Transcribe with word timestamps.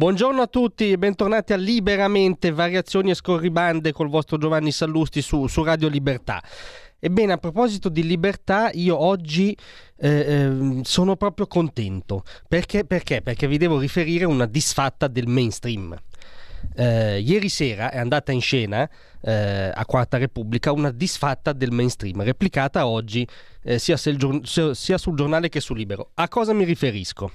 Buongiorno 0.00 0.40
a 0.40 0.46
tutti 0.46 0.90
e 0.90 0.96
bentornati 0.96 1.52
a 1.52 1.56
Liberamente, 1.56 2.52
variazioni 2.52 3.10
e 3.10 3.14
scorribande 3.14 3.92
col 3.92 4.08
vostro 4.08 4.38
Giovanni 4.38 4.72
Sallusti 4.72 5.20
su, 5.20 5.46
su 5.46 5.62
Radio 5.62 5.88
Libertà. 5.88 6.42
Ebbene, 6.98 7.34
a 7.34 7.36
proposito 7.36 7.90
di 7.90 8.06
libertà, 8.06 8.70
io 8.72 8.98
oggi 8.98 9.54
eh, 9.98 10.08
eh, 10.08 10.80
sono 10.84 11.16
proprio 11.16 11.46
contento. 11.46 12.22
Perché? 12.48 12.86
Perché? 12.86 13.20
Perché 13.20 13.46
vi 13.46 13.58
devo 13.58 13.78
riferire 13.78 14.24
una 14.24 14.46
disfatta 14.46 15.06
del 15.06 15.26
mainstream. 15.26 15.94
Eh, 16.74 17.20
ieri 17.20 17.48
sera 17.48 17.90
è 17.90 17.98
andata 17.98 18.32
in 18.32 18.40
scena 18.40 18.88
eh, 19.22 19.70
a 19.74 19.84
Quarta 19.86 20.18
Repubblica 20.18 20.72
una 20.72 20.90
disfatta 20.90 21.52
del 21.52 21.72
mainstream, 21.72 22.22
replicata 22.22 22.86
oggi 22.86 23.26
eh, 23.62 23.78
sia, 23.78 23.96
sul, 23.96 24.40
sia 24.44 24.98
sul 24.98 25.16
giornale 25.16 25.48
che 25.48 25.60
su 25.60 25.74
Libero. 25.74 26.10
A 26.14 26.28
cosa 26.28 26.52
mi 26.52 26.64
riferisco? 26.64 27.30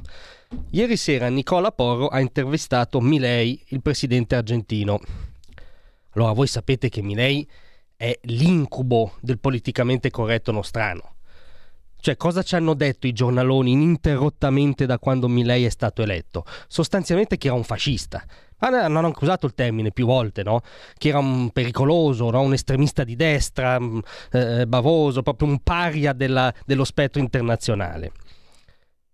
Ieri 0.72 0.98
sera 0.98 1.28
Nicola 1.30 1.72
Porro 1.72 2.08
ha 2.08 2.20
intervistato 2.20 3.02
Milei, 3.02 3.62
il 3.70 3.82
presidente 3.82 4.36
argentino. 4.36 5.00
Allora, 6.12 6.32
voi 6.32 6.48
sapete 6.48 6.90
che 6.90 7.02
Milei 7.02 7.48
è 7.98 8.18
l'incubo 8.24 9.16
del 9.22 9.40
politicamente 9.40 10.10
corretto 10.10 10.52
nostrano. 10.52 11.14
Cioè, 12.06 12.18
cosa 12.18 12.44
ci 12.44 12.56
hanno 12.56 12.76
detto 12.76 13.08
i 13.08 13.14
giornaloni 13.14 13.72
ininterrottamente 13.72 14.86
da 14.86 15.00
quando 15.00 15.28
Milei 15.28 15.66
è 15.66 15.70
stato 15.70 16.04
eletto? 16.04 16.46
Sostanzialmente 16.68 17.38
che 17.38 17.48
era 17.48 17.56
un 17.56 17.64
fascista. 17.64 18.24
Hanno 18.60 19.00
accusato 19.08 19.46
il 19.46 19.54
termine 19.54 19.92
più 19.92 20.06
volte, 20.06 20.44
no? 20.44 20.62
Che 20.98 21.10
era 21.10 21.20
un 21.20 21.52
pericoloso, 21.52 22.30
no? 22.30 22.42
un 22.42 22.54
estremista 22.54 23.04
di 23.04 23.16
destra, 23.16 23.80
mm, 23.80 24.00
eh, 24.32 24.68
bavoso, 24.68 25.22
proprio 25.22 25.48
un 25.48 25.60
paria 25.60 26.14
della, 26.14 26.54
dello 26.66 26.84
spettro 26.84 27.22
internazionale. 27.22 28.12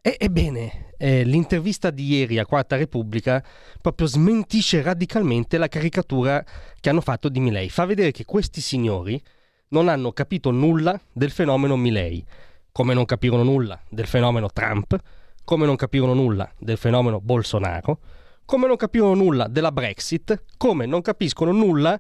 E, 0.04 0.16
ebbene, 0.20 0.94
eh, 0.98 1.24
l'intervista 1.24 1.92
di 1.92 2.06
ieri 2.06 2.40
a 2.40 2.46
Quarta 2.46 2.76
Repubblica 2.76 3.44
proprio 3.80 4.08
smentisce 4.08 4.82
radicalmente 4.82 5.58
la 5.58 5.68
caricatura 5.68 6.44
che 6.80 6.90
hanno 6.90 7.02
fatto 7.02 7.30
di 7.30 7.40
Milei. 7.40 7.70
Fa 7.70 7.86
vedere 7.86 8.12
che 8.12 8.26
questi 8.26 8.62
signori 8.62 9.22
non 9.70 9.88
hanno 9.88 10.12
capito 10.12 10.52
nulla 10.52 11.00
del 11.12 11.32
fenomeno 11.32 11.76
Milei, 11.78 12.26
come 12.72 12.94
non 12.94 13.06
capirono 13.06 13.44
nulla 13.44 13.80
del 13.90 14.08
fenomeno 14.08 14.50
Trump, 14.50 14.98
come 15.44 15.66
non 15.66 15.76
capirono 15.76 16.14
nulla 16.14 16.52
del 16.58 16.78
fenomeno 16.78 17.20
Bolsonaro, 17.20 18.00
come 18.46 18.68
non 18.68 18.76
capirono 18.76 19.14
nulla 19.14 19.48
della 19.48 19.72
Brexit, 19.72 20.44
come 20.58 20.86
non 20.86 21.02
capiscono 21.02 21.52
nulla 21.52 22.00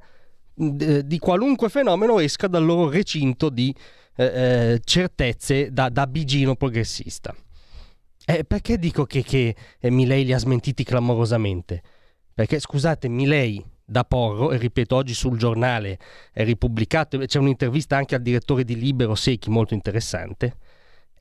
d- 0.53 1.01
di 1.01 1.19
qualunque 1.19 1.69
fenomeno 1.69 2.19
esca 2.19 2.47
dal 2.47 2.65
loro 2.65 2.89
recinto 2.89 3.49
di 3.49 3.73
eh, 4.15 4.25
eh 4.25 4.81
certezze 4.83 5.71
da, 5.71 5.89
da 5.89 6.07
bigino 6.07 6.55
progressista. 6.55 7.35
Eh, 8.25 8.43
perché 8.43 8.77
dico 8.77 9.05
che, 9.05 9.23
che 9.23 9.55
eh, 9.79 9.89
Milei 9.89 10.25
li 10.25 10.33
ha 10.33 10.37
smentiti 10.37 10.83
clamorosamente? 10.83 11.81
Perché 12.33 12.59
scusate, 12.59 13.07
Milei 13.07 13.63
da 13.83 14.03
Porro, 14.03 14.51
e 14.51 14.57
ripeto, 14.57 14.95
oggi 14.95 15.13
sul 15.13 15.37
giornale 15.37 15.97
è 16.31 16.43
ripubblicato, 16.43 17.17
c'è 17.17 17.39
un'intervista 17.39 17.97
anche 17.97 18.15
al 18.15 18.21
direttore 18.21 18.63
di 18.63 18.77
Libero 18.77 19.15
Secchi 19.15 19.49
molto 19.49 19.73
interessante 19.73 20.55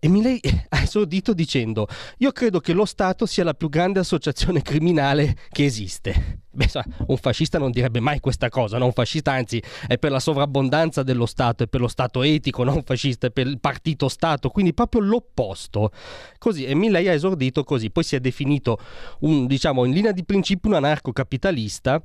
e 0.02 0.08
Milei 0.08 0.40
ha 0.70 0.80
esordito 0.80 1.34
dicendo: 1.34 1.86
Io 2.18 2.32
credo 2.32 2.58
che 2.58 2.72
lo 2.72 2.86
Stato 2.86 3.26
sia 3.26 3.44
la 3.44 3.52
più 3.52 3.68
grande 3.68 4.00
associazione 4.00 4.62
criminale 4.62 5.36
che 5.50 5.66
esiste. 5.66 6.38
Beh, 6.50 6.68
un 7.06 7.16
fascista 7.18 7.58
non 7.58 7.70
direbbe 7.70 8.00
mai 8.00 8.18
questa 8.18 8.48
cosa, 8.48 8.78
no? 8.78 8.86
Un 8.86 8.92
fascista, 8.92 9.32
anzi, 9.32 9.62
è 9.86 9.98
per 9.98 10.10
la 10.10 10.18
sovrabbondanza 10.18 11.02
dello 11.02 11.26
Stato, 11.26 11.64
è 11.64 11.66
per 11.66 11.80
lo 11.80 11.86
Stato 11.86 12.22
etico, 12.22 12.64
non 12.64 12.76
un 12.76 12.82
fascista, 12.82 13.26
è 13.26 13.30
per 13.30 13.46
il 13.46 13.60
partito 13.60 14.08
Stato, 14.08 14.48
quindi 14.48 14.72
proprio 14.72 15.02
l'opposto. 15.02 15.92
Così, 16.38 16.64
e 16.64 16.74
Milei 16.74 17.06
ha 17.08 17.12
esordito 17.12 17.62
così. 17.62 17.90
Poi 17.90 18.02
si 18.02 18.16
è 18.16 18.20
definito, 18.20 18.78
un, 19.20 19.46
diciamo, 19.46 19.84
in 19.84 19.92
linea 19.92 20.12
di 20.12 20.24
principio 20.24 20.70
un 20.70 20.76
anarcocapitalista 20.76 22.02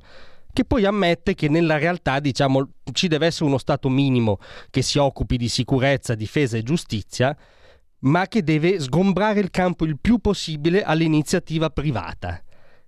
che 0.52 0.64
poi 0.64 0.86
ammette 0.86 1.34
che 1.34 1.50
nella 1.50 1.76
realtà 1.76 2.18
diciamo, 2.18 2.66
ci 2.92 3.08
deve 3.08 3.26
essere 3.26 3.44
uno 3.44 3.58
Stato 3.58 3.90
minimo 3.90 4.38
che 4.70 4.80
si 4.80 4.98
occupi 4.98 5.36
di 5.36 5.48
sicurezza, 5.48 6.14
difesa 6.14 6.56
e 6.56 6.62
giustizia, 6.62 7.36
ma 8.06 8.26
che 8.26 8.42
deve 8.42 8.80
sgombrare 8.80 9.40
il 9.40 9.50
campo 9.50 9.84
il 9.84 9.98
più 9.98 10.18
possibile 10.18 10.82
all'iniziativa 10.82 11.70
privata. 11.70 12.40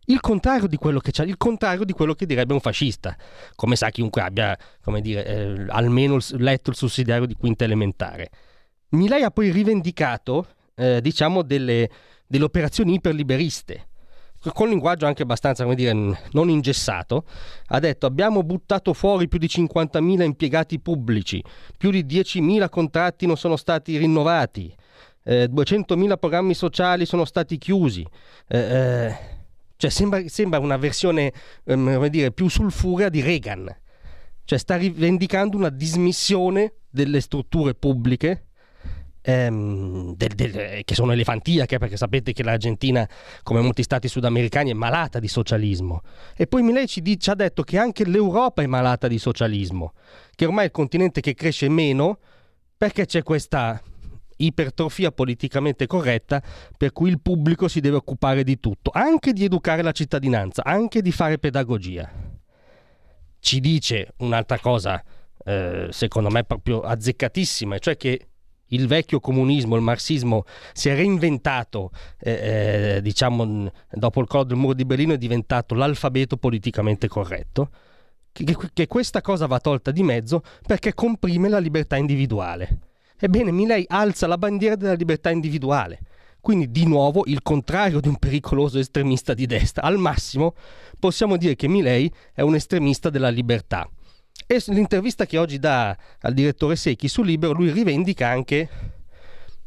Il 0.06 0.20
contrario 0.20 0.66
di 0.66 0.76
quello 0.76 1.00
che, 1.00 1.12
il 1.22 1.36
contrario 1.36 1.84
di 1.84 1.92
quello 1.92 2.14
che 2.14 2.24
direbbe 2.24 2.54
un 2.54 2.60
fascista, 2.60 3.14
come 3.54 3.76
sa 3.76 3.90
chiunque 3.90 4.22
abbia 4.22 4.56
dire, 5.00 5.26
eh, 5.26 5.66
almeno 5.68 6.18
letto 6.30 6.70
il 6.70 6.76
sussidiario 6.76 7.26
di 7.26 7.34
quinta 7.34 7.64
elementare. 7.64 8.30
Milei 8.90 9.22
ha 9.22 9.30
poi 9.30 9.50
rivendicato 9.50 10.46
eh, 10.74 11.02
diciamo 11.02 11.42
delle, 11.42 11.90
delle 12.26 12.44
operazioni 12.44 12.94
iperliberiste, 12.94 13.86
con 14.54 14.68
linguaggio 14.68 15.04
anche 15.04 15.24
abbastanza, 15.24 15.64
come 15.64 15.74
dire, 15.74 15.92
non 16.30 16.48
ingessato, 16.48 17.24
ha 17.66 17.78
detto 17.78 18.06
abbiamo 18.06 18.42
buttato 18.42 18.94
fuori 18.94 19.28
più 19.28 19.38
di 19.38 19.46
50.000 19.46 20.22
impiegati 20.22 20.80
pubblici, 20.80 21.42
più 21.76 21.90
di 21.90 22.04
10.000 22.06 22.70
contratti 22.70 23.26
non 23.26 23.36
sono 23.36 23.56
stati 23.56 23.98
rinnovati, 23.98 24.74
eh, 25.28 25.50
200.000 25.52 26.16
programmi 26.18 26.54
sociali 26.54 27.04
sono 27.04 27.26
stati 27.26 27.58
chiusi. 27.58 28.04
Eh, 28.48 28.58
eh, 28.58 29.16
cioè 29.76 29.90
sembra, 29.90 30.26
sembra, 30.26 30.58
una 30.58 30.78
versione 30.78 31.32
ehm, 31.64 32.06
dire, 32.06 32.32
più 32.32 32.48
sulfurea 32.48 33.10
di 33.10 33.20
Reagan. 33.20 33.76
Cioè 34.44 34.58
sta 34.58 34.76
rivendicando 34.76 35.58
una 35.58 35.68
dismissione 35.68 36.72
delle 36.88 37.20
strutture 37.20 37.74
pubbliche 37.74 38.46
ehm, 39.20 40.16
del, 40.16 40.28
del, 40.34 40.82
che 40.84 40.94
sono 40.94 41.12
elefantiache, 41.12 41.76
perché 41.76 41.98
sapete 41.98 42.32
che 42.32 42.42
l'Argentina, 42.42 43.06
come 43.42 43.60
molti 43.60 43.82
stati 43.82 44.08
sudamericani, 44.08 44.70
è 44.70 44.74
malata 44.74 45.18
di 45.18 45.28
socialismo. 45.28 46.00
E 46.34 46.46
poi 46.46 46.62
Milei 46.62 46.86
ci, 46.86 47.02
ci 47.18 47.28
ha 47.28 47.34
detto 47.34 47.64
che 47.64 47.76
anche 47.76 48.06
l'Europa 48.06 48.62
è 48.62 48.66
malata 48.66 49.06
di 49.06 49.18
socialismo, 49.18 49.92
che 50.34 50.46
ormai 50.46 50.62
è 50.62 50.66
il 50.68 50.72
continente 50.72 51.20
che 51.20 51.34
cresce 51.34 51.68
meno 51.68 52.18
perché 52.78 53.04
c'è 53.04 53.22
questa 53.22 53.82
ipertrofia 54.38 55.12
politicamente 55.12 55.87
corretta 55.87 56.43
per 56.76 56.93
cui 56.93 57.10
il 57.10 57.21
pubblico 57.21 57.69
si 57.69 57.81
deve 57.81 57.97
occupare 57.97 58.43
di 58.44 58.59
tutto, 58.60 58.91
anche 58.93 59.32
di 59.32 59.44
educare 59.44 59.82
la 59.82 59.93
cittadinanza, 59.93 60.65
anche 60.65 61.03
di 61.03 61.12
fare 61.12 61.38
pedagogia. 61.38 62.10
Ci 63.41 63.60
dice 63.60 64.15
un'altra 64.19 64.59
cosa, 64.59 65.03
eh, 65.44 65.88
secondo 65.91 66.31
me 66.31 66.44
proprio 66.44 66.81
azzeccatissima, 66.81 67.78
cioè 67.78 67.97
che 67.97 68.28
il 68.69 68.87
vecchio 68.87 69.21
comunismo, 69.21 69.76
il 69.76 69.82
marxismo 69.82 70.44
si 70.72 70.88
è 70.88 70.94
reinventato, 70.94 71.91
eh, 72.19 72.97
eh, 72.97 73.03
diciamo, 73.03 73.70
dopo 73.93 74.20
il 74.20 74.26
crollo 74.26 74.44
del 74.44 74.56
muro 74.56 74.75
di 74.75 74.84
Berlino 74.84 75.15
è 75.15 75.19
diventato 75.19 75.75
l'alfabeto 75.75 76.37
politicamente 76.37 77.09
corretto, 77.09 77.70
che, 78.32 78.56
che 78.72 78.87
questa 78.87 79.20
cosa 79.20 79.47
va 79.47 79.59
tolta 79.59 79.91
di 79.91 80.03
mezzo 80.03 80.43
perché 80.66 80.94
comprime 80.94 81.49
la 81.49 81.59
libertà 81.59 81.97
individuale. 81.97 82.88
Ebbene, 83.18 83.50
Milei 83.50 83.84
alza 83.88 84.26
la 84.26 84.38
bandiera 84.38 84.76
della 84.76 84.94
libertà 84.94 85.30
individuale. 85.30 86.00
Quindi 86.40 86.70
di 86.70 86.87
nuovo 86.87 87.25
il 87.26 87.43
contrario 87.43 88.00
di 88.00 88.08
un 88.08 88.16
pericoloso 88.16 88.78
estremista 88.78 89.34
di 89.34 89.46
destra. 89.46 89.82
Al 89.82 89.98
massimo 89.98 90.54
possiamo 90.98 91.37
dire 91.37 91.56
che 91.56 91.69
Milei 91.69 92.10
è 92.32 92.43
un 92.43 92.54
estremista 92.54 93.10
della 93.10 93.28
libertà. 93.28 93.88
E 94.46 94.62
l'intervista 94.69 95.26
che 95.26 95.37
oggi 95.37 95.58
dà 95.58 95.96
al 96.20 96.32
direttore 96.32 96.76
Secchi 96.76 97.08
su 97.08 97.22
Libero, 97.22 97.52
lui 97.52 97.70
rivendica 97.70 98.28
anche 98.28 98.69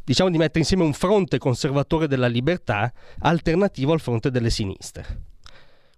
diciamo 0.04 0.30
di 0.30 0.38
mettere 0.38 0.60
insieme 0.60 0.84
un 0.84 0.94
fronte 0.94 1.38
conservatore 1.38 2.08
della 2.08 2.28
libertà 2.28 2.92
alternativo 3.20 3.94
al 3.94 4.00
fronte 4.00 4.32
delle 4.32 4.50
sinistre. 4.50 5.30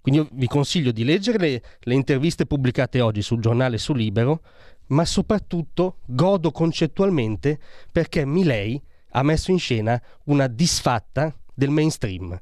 Quindi 0.02 0.20
io 0.20 0.28
vi 0.34 0.48
consiglio 0.48 0.92
di 0.92 1.06
leggere 1.06 1.38
le, 1.38 1.62
le 1.80 1.94
interviste 1.94 2.46
pubblicate 2.46 3.00
oggi 3.00 3.22
sul 3.22 3.40
giornale 3.40 3.78
su 3.78 3.94
Libero 3.94 4.42
ma 4.88 5.06
soprattutto 5.06 6.00
godo 6.06 6.52
concettualmente 6.52 7.60
perché 7.92 8.26
Milei 8.26 8.82
ha 9.12 9.24
messo 9.24 9.52
in 9.52 9.60
scena 9.60 10.02
una 10.26 10.48
disfatta 10.48 11.34
del 11.54 11.70
mainstream. 11.70 12.40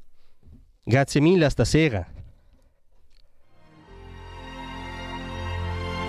Grazie 0.82 1.20
mille 1.20 1.44
a 1.44 1.50
stasera. 1.50 2.06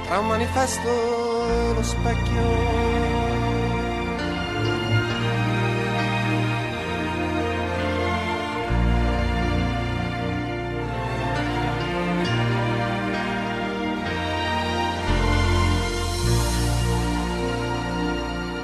Tra 0.06 0.19
un 0.19 0.27
manifesto 0.27 0.89
e 1.50 1.74
lo 1.74 1.83
specchio 1.83 2.93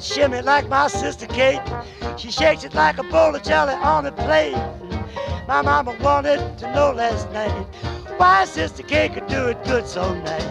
Shimmy 0.00 0.42
like 0.42 0.68
my 0.68 0.88
sister 0.88 1.26
Kate. 1.26 1.60
She 2.16 2.30
shakes 2.30 2.64
it 2.64 2.74
like 2.74 2.98
a 2.98 3.02
bowl 3.02 3.34
of 3.34 3.42
jelly 3.42 3.74
on 3.74 4.06
a 4.06 4.12
plate. 4.12 4.56
My 5.46 5.62
mama 5.62 5.96
wanted 6.00 6.58
to 6.58 6.74
know 6.74 6.92
last 6.92 7.30
night 7.32 7.66
why 8.16 8.44
Sister 8.44 8.82
Kate 8.82 9.12
could 9.12 9.26
do 9.26 9.48
it 9.48 9.62
good 9.64 9.86
so 9.86 10.14
nice. 10.22 10.42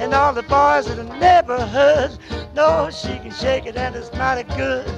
And 0.00 0.14
all 0.14 0.32
the 0.32 0.42
boys 0.42 0.88
in 0.88 0.96
the 0.96 1.16
neighborhood 1.18 2.18
know 2.54 2.90
she 2.90 3.18
can 3.18 3.30
shake 3.30 3.66
it 3.66 3.76
and 3.76 3.94
it's 3.94 4.12
mighty 4.14 4.48
good. 4.56 4.88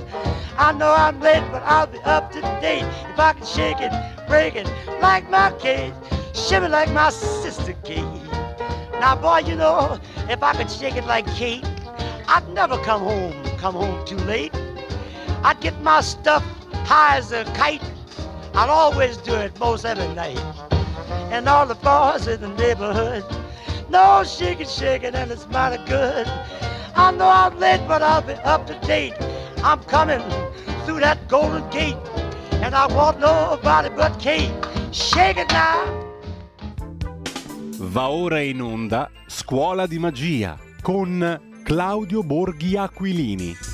I 0.57 0.73
know 0.73 0.93
I'm 0.93 1.21
late, 1.21 1.45
but 1.51 1.63
I'll 1.65 1.87
be 1.87 1.99
up 2.01 2.33
to 2.33 2.41
date 2.61 2.85
if 3.11 3.19
I 3.19 3.33
can 3.33 3.47
shake 3.47 3.81
it, 3.81 3.93
break 4.29 4.55
it 4.55 4.67
like 5.01 5.29
my 5.29 5.53
Kate, 5.59 5.93
shimmy 6.35 6.69
like 6.69 6.91
my 6.93 7.11
sister 7.11 7.75
Kate. 7.85 8.05
Now, 9.01 9.17
boy, 9.17 9.39
you 9.39 9.57
know, 9.57 9.99
if 10.29 10.43
I 10.43 10.55
could 10.55 10.71
shake 10.71 10.97
it 10.97 11.05
like 11.07 11.27
Kate, 11.35 11.65
I'd 12.29 12.49
never 12.55 12.79
come 12.79 13.03
home, 13.03 13.35
come 13.63 13.77
home 13.77 14.05
too 14.05 14.17
late. 14.27 14.53
I'd 15.45 15.61
get 15.61 15.81
my 15.83 16.01
stuff 16.01 16.43
high 16.85 17.19
as 17.19 17.31
a 17.31 17.45
kite. 17.55 17.81
I'd 18.55 18.69
always 18.69 19.17
do 19.19 19.35
it 19.35 19.57
most 19.61 19.85
every 19.85 20.13
night. 20.17 20.41
And 21.31 21.49
all 21.49 21.65
the 21.65 21.77
boys 21.77 22.27
in 22.27 22.41
the 22.41 22.49
neighborhood 22.49 23.25
know 23.89 24.25
shake 24.25 24.61
it 24.61 25.15
and 25.15 25.31
it's 25.31 25.47
mighty 25.49 25.81
good. 25.85 26.27
I 26.97 27.13
know 27.13 27.29
I'm 27.29 27.57
late, 27.61 27.87
but 27.87 28.03
I'll 28.03 28.21
be 28.21 28.33
up 28.43 28.67
to 28.67 28.75
date. 28.85 29.15
I'm 29.63 29.81
coming 29.85 30.23
through 30.85 30.99
that 31.07 31.29
golden 31.29 31.63
gate, 31.71 32.03
and 32.65 32.75
I 32.75 32.87
want 32.93 33.21
nobody 33.21 33.91
but 33.91 34.19
Kate. 34.19 34.53
Shake 34.91 35.37
it 35.37 35.51
now. 35.53 35.87
Va 37.79 38.11
ora 38.11 38.41
in 38.41 38.61
onda 38.61 39.09
Scuola 39.29 39.87
di 39.87 39.99
Magia 39.99 40.59
con 40.83 41.52
Claudio 41.65 42.23
Borghi 42.23 42.77
Aquilini. 42.77 43.72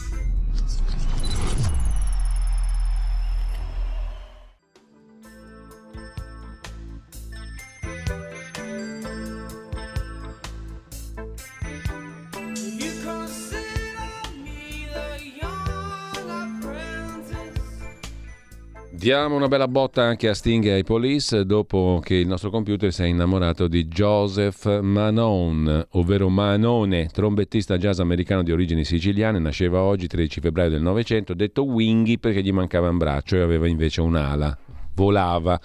Diamo 18.99 19.37
una 19.37 19.47
bella 19.47 19.69
botta 19.69 20.03
anche 20.03 20.29
a 20.29 20.35
Sting 20.35 20.65
e 20.65 20.73
ai 20.73 20.83
Police 20.83 21.47
dopo 21.47 22.01
che 22.03 22.17
il 22.17 22.27
nostro 22.27 22.51
computer 22.51 22.93
si 22.93 23.05
è 23.05 23.07
innamorato 23.07 23.69
di 23.69 23.87
Joseph 23.87 24.81
Manon, 24.81 25.87
ovvero 25.91 26.29
Manone, 26.29 27.07
trombettista 27.07 27.79
jazz 27.79 28.01
americano 28.01 28.43
di 28.43 28.51
origini 28.51 28.85
siciliane, 28.85 29.39
nasceva 29.39 29.83
oggi 29.83 30.09
13 30.09 30.41
febbraio 30.41 30.71
del 30.71 30.83
Novecento, 30.83 31.33
detto 31.35 31.63
Wingy 31.63 32.19
perché 32.19 32.43
gli 32.43 32.51
mancava 32.51 32.89
un 32.89 32.99
braccio 32.99 33.37
e 33.37 33.41
aveva 33.41 33.69
invece 33.69 34.01
un'ala. 34.01 34.59
Volava, 34.95 35.61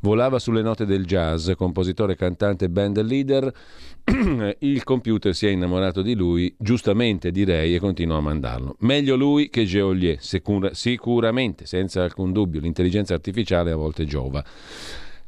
volava 0.00 0.38
sulle 0.38 0.62
note 0.62 0.84
del 0.84 1.04
jazz, 1.04 1.50
compositore, 1.52 2.16
cantante, 2.16 2.68
band 2.68 3.00
leader. 3.02 3.52
Il 4.60 4.84
computer 4.84 5.34
si 5.34 5.46
è 5.46 5.50
innamorato 5.50 6.02
di 6.02 6.14
lui, 6.14 6.54
giustamente 6.58 7.30
direi, 7.30 7.74
e 7.74 7.78
continua 7.78 8.16
a 8.16 8.20
mandarlo. 8.20 8.76
Meglio 8.80 9.16
lui 9.16 9.50
che 9.50 9.64
Geolier, 9.64 10.16
sicura- 10.20 10.74
sicuramente, 10.74 11.66
senza 11.66 12.02
alcun 12.02 12.32
dubbio. 12.32 12.60
L'intelligenza 12.60 13.14
artificiale 13.14 13.70
a 13.70 13.76
volte 13.76 14.04
giova. 14.04 14.44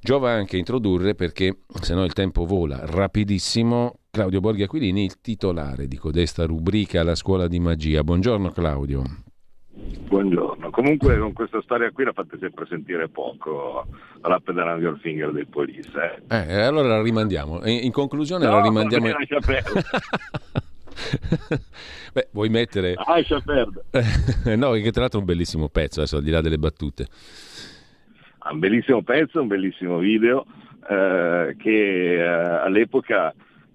Giova 0.03 0.31
anche 0.31 0.57
introdurre, 0.57 1.15
perché 1.15 1.59
se 1.83 1.95
no 1.95 2.05
il 2.05 2.15
tempo 2.15 2.47
vola 2.47 2.81
rapidissimo, 2.85 3.97
Claudio 4.11 4.41
Borghi 4.41 4.63
Aquilini, 4.63 5.05
il 5.05 5.21
titolare 5.21 5.87
di 5.87 5.99
codesta 5.99 6.47
rubrica 6.47 7.03
La 7.03 7.15
scuola 7.15 7.47
di 7.49 7.61
magia. 7.61 8.03
Buongiorno 8.03 8.51
Claudio. 8.51 9.30
Buongiorno, 10.11 10.71
comunque 10.71 11.17
con 11.19 11.33
questa 11.33 11.63
storia 11.63 11.91
qui 11.93 12.05
la 12.05 12.13
fate 12.13 12.37
sempre 12.41 12.67
sentire 12.67 13.09
poco, 13.09 13.87
Rapid 14.21 14.59
Around 14.59 14.83
Your 14.83 14.99
Finger 14.99 15.31
del 15.31 15.47
Police. 15.47 15.91
Eh. 16.29 16.37
Eh, 16.37 16.63
allora 16.63 16.89
la 16.89 17.03
rimandiamo. 17.03 17.65
In, 17.67 17.85
in 17.85 17.93
conclusione 17.93 18.45
la 18.45 18.59
No, 18.59 18.63
rimandiamo... 18.63 19.07
vabbè, 19.07 19.19
lascia 19.19 19.39
perdere. 19.39 19.83
Beh, 22.13 22.29
vuoi 22.33 22.49
mettere... 22.49 22.95
Lascia 22.95 23.41
perdere. 23.41 23.85
no, 24.57 24.73
che 24.73 24.91
tra 24.91 25.03
l'altro 25.03 25.19
è 25.19 25.23
un 25.23 25.27
bellissimo 25.27 25.69
pezzo, 25.69 26.01
adesso 26.01 26.17
al 26.17 26.23
di 26.25 26.31
là 26.31 26.41
delle 26.41 26.59
battute. 26.59 27.07
Un 28.51 28.59
bellissimo 28.59 29.03
pezzo, 29.03 29.41
un 29.41 29.47
bellissimo 29.47 29.99
video 29.99 30.45
eh, 30.89 31.55
che 31.57 32.15
eh, 32.15 32.21
all'epoca 32.21 33.33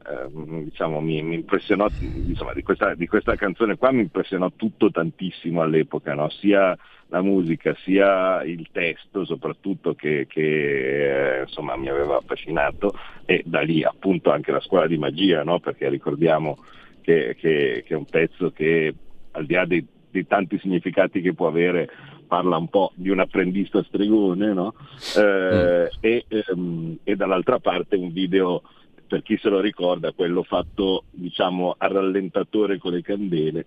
eh, 0.07 0.63
diciamo, 0.63 1.01
mi, 1.01 1.21
mi 1.21 1.35
impressionò, 1.35 1.87
insomma, 1.99 2.53
di 2.53 2.63
questa, 2.63 2.93
di 2.93 3.07
questa 3.07 3.35
canzone 3.35 3.77
qua 3.77 3.91
mi 3.91 4.01
impressionò 4.01 4.51
tutto 4.55 4.91
tantissimo 4.91 5.61
all'epoca, 5.61 6.13
no? 6.13 6.29
sia 6.29 6.77
la 7.07 7.21
musica 7.21 7.75
sia 7.83 8.43
il 8.43 8.67
testo 8.71 9.25
soprattutto 9.25 9.93
che, 9.93 10.25
che, 10.27 11.39
eh, 11.39 11.41
insomma, 11.41 11.75
mi 11.75 11.89
aveva 11.89 12.17
affascinato 12.17 12.97
e 13.25 13.43
da 13.45 13.61
lì 13.61 13.83
appunto 13.83 14.31
anche 14.31 14.51
la 14.51 14.61
scuola 14.61 14.87
di 14.87 14.97
magia, 14.97 15.43
no? 15.43 15.59
perché 15.59 15.89
ricordiamo 15.89 16.57
che, 17.01 17.35
che, 17.39 17.83
che 17.85 17.93
è 17.93 17.97
un 17.97 18.05
pezzo 18.05 18.51
che 18.51 18.93
al 19.31 19.45
di 19.45 19.53
là 19.53 19.65
dei, 19.65 19.85
dei 20.09 20.25
tanti 20.25 20.57
significati 20.59 21.21
che 21.21 21.33
può 21.33 21.47
avere 21.47 21.89
parla 22.27 22.57
un 22.57 22.67
po' 22.67 22.91
di 22.95 23.09
un 23.09 23.19
apprendista 23.19 23.83
stregone, 23.83 24.53
no? 24.53 24.73
Eh, 25.15 25.89
e, 25.99 26.25
ehm, 26.27 26.97
e 27.03 27.15
dall'altra 27.15 27.59
parte 27.59 27.95
un 27.95 28.11
video, 28.11 28.63
per 29.07 29.21
chi 29.21 29.37
se 29.37 29.49
lo 29.49 29.59
ricorda, 29.59 30.11
quello 30.11 30.43
fatto 30.43 31.05
diciamo 31.11 31.75
a 31.77 31.87
rallentatore 31.87 32.77
con 32.77 32.93
le 32.93 33.01
candele, 33.01 33.65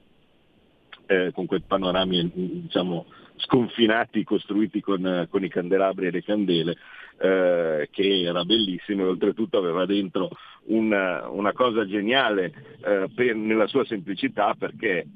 eh, 1.06 1.30
con 1.32 1.46
quei 1.46 1.62
panorami 1.66 2.30
diciamo, 2.34 3.06
sconfinati 3.36 4.24
costruiti 4.24 4.80
con, 4.80 5.26
con, 5.30 5.44
i 5.44 5.48
candelabri 5.48 6.06
e 6.06 6.10
le 6.10 6.22
candele, 6.22 6.76
eh, 7.20 7.88
che 7.90 8.22
era 8.22 8.44
bellissimo 8.44 9.04
e 9.04 9.08
oltretutto 9.08 9.58
aveva 9.58 9.86
dentro 9.86 10.30
una, 10.66 11.28
una 11.28 11.52
cosa 11.52 11.86
geniale 11.86 12.52
eh, 12.84 13.08
per, 13.14 13.34
nella 13.34 13.66
sua 13.66 13.84
semplicità 13.84 14.54
perché 14.58 15.06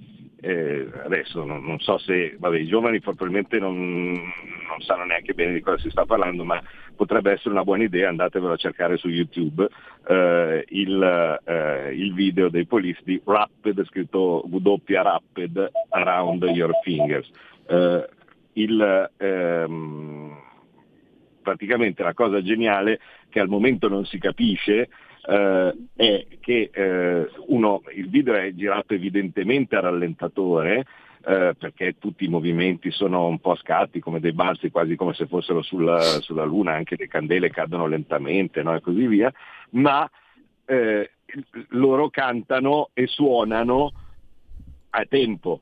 eh, 0.44 0.90
adesso 1.04 1.44
non, 1.44 1.64
non, 1.64 1.78
so 1.78 1.98
se 1.98 2.34
vabbè, 2.36 2.58
i 2.58 2.66
giovani 2.66 2.98
probabilmente 2.98 3.60
non, 3.60 4.10
non, 4.10 4.80
sanno 4.80 5.04
neanche 5.04 5.34
bene 5.34 5.52
di 5.52 5.60
cosa 5.60 5.78
si 5.78 5.88
sta 5.88 6.04
parlando, 6.04 6.42
ma 6.42 6.60
potrebbe 6.96 7.30
essere 7.30 7.50
una 7.50 7.62
buona 7.62 7.84
idea, 7.84 8.08
andatevelo 8.08 8.52
a 8.52 8.56
cercare 8.56 8.96
su 8.96 9.08
YouTube 9.08 9.68
eh, 10.08 10.64
il, 10.70 11.40
eh, 11.44 11.94
il, 11.94 12.12
video 12.12 12.48
dei 12.48 12.66
police 12.66 13.00
di 13.04 13.22
Rapid, 13.24 13.84
scritto 13.86 14.42
W 14.48 14.74
Rapid 14.84 15.70
Around 15.90 16.42
Your 16.52 16.72
Fingers. 16.82 17.30
Eh, 17.68 18.08
il, 18.54 19.10
ehm, 19.18 20.36
praticamente 21.40 22.02
la 22.02 22.14
cosa 22.14 22.42
geniale 22.42 22.98
che 23.28 23.38
al 23.38 23.48
momento 23.48 23.88
non 23.88 24.04
si 24.06 24.18
capisce 24.18 24.88
Uh, 25.24 25.86
è 25.94 26.26
che 26.40 26.70
uh, 26.74 27.54
uno, 27.54 27.82
il 27.94 28.08
video 28.08 28.34
è 28.34 28.52
girato 28.54 28.94
evidentemente 28.94 29.76
a 29.76 29.80
rallentatore 29.80 30.78
uh, 31.20 31.54
perché 31.56 31.94
tutti 31.96 32.24
i 32.24 32.28
movimenti 32.28 32.90
sono 32.90 33.28
un 33.28 33.38
po' 33.38 33.54
scatti 33.54 34.00
come 34.00 34.18
dei 34.18 34.32
balzi 34.32 34.72
quasi 34.72 34.96
come 34.96 35.14
se 35.14 35.28
fossero 35.28 35.62
sulla, 35.62 36.00
sulla 36.00 36.42
luna, 36.42 36.72
anche 36.72 36.96
le 36.98 37.06
candele 37.06 37.50
cadono 37.50 37.86
lentamente 37.86 38.64
no? 38.64 38.74
e 38.74 38.80
così 38.80 39.06
via, 39.06 39.32
ma 39.70 40.10
loro 41.68 42.10
cantano 42.10 42.90
e 42.92 43.06
suonano 43.06 43.92
a 44.90 45.04
tempo 45.08 45.60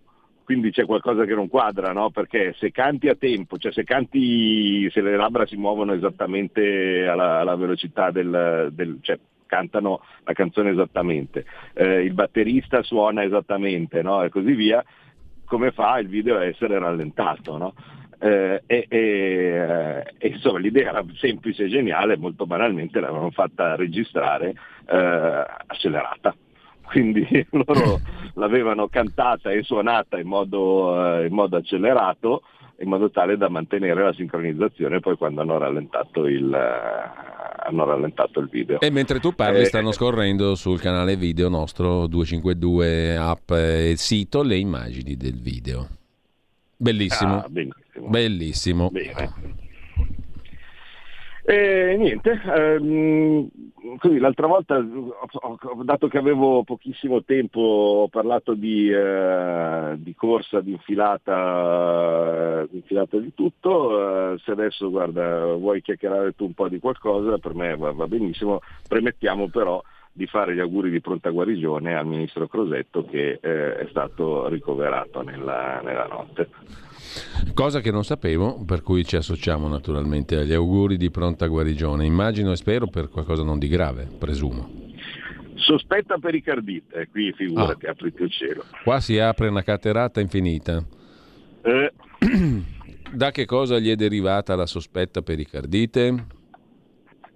quindi 0.50 0.72
c'è 0.72 0.84
qualcosa 0.84 1.24
che 1.26 1.34
non 1.36 1.46
quadra, 1.46 1.92
no? 1.92 2.10
Perché 2.10 2.56
se 2.58 2.72
canti 2.72 3.06
a 3.06 3.14
tempo, 3.14 3.56
cioè 3.56 3.70
se 3.70 3.84
canti, 3.84 4.90
se 4.90 5.00
le 5.00 5.14
labbra 5.14 5.46
si 5.46 5.54
muovono 5.54 5.92
esattamente 5.92 7.06
alla, 7.06 7.38
alla 7.38 7.54
velocità 7.54 8.10
del, 8.10 8.70
del 8.72 8.98
cioè 9.00 9.16
cantano 9.50 10.00
la 10.22 10.32
canzone 10.32 10.70
esattamente, 10.70 11.44
eh, 11.74 12.04
il 12.04 12.14
batterista 12.14 12.84
suona 12.84 13.24
esattamente 13.24 14.00
no? 14.00 14.22
e 14.22 14.28
così 14.28 14.52
via, 14.52 14.82
come 15.44 15.72
fa 15.72 15.98
il 15.98 16.08
video 16.08 16.36
a 16.36 16.44
essere 16.44 16.78
rallentato? 16.78 17.58
No? 17.58 17.74
Eh, 18.20 18.62
e, 18.66 18.86
e, 18.88 18.98
eh, 18.98 20.14
e, 20.18 20.28
insomma 20.28 20.58
l'idea 20.58 20.90
era 20.90 21.04
semplice 21.16 21.64
e 21.64 21.68
geniale, 21.68 22.16
molto 22.16 22.46
banalmente 22.46 23.00
l'avevano 23.00 23.30
fatta 23.30 23.74
registrare 23.74 24.54
eh, 24.86 25.44
accelerata. 25.66 26.32
Quindi 26.82 27.26
loro 27.50 27.98
l'avevano 28.34 28.86
cantata 28.86 29.50
e 29.50 29.64
suonata 29.64 30.18
in 30.20 30.28
modo, 30.28 31.18
eh, 31.18 31.26
in 31.26 31.34
modo 31.34 31.56
accelerato 31.56 32.42
in 32.80 32.88
modo 32.88 33.10
tale 33.10 33.36
da 33.36 33.50
mantenere 33.50 34.02
la 34.02 34.12
sincronizzazione 34.14 35.00
poi 35.00 35.16
quando 35.16 35.42
hanno 35.42 35.58
rallentato 35.58 36.26
il, 36.26 36.50
eh, 36.50 37.49
hanno 37.70 37.84
rallentato 37.84 38.40
il 38.40 38.48
video. 38.48 38.80
E 38.80 38.90
mentre 38.90 39.20
tu 39.20 39.34
parli 39.34 39.60
eh, 39.60 39.64
stanno 39.64 39.92
scorrendo 39.92 40.54
sul 40.54 40.80
canale 40.80 41.16
video 41.16 41.48
nostro 41.48 42.06
252 42.06 43.16
app 43.16 43.50
e 43.52 43.94
sito 43.96 44.42
le 44.42 44.56
immagini 44.56 45.16
del 45.16 45.40
video. 45.40 45.88
Bellissimo. 46.76 47.42
Ah, 47.42 47.48
benissimo. 47.48 48.08
Bellissimo. 48.08 48.90
Bene. 48.90 49.58
E 51.44 51.96
niente, 51.96 52.40
ehm, 52.44 53.48
così 53.98 54.18
l'altra 54.18 54.46
volta, 54.46 54.84
dato 55.82 56.08
che 56.08 56.18
avevo 56.18 56.62
pochissimo 56.62 57.22
tempo, 57.22 57.60
ho 57.60 58.08
parlato 58.08 58.54
di, 58.54 58.90
eh, 58.90 59.94
di 59.98 60.14
corsa, 60.14 60.60
di 60.60 60.72
infilata, 60.72 62.66
di 62.70 62.76
infilata 62.76 63.18
di 63.18 63.32
tutto, 63.34 64.32
eh, 64.32 64.38
se 64.38 64.50
adesso 64.52 64.90
guarda, 64.90 65.54
vuoi 65.54 65.82
chiacchierare 65.82 66.34
tu 66.34 66.44
un 66.44 66.54
po' 66.54 66.68
di 66.68 66.78
qualcosa, 66.78 67.38
per 67.38 67.54
me 67.54 67.76
va, 67.76 67.92
va 67.92 68.06
benissimo, 68.06 68.60
premettiamo 68.88 69.48
però 69.48 69.82
di 70.12 70.26
fare 70.26 70.54
gli 70.54 70.60
auguri 70.60 70.90
di 70.90 71.00
pronta 71.00 71.30
guarigione 71.30 71.94
al 71.94 72.06
ministro 72.06 72.48
Crosetto 72.48 73.04
che 73.04 73.38
eh, 73.40 73.76
è 73.76 73.86
stato 73.88 74.48
ricoverato 74.48 75.22
nella, 75.22 75.80
nella 75.82 76.06
notte. 76.06 76.48
Cosa 77.54 77.80
che 77.80 77.90
non 77.90 78.04
sapevo, 78.04 78.62
per 78.64 78.82
cui 78.82 79.04
ci 79.04 79.16
associamo 79.16 79.68
naturalmente 79.68 80.36
agli 80.36 80.52
auguri 80.52 80.96
di 80.96 81.10
pronta 81.10 81.46
guarigione. 81.46 82.04
Immagino 82.04 82.52
e 82.52 82.56
spero 82.56 82.86
per 82.86 83.08
qualcosa 83.08 83.42
non 83.42 83.58
di 83.58 83.68
grave, 83.68 84.08
presumo. 84.18 84.88
Sospetta 85.54 86.18
pericardite, 86.18 87.08
qui 87.10 87.32
figurati, 87.32 87.86
ah. 87.86 87.90
apriti 87.90 88.22
il 88.22 88.30
cielo. 88.30 88.64
Qua 88.82 89.00
si 89.00 89.18
apre 89.18 89.48
una 89.48 89.62
caterata 89.62 90.20
infinita. 90.20 90.82
Eh. 91.62 91.92
Da 93.12 93.32
che 93.32 93.44
cosa 93.44 93.78
gli 93.78 93.90
è 93.90 93.96
derivata 93.96 94.54
la 94.54 94.66
sospetta 94.66 95.20
pericardite? 95.20 96.26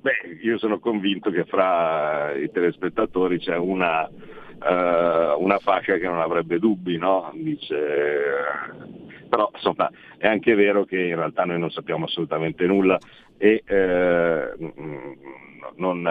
Beh, 0.01 0.39
io 0.43 0.59
sono 0.59 0.79
convinto 0.79 1.31
che 1.31 1.45
fra 1.45 2.33
i 2.37 2.51
telespettatori 2.53 3.39
c'è 3.39 3.57
una, 3.57 4.09
uh, 4.61 5.43
una 5.43 5.59
fascia 5.59 5.97
che 5.97 6.07
non 6.07 6.21
avrebbe 6.21 6.59
dubbi, 6.59 6.97
no? 6.97 7.31
Dice, 7.35 7.77
però 9.29 9.51
insomma 9.53 9.91
è 10.17 10.29
anche 10.29 10.55
vero 10.55 10.85
che 10.85 11.01
in 11.01 11.17
realtà 11.17 11.45
noi 11.45 11.59
non 11.59 11.71
sappiamo 11.71 12.05
assolutamente 12.05 12.67
nulla 12.67 12.99
e 13.37 13.63
eh, 13.67 14.53
non, 15.77 16.09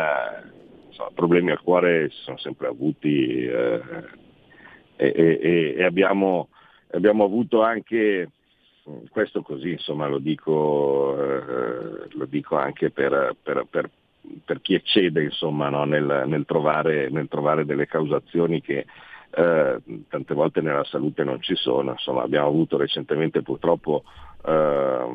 insomma, 0.87 1.09
problemi 1.13 1.51
al 1.51 1.61
cuore 1.61 2.09
si 2.09 2.17
sono 2.23 2.37
sempre 2.37 2.67
avuti 2.67 3.45
eh, 3.45 3.81
e, 4.97 5.13
e, 5.15 5.73
e 5.77 5.83
abbiamo, 5.83 6.49
abbiamo, 6.91 7.23
avuto 7.23 7.61
anche 7.61 8.29
questo 9.09 9.41
così 9.41 9.71
insomma 9.71 10.07
lo 10.07 10.19
dico, 10.19 11.15
eh, 11.17 12.07
lo 12.11 12.25
dico 12.25 12.57
anche 12.57 12.91
per, 12.91 13.35
per, 13.41 13.65
per, 13.69 13.89
per, 14.45 14.61
chi 14.61 14.73
eccede 14.73 15.23
insomma, 15.23 15.69
no? 15.69 15.83
nel, 15.85 16.23
nel, 16.27 16.45
trovare, 16.45 17.09
nel, 17.09 17.27
trovare, 17.27 17.65
delle 17.65 17.85
causazioni 17.85 18.61
che 18.61 18.85
eh, 19.35 19.77
tante 20.09 20.33
volte 20.33 20.61
nella 20.61 20.83
salute 20.83 21.23
non 21.23 21.41
ci 21.41 21.55
sono, 21.55 21.91
insomma, 21.91 22.23
abbiamo 22.23 22.47
avuto 22.47 22.77
recentemente 22.77 23.41
purtroppo 23.41 24.03
eh, 24.45 25.05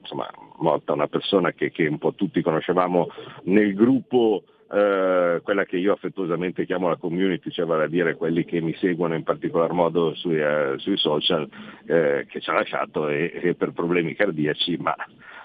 insomma, 0.00 0.28
morta 0.58 0.92
una 0.92 1.08
persona 1.08 1.52
che, 1.52 1.70
che, 1.70 1.86
un 1.86 1.98
po' 1.98 2.14
tutti 2.14 2.40
conoscevamo 2.42 3.08
nel 3.44 3.74
gruppo 3.74 4.44
eh, 4.70 5.40
quella 5.42 5.64
che 5.64 5.76
io 5.76 5.92
affettuosamente 5.92 6.64
chiamo 6.64 6.88
la 6.88 6.96
community, 6.96 7.50
cioè 7.50 7.66
vale 7.66 7.84
a 7.84 7.88
dire 7.88 8.16
quelli 8.16 8.44
che 8.44 8.60
mi 8.60 8.74
seguono 8.74 9.14
in 9.14 9.22
particolar 9.22 9.72
modo 9.72 10.14
sui, 10.14 10.40
eh, 10.40 10.74
sui 10.78 10.96
social, 10.96 11.48
eh, 11.86 12.26
che 12.28 12.40
ci 12.40 12.50
ha 12.50 12.54
lasciato 12.54 13.08
e, 13.08 13.30
e, 13.42 13.54
per 13.54 13.72
problemi 13.72 14.14
cardiaci, 14.14 14.76
ma 14.78 14.94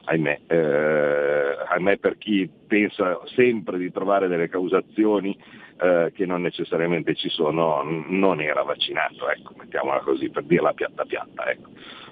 ahimè, 0.05 0.39
eh, 0.47 1.55
ahimè 1.69 1.97
per 1.97 2.17
chi 2.17 2.49
pensa 2.67 3.19
sempre 3.35 3.77
di 3.77 3.91
trovare 3.91 4.27
delle 4.27 4.49
causazioni 4.49 5.37
eh, 5.81 6.11
che 6.13 6.25
non 6.25 6.41
necessariamente 6.41 7.15
ci 7.15 7.29
sono, 7.29 7.81
non 7.83 8.41
era 8.41 8.63
vaccinato, 8.63 9.29
ecco, 9.29 9.53
mettiamola 9.57 9.99
così 9.99 10.29
per 10.29 10.43
dirla 10.43 10.73
piatta 10.73 11.05
piatta, 11.05 11.49
ecco, 11.49 11.69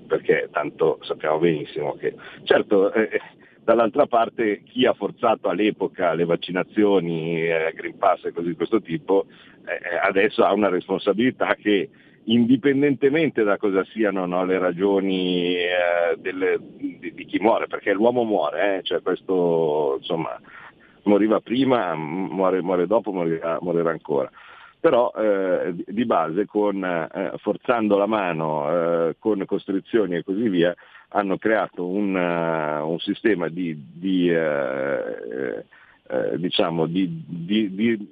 perché 0.07 0.49
tanto 0.51 0.99
sappiamo 1.01 1.39
benissimo 1.39 1.95
che 1.95 2.15
certo 2.43 2.93
eh, 2.93 3.19
dall'altra 3.63 4.05
parte 4.05 4.61
chi 4.63 4.85
ha 4.85 4.93
forzato 4.93 5.49
all'epoca 5.49 6.13
le 6.13 6.23
vaccinazioni, 6.23 7.41
eh, 7.41 7.73
Green 7.75 7.97
Pass 7.97 8.23
e 8.25 8.31
così 8.31 8.47
di 8.47 8.55
questo 8.55 8.81
tipo, 8.81 9.25
eh, 9.65 9.97
adesso 10.01 10.45
ha 10.45 10.53
una 10.53 10.69
responsabilità 10.69 11.55
che 11.55 11.89
indipendentemente 12.27 13.43
da 13.43 13.57
cosa 13.57 13.83
siano 13.85 14.25
no, 14.25 14.45
le 14.45 14.57
ragioni 14.57 15.55
eh, 15.55 16.17
delle, 16.17 16.57
di, 16.59 17.13
di, 17.13 17.25
chi 17.25 17.39
muore, 17.39 17.67
perché 17.67 17.93
l'uomo 17.93 18.23
muore, 18.23 18.77
eh, 18.77 18.83
cioè 18.83 19.01
questo 19.01 19.95
insomma 19.99 20.39
moriva 21.03 21.39
prima, 21.39 21.95
muore, 21.95 22.61
muore 22.61 22.85
dopo, 22.87 23.11
morirà, 23.11 23.57
morirà, 23.61 23.91
ancora. 23.91 24.29
Però 24.79 25.11
eh, 25.15 25.73
di 25.87 26.05
base, 26.05 26.45
con, 26.45 26.83
eh, 26.83 27.31
forzando 27.37 27.97
la 27.97 28.05
mano, 28.05 28.69
eh, 29.09 29.15
con 29.19 29.43
costrizioni 29.45 30.15
e 30.15 30.23
così 30.23 30.49
via, 30.49 30.75
hanno 31.09 31.37
creato 31.37 31.87
un, 31.87 32.13
uh, 32.13 32.85
un 32.85 32.99
sistema 32.99 33.47
di, 33.47 33.81
di, 33.93 34.29
diciamo 36.35 36.85
di, 36.85 37.23
di, 37.25 38.07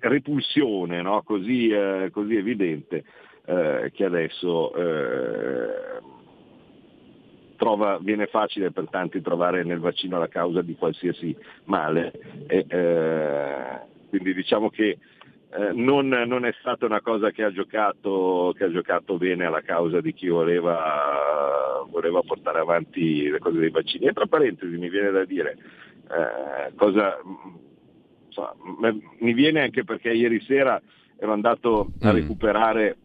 repulsione 0.00 1.00
no? 1.00 1.22
così, 1.22 1.70
così, 2.10 2.34
evidente 2.34 3.04
che 3.48 4.04
adesso 4.04 4.72
trova, 7.58 7.98
viene 8.00 8.26
facile 8.26 8.70
per 8.70 8.88
tanti 8.88 9.20
trovare 9.20 9.64
nel 9.64 9.80
vaccino 9.80 10.18
la 10.18 10.28
causa 10.28 10.62
di 10.62 10.74
qualsiasi 10.76 11.36
male. 11.64 12.12
E, 12.46 12.64
eh, 12.66 13.80
quindi 14.08 14.32
diciamo 14.32 14.70
che 14.70 14.98
eh, 15.50 15.72
non, 15.72 16.08
non, 16.08 16.46
è 16.46 16.54
stata 16.60 16.86
una 16.86 17.00
cosa 17.00 17.30
che 17.30 17.42
ha, 17.42 17.52
giocato, 17.52 18.54
che 18.56 18.64
ha, 18.64 18.70
giocato, 18.70 19.18
bene 19.18 19.44
alla 19.44 19.62
causa 19.62 20.00
di 20.00 20.14
chi 20.14 20.28
voleva, 20.28 21.84
voleva, 21.90 22.22
portare 22.22 22.60
avanti 22.60 23.28
le 23.28 23.40
cose 23.40 23.58
dei 23.58 23.70
vaccini. 23.70 24.06
E 24.06 24.12
tra 24.12 24.26
parentesi 24.26 24.76
mi 24.76 24.88
viene 24.88 25.10
da 25.10 25.24
dire, 25.24 25.58
eh, 26.10 26.74
cosa, 26.76 27.18
mi 29.18 29.32
viene 29.32 29.62
anche 29.62 29.82
perché 29.82 30.12
ieri 30.12 30.40
sera 30.42 30.80
ero 31.18 31.32
andato 31.32 31.88
a 32.02 32.12
mm. 32.12 32.14
recuperare 32.14 32.96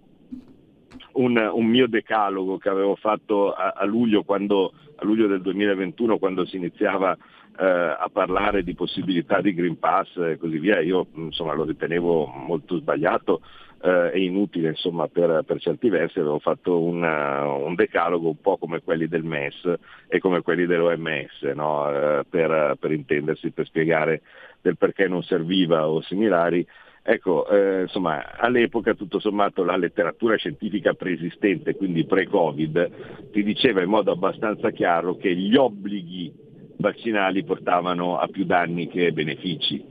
un, 1.14 1.52
un, 1.54 1.66
mio 1.66 1.88
decalogo 1.88 2.58
che 2.58 2.70
avevo 2.70 2.96
fatto 2.96 3.52
a, 3.54 3.74
a, 3.76 3.86
luglio, 3.86 4.24
quando, 4.24 4.74
a, 4.96 5.06
luglio, 5.06 5.28
del 5.28 5.42
2021 5.42 6.18
quando 6.18 6.46
si 6.46 6.58
iniziava 6.58 7.16
eh, 7.58 7.66
a 7.66 8.10
parlare 8.12 8.64
di 8.64 8.74
possibilità 8.74 9.42
di 9.42 9.54
Green 9.54 9.80
Pass 9.80 10.16
e 10.18 10.38
così 10.38 10.60
via, 10.60 10.80
io 10.80 11.08
insomma, 11.16 11.54
lo 11.54 11.66
ritenevo 11.66 12.26
molto 12.26 12.78
sbagliato 12.78 13.42
eh, 13.84 14.12
e 14.14 14.24
inutile 14.24 14.70
insomma, 14.70 15.08
per, 15.08 15.44
per, 15.46 15.60
certi 15.60 15.90
versi, 15.90 16.20
avevo 16.20 16.40
fatto 16.40 16.82
una, 16.82 17.46
un 17.46 17.76
decalogo 17.76 18.30
un 18.30 18.40
po' 18.40 18.58
come 18.58 18.82
quelli 18.82 19.08
del 19.08 19.24
MES 19.24 19.74
e 20.08 20.20
come 20.20 20.42
quelli 20.42 20.66
dell'OMS, 20.66 21.42
no? 21.54 21.90
eh, 21.90 22.24
per, 22.30 22.76
per 22.80 22.92
intendersi, 22.92 23.52
per 23.52 23.66
spiegare 23.66 24.22
del 24.62 24.78
perché 24.78 25.08
non 25.08 25.22
serviva 25.24 25.88
o 25.88 26.02
similari. 26.02 26.66
Ecco, 27.06 27.46
eh, 27.50 27.82
insomma, 27.82 28.38
all'epoca 28.38 28.94
tutto 28.94 29.20
sommato 29.20 29.66
la 29.66 29.76
letteratura 29.76 30.38
scientifica 30.38 30.94
preesistente, 30.94 31.76
quindi 31.76 32.06
pre-Covid, 32.06 33.30
ti 33.30 33.44
diceva 33.44 33.82
in 33.82 33.90
modo 33.90 34.12
abbastanza 34.12 34.72
chiaro 34.72 35.18
che 35.18 35.36
gli 35.36 35.54
obblighi 35.54 36.32
vaccinali 36.78 37.44
portavano 37.44 38.18
a 38.18 38.28
più 38.28 38.46
danni 38.46 38.88
che 38.88 39.12
benefici, 39.12 39.84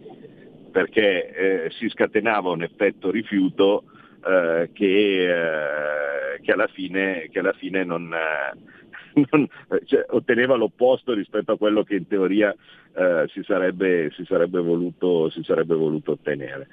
perché 0.71 1.35
eh, 1.67 1.71
si 1.73 1.91
scatenava 1.91 2.49
un 2.49 2.63
effetto 2.63 3.11
rifiuto 3.11 3.85
eh, 4.27 4.71
che, 4.73 5.25
eh, 5.27 6.41
che, 6.41 6.53
alla 6.53 6.69
fine, 6.69 7.29
che, 7.31 7.41
alla 7.41 7.53
fine, 7.53 7.85
non, 7.85 8.11
eh, 8.11 9.23
non 9.31 9.47
cioè, 9.85 10.07
otteneva 10.09 10.55
l'opposto 10.55 11.13
rispetto 11.13 11.53
a 11.53 11.59
quello 11.59 11.83
che 11.83 11.97
in 11.97 12.07
teoria 12.07 12.57
eh, 12.95 13.27
si 13.29 13.43
sarebbe, 13.43 14.11
si, 14.17 14.25
sarebbe 14.25 14.61
voluto, 14.61 15.29
si 15.29 15.43
sarebbe 15.43 15.75
voluto 15.75 16.13
ottenere. 16.13 16.69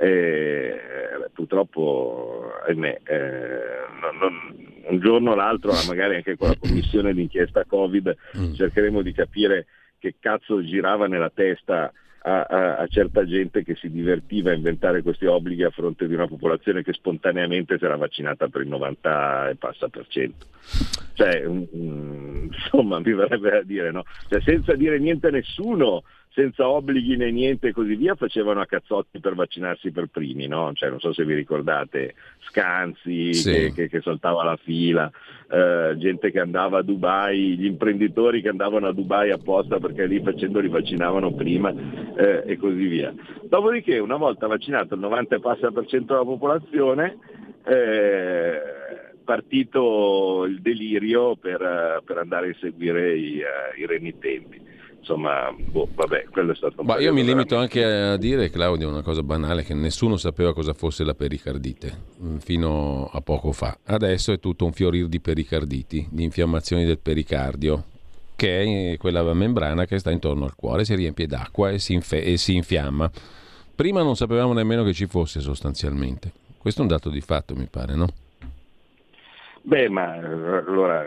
E, 0.00 0.80
purtroppo, 1.34 2.52
ahimè, 2.66 3.00
eh, 3.04 3.58
non, 4.00 4.16
non, 4.18 4.82
un 4.86 4.98
giorno 5.00 5.32
o 5.32 5.34
l'altro, 5.34 5.72
magari 5.86 6.16
anche 6.16 6.36
con 6.36 6.48
la 6.48 6.56
commissione 6.58 7.12
d'inchiesta 7.12 7.64
Covid, 7.66 8.16
mm. 8.38 8.54
cercheremo 8.54 9.02
di 9.02 9.12
capire 9.12 9.66
che 9.98 10.14
cazzo 10.18 10.64
girava 10.64 11.06
nella 11.06 11.30
testa 11.32 11.92
a, 12.22 12.42
a, 12.42 12.76
a, 12.76 12.86
certa 12.86 13.24
gente 13.24 13.62
che 13.62 13.74
si 13.76 13.90
divertiva 13.90 14.50
a 14.50 14.54
inventare 14.54 15.02
questi 15.02 15.26
obblighi 15.26 15.62
a 15.62 15.70
fronte 15.70 16.06
di 16.06 16.14
una 16.14 16.26
popolazione 16.26 16.82
che 16.82 16.92
spontaneamente 16.92 17.78
si 17.78 17.84
era 17.84 17.96
vaccinata 17.96 18.48
per 18.48 18.62
il 18.62 18.68
90 18.68 19.50
e 19.50 19.56
passa 19.56 19.88
per 19.88 20.06
cento. 20.08 20.46
Cioè, 21.14 21.44
um, 21.46 22.48
insomma, 22.50 22.98
mi 22.98 23.12
verrebbe 23.12 23.58
a 23.58 23.62
dire, 23.62 23.90
no? 23.90 24.04
Cioè, 24.28 24.40
senza 24.42 24.74
dire 24.74 24.98
niente 24.98 25.28
a 25.28 25.30
nessuno, 25.30 26.02
senza 26.32 26.68
obblighi 26.68 27.16
né 27.16 27.30
niente 27.30 27.68
e 27.68 27.72
così 27.72 27.96
via, 27.96 28.14
facevano 28.14 28.60
a 28.60 28.66
cazzotti 28.66 29.18
per 29.18 29.34
vaccinarsi 29.34 29.90
per 29.90 30.06
primi, 30.06 30.46
no? 30.46 30.70
Cioè, 30.74 30.88
non 30.88 31.00
so 31.00 31.12
se 31.12 31.24
vi 31.24 31.34
ricordate, 31.34 32.14
Scanzi 32.46 33.34
sì. 33.34 33.50
che, 33.50 33.72
che, 33.72 33.88
che, 33.88 34.00
saltava 34.00 34.44
la 34.44 34.56
fila, 34.56 35.10
eh, 35.50 35.94
gente 35.98 36.30
che 36.30 36.38
andava 36.38 36.78
a 36.78 36.82
Dubai, 36.82 37.56
gli 37.56 37.66
imprenditori 37.66 38.42
che 38.42 38.48
andavano 38.48 38.86
a 38.86 38.92
Dubai 38.92 39.30
apposta 39.32 39.78
perché 39.80 40.06
lì 40.06 40.22
facendoli 40.22 40.68
vaccinavano 40.68 41.32
prima 41.32 41.74
eh, 42.16 42.44
e 42.46 42.56
così 42.56 42.86
via. 42.86 43.12
Dopodiché, 43.42 43.98
una 43.98 44.16
volta 44.16 44.46
vaccinato 44.46 44.94
il 44.94 45.00
90 45.00 45.34
e 45.34 45.40
passa 45.40 45.72
per 45.72 45.86
cento 45.86 46.12
della 46.12 46.24
popolazione, 46.24 47.18
eh, 47.64 48.60
partito 49.24 50.44
il 50.44 50.60
delirio 50.60 51.34
per, 51.34 52.02
per 52.04 52.18
andare 52.18 52.46
a 52.46 52.48
inseguire 52.50 53.16
i, 53.16 53.38
uh, 53.38 53.80
i 53.80 53.86
remittenti 53.86 54.69
insomma, 55.00 55.52
boh, 55.56 55.88
vabbè, 55.92 56.26
quello 56.30 56.52
è 56.52 56.54
stato 56.54 56.80
un 56.80 56.86
Ma 56.86 56.98
io 56.98 57.12
mi 57.12 57.24
limito 57.24 57.56
anche 57.56 57.84
a 57.84 58.16
dire, 58.16 58.48
Claudio, 58.50 58.88
una 58.88 59.02
cosa 59.02 59.22
banale, 59.22 59.64
che 59.64 59.74
nessuno 59.74 60.16
sapeva 60.16 60.54
cosa 60.54 60.72
fosse 60.72 61.02
la 61.02 61.14
pericardite 61.14 62.02
mm, 62.22 62.36
fino 62.36 63.10
a 63.12 63.20
poco 63.20 63.52
fa. 63.52 63.76
Adesso 63.84 64.32
è 64.32 64.38
tutto 64.38 64.64
un 64.64 64.72
fiorir 64.72 65.08
di 65.08 65.20
pericarditi, 65.20 66.06
di 66.10 66.22
infiammazioni 66.22 66.84
del 66.84 66.98
pericardio, 66.98 67.84
che 68.36 68.92
è 68.92 68.96
quella 68.96 69.34
membrana 69.34 69.84
che 69.84 69.98
sta 69.98 70.10
intorno 70.10 70.44
al 70.44 70.54
cuore, 70.54 70.84
si 70.84 70.94
riempie 70.94 71.26
d'acqua 71.26 71.70
e 71.70 71.78
si, 71.78 71.94
infe- 71.94 72.22
e 72.22 72.36
si 72.36 72.54
infiamma. 72.54 73.10
Prima 73.74 74.02
non 74.02 74.14
sapevamo 74.14 74.52
nemmeno 74.52 74.84
che 74.84 74.92
ci 74.92 75.06
fosse 75.06 75.40
sostanzialmente. 75.40 76.32
Questo 76.58 76.80
è 76.80 76.82
un 76.82 76.88
dato 76.88 77.08
di 77.08 77.20
fatto, 77.20 77.54
mi 77.54 77.66
pare, 77.70 77.94
no? 77.94 78.08
Beh, 79.62 79.90
ma 79.90 80.12
allora 80.14 81.06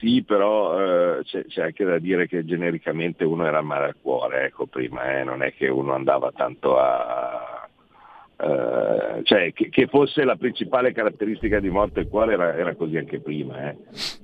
sì, 0.00 0.22
però 0.24 1.18
eh, 1.18 1.22
c'è, 1.22 1.44
c'è, 1.44 1.62
anche 1.62 1.84
da 1.84 1.98
dire 1.98 2.26
che 2.26 2.44
genericamente 2.44 3.22
uno 3.24 3.46
era 3.46 3.62
male 3.62 3.86
al 3.86 3.96
cuore, 4.02 4.46
ecco, 4.46 4.66
prima, 4.66 5.18
eh, 5.18 5.24
non 5.24 5.42
è 5.42 5.54
che 5.54 5.68
uno 5.68 5.92
andava 5.94 6.32
tanto 6.32 6.78
a... 6.78 7.52
Uh, 8.38 9.22
cioè 9.22 9.50
che, 9.54 9.70
che, 9.70 9.86
fosse 9.86 10.22
la 10.22 10.36
principale 10.36 10.92
caratteristica 10.92 11.58
di 11.58 11.70
morte 11.70 12.00
il 12.00 12.08
cuore 12.08 12.34
era, 12.34 12.54
era 12.54 12.74
così 12.74 12.98
anche 12.98 13.18
prima, 13.18 13.70
eh. 13.70 13.76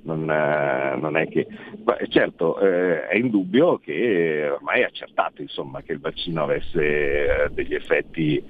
non, 0.03 0.21
uh, 0.21 1.01
non, 1.01 1.17
è 1.17 1.27
che... 1.29 1.47
Ma, 1.83 1.97
certo, 2.09 2.59
è 2.59 3.15
indubbio 3.15 3.79
che 3.79 4.51
ormai 4.53 4.81
è 4.81 4.85
accertato 4.85 5.41
insomma, 5.41 5.81
che 5.81 5.93
il 5.93 6.01
vaccino 6.01 6.43
avesse 6.43 7.49
degli 7.53 7.75
effetti 7.75 8.45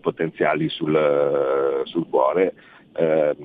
potenziali 0.00 0.68
sul, 0.68 1.80
sul 1.84 2.06
cuore 2.08 2.52
eh, 2.94 3.36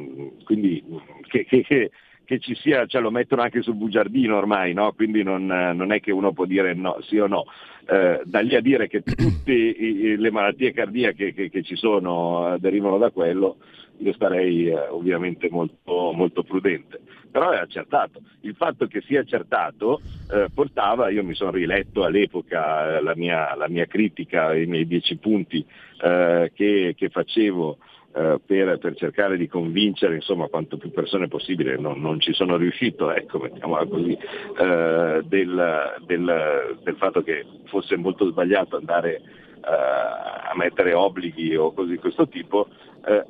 quindi 0.43 0.83
che, 1.27 1.45
che, 1.45 1.61
che, 1.63 1.91
che, 2.23 2.39
ci 2.39 2.55
sia, 2.55 2.85
cioè 2.85 3.01
lo 3.01 3.11
mettono 3.11 3.41
anche 3.41 3.61
sul 3.61 3.75
bugiardino 3.75 4.35
ormai, 4.35 4.73
no? 4.73 4.91
quindi 4.93 5.23
non, 5.23 5.45
non, 5.45 5.91
è 5.91 5.99
che 5.99 6.11
uno 6.11 6.33
può 6.33 6.45
dire 6.45 6.73
no, 6.73 6.97
sì 7.01 7.17
o 7.17 7.27
no. 7.27 7.45
Eh, 7.89 8.21
da 8.25 8.41
lì 8.41 8.53
a 8.55 8.61
dire 8.61 8.87
che 8.87 9.01
tutte 9.01 9.53
le 9.53 10.31
malattie 10.31 10.73
cardiache 10.73 11.33
che, 11.33 11.63
ci 11.63 11.77
sono 11.77 12.53
eh, 12.53 12.59
derivano 12.59 12.97
da 12.97 13.11
quello, 13.11 13.57
io 13.99 14.11
starei 14.13 14.67
eh, 14.67 14.87
ovviamente 14.89 15.47
molto, 15.49 16.11
molto, 16.11 16.43
prudente. 16.43 16.99
Però 17.31 17.51
è 17.51 17.57
accertato. 17.57 18.21
Il 18.41 18.55
fatto 18.55 18.87
che 18.87 19.01
sia 19.01 19.21
accertato 19.21 20.01
eh, 20.31 20.47
portava, 20.53 21.09
io 21.09 21.23
mi 21.23 21.33
sono 21.33 21.51
riletto 21.51 22.03
all'epoca 22.03 22.97
eh, 22.97 23.01
la 23.01 23.15
mia, 23.15 23.55
la, 23.55 23.69
mia, 23.69 23.85
critica, 23.85 24.53
i 24.53 24.65
miei 24.65 24.85
dieci 24.85 25.15
punti 25.15 25.65
che, 25.97 26.93
che 26.95 27.09
facevo 27.09 27.77
eh, 28.17 28.39
per, 28.43 28.79
per, 28.79 28.95
cercare 28.95 29.37
di 29.37 29.47
convincere 29.47 30.15
insomma, 30.15 30.47
quanto 30.47 30.77
più 30.77 30.89
persone 30.89 31.27
possibile, 31.27 31.77
non, 31.77 32.01
non 32.01 32.19
ci 32.19 32.33
sono 32.33 32.57
riuscito, 32.57 33.11
ecco, 33.11 33.37
mettiamola 33.37 33.85
così, 33.85 34.13
eh, 34.13 35.21
del, 35.23 35.95
del, 36.03 36.79
del, 36.81 36.95
fatto 36.95 37.21
che 37.21 37.45
fosse 37.65 37.95
molto 37.95 38.27
sbagliato 38.31 38.75
andare 38.75 39.17
eh, 39.17 39.21
a 39.61 40.51
mettere 40.55 40.93
obblighi 40.93 41.55
o 41.57 41.71
cose 41.73 41.91
di 41.91 41.97
questo 41.97 42.27
tipo, 42.27 42.69
eh, 43.05 43.23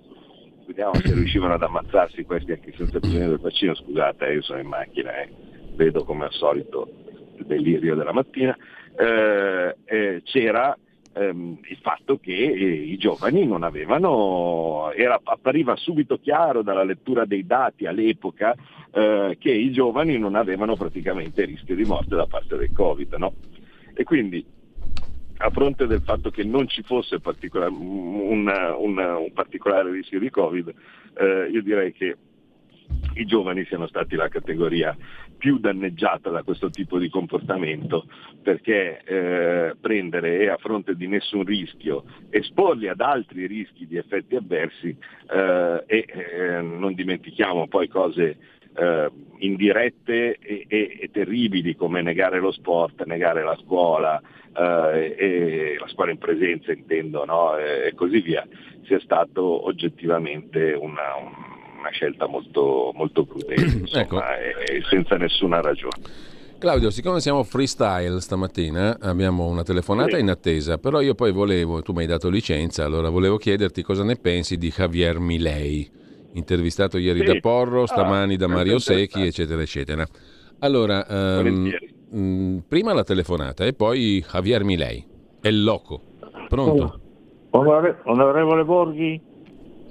vediamo 0.65 0.93
se 0.95 1.13
riuscivano 1.13 1.56
ad 1.56 1.63
ammazzarsi 1.63 2.23
questi 2.23 2.54
anche 2.54 2.71
senza 2.78 3.00
bisogno 3.00 3.28
del 3.28 3.39
vaccino, 3.39 3.76
scusate, 3.76 4.26
io 4.32 4.41
sono 4.41 4.60
in 4.60 4.67
macchina 4.67 5.12
e 5.17 5.30
vedo 5.76 6.06
come 6.06 6.23
al 6.26 6.34
solito 6.34 6.88
il 7.36 7.45
delirio 7.45 7.93
della 7.93 8.13
mattina, 8.13 8.58
c'era 10.23 10.78
ehm, 11.17 11.60
il 11.67 11.77
fatto 11.82 12.17
che 12.17 12.34
eh, 12.34 12.65
i 12.65 12.97
giovani 12.97 13.45
non 13.45 13.63
avevano, 13.63 14.91
era, 14.95 15.19
appariva 15.23 15.75
subito 15.75 16.17
chiaro 16.19 16.62
dalla 16.62 16.84
lettura 16.84 17.25
dei 17.25 17.45
dati 17.45 17.86
all'epoca 17.86 18.56
eh, 18.91 19.38
che 19.39 19.51
i 19.51 19.71
giovani 19.71 20.17
non 20.17 20.36
avevano 20.36 20.75
praticamente 20.75 21.45
rischio 21.45 21.75
di 21.75 21.84
morte 21.84 22.15
da 22.15 22.25
parte 22.25 22.58
del 22.58 22.71
Covid. 22.71 23.13
No? 23.13 23.34
E 23.93 24.03
quindi 24.03 24.45
a 25.39 25.49
fronte 25.49 25.86
del 25.86 26.01
fatto 26.01 26.32
che 26.32 26.43
non 26.43 26.67
ci 26.67 26.82
fosse 26.82 27.19
particolar, 27.19 27.69
un, 27.69 28.47
un, 28.47 28.97
un, 28.97 29.32
particolare 29.34 29.91
rischio 29.91 30.19
di 30.19 30.30
Covid, 30.30 30.73
eh, 31.15 31.49
io 31.51 31.62
direi 31.62 31.93
che 31.93 32.15
i 33.15 33.25
giovani 33.25 33.65
siano 33.65 33.88
stati 33.88 34.15
la 34.15 34.30
categoria 34.30 34.95
più 35.38 35.60
danneggiata 35.60 36.30
da 36.30 36.43
questo 36.43 36.69
tipo 36.69 36.97
di 36.97 37.10
comportamento 37.10 38.06
perché 38.41 39.02
eh, 39.04 39.76
prendere 39.80 40.39
e 40.39 40.50
a 40.50 40.58
fronte 40.58 40.95
di 40.95 41.08
nessun 41.08 41.43
rischio 41.43 42.04
esporli 42.30 42.88
ad 42.88 43.02
altri 43.02 43.45
rischi 43.45 43.88
di 43.88 43.97
effetti 43.97 44.36
avversi 44.36 44.95
eh, 45.30 45.84
e 45.86 46.06
eh, 46.08 46.62
non 46.62 46.93
dimentichiamo 46.93 47.67
poi 47.67 47.88
cose 47.88 48.38
eh, 48.78 49.10
indirette 49.39 50.38
e, 50.38 50.65
e, 50.67 50.97
e, 51.02 51.10
terribili 51.12 51.76
come 51.76 52.02
negare 52.02 52.39
lo 52.39 52.52
sport, 52.52 53.04
negare 53.06 53.43
la 53.43 53.58
scuola, 53.63 54.21
eh, 54.56 55.15
e 55.17 55.78
la 55.80 55.88
scuola 55.88 56.12
in 56.12 56.17
presenza 56.17 56.71
intendo 56.71 57.26
no? 57.26 57.58
e, 57.58 57.93
così 57.95 58.21
via, 58.21 58.47
sia 58.84 59.00
stato 59.00 59.65
oggettivamente 59.65 60.73
una, 60.73 61.15
un, 61.15 61.57
una 61.88 61.89
scelta 61.91 62.28
molto, 62.28 62.91
molto 62.93 63.23
prudente 63.23 63.78
insomma, 63.78 64.02
ecco. 64.02 64.21
e, 64.21 64.78
e 64.78 64.84
senza 64.89 65.15
nessuna 65.15 65.62
ragione. 65.62 66.36
Claudio, 66.60 66.89
siccome 66.89 67.19
siamo 67.19 67.43
freestyle 67.43 68.19
stamattina, 68.19 68.97
abbiamo 69.00 69.45
una 69.45 69.62
telefonata 69.62 70.15
sì. 70.15 70.21
in 70.21 70.30
attesa, 70.30 70.80
però 70.80 71.02
io 71.02 71.13
poi 71.13 71.32
volevo, 71.32 71.84
tu 71.84 71.93
mi 71.93 72.00
hai 72.00 72.08
dato 72.08 72.30
licenza, 72.30 72.84
allora 72.84 73.10
volevo 73.10 73.38
chiederti 73.38 73.84
cosa 73.84 74.04
ne 74.04 74.15
pensi 74.15 74.58
di 74.58 74.69
Javier 74.76 75.19
Milei, 75.19 75.88
intervistato 76.34 76.97
ieri 76.97 77.19
sì. 77.19 77.26
da 77.26 77.39
Porro, 77.39 77.86
stamani 77.86 78.34
ah, 78.34 78.38
da 78.38 78.47
Mario 78.47 78.80
Secchi, 78.80 79.21
eccetera, 79.21 79.62
eccetera. 79.62 80.04
Allora, 80.60 81.06
um, 81.08 81.71
mh, 82.10 82.63
prima 82.67 82.91
la 82.91 83.04
telefonata 83.04 83.63
e 83.63 83.73
poi 83.73 84.26
Javier 84.28 84.63
Milei, 84.63 85.06
è 85.39 85.50
il 85.50 85.63
loco. 85.63 86.02
Pronto? 86.47 87.00
Onorevole 87.52 88.65
Borghi? 88.65 89.21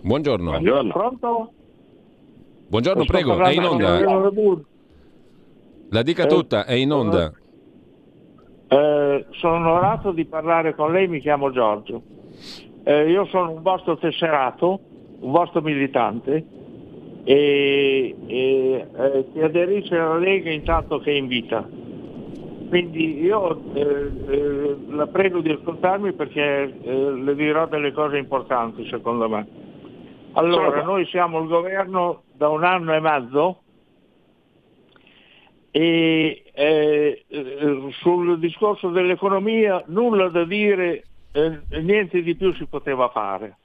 Buongiorno. 0.02 0.50
Buongiorno. 0.50 0.92
Pronto? 0.92 1.52
Buongiorno, 2.68 3.04
prego, 3.04 3.38
è 3.38 3.52
in 3.52 3.64
onda. 3.64 4.00
La 5.90 6.02
dica 6.02 6.26
tutta, 6.26 6.64
è 6.64 6.74
in 6.74 6.90
onda. 6.90 7.32
Eh, 8.68 9.26
sono 9.30 9.54
onorato 9.54 10.10
di 10.10 10.24
parlare 10.24 10.74
con 10.74 10.90
lei, 10.90 11.06
mi 11.06 11.20
chiamo 11.20 11.52
Giorgio. 11.52 12.02
Eh, 12.82 13.08
io 13.08 13.24
sono 13.26 13.52
un 13.52 13.62
vostro 13.62 13.96
tesserato, 13.96 14.80
un 15.20 15.30
vostro 15.30 15.60
militante 15.60 16.44
e, 17.22 18.16
e 18.26 18.86
eh, 18.96 19.26
che 19.32 19.42
aderisce 19.42 19.96
alla 19.96 20.18
Lega 20.18 20.50
intanto 20.50 20.98
che 20.98 21.12
è 21.12 21.14
in 21.14 21.28
vita. 21.28 21.64
Quindi 22.68 23.20
io 23.20 23.60
eh, 23.74 24.10
eh, 24.28 24.76
la 24.88 25.06
prego 25.06 25.40
di 25.40 25.50
ascoltarmi 25.50 26.12
perché 26.14 26.74
eh, 26.82 27.12
le 27.12 27.34
dirò 27.36 27.68
delle 27.68 27.92
cose 27.92 28.16
importanti 28.16 28.88
secondo 28.88 29.28
me. 29.28 29.46
Allora, 30.36 30.82
noi 30.82 31.06
siamo 31.06 31.40
il 31.40 31.48
governo 31.48 32.24
da 32.34 32.50
un 32.50 32.62
anno 32.62 32.94
e 32.94 33.00
mezzo 33.00 33.60
e 35.70 36.44
eh, 36.52 37.24
eh, 37.26 37.88
sul 38.00 38.38
discorso 38.38 38.90
dell'economia 38.90 39.82
nulla 39.86 40.28
da 40.28 40.44
dire, 40.44 41.04
eh, 41.32 41.60
niente 41.80 42.22
di 42.22 42.34
più 42.36 42.52
si 42.52 42.66
poteva 42.66 43.08
fare. 43.08 43.56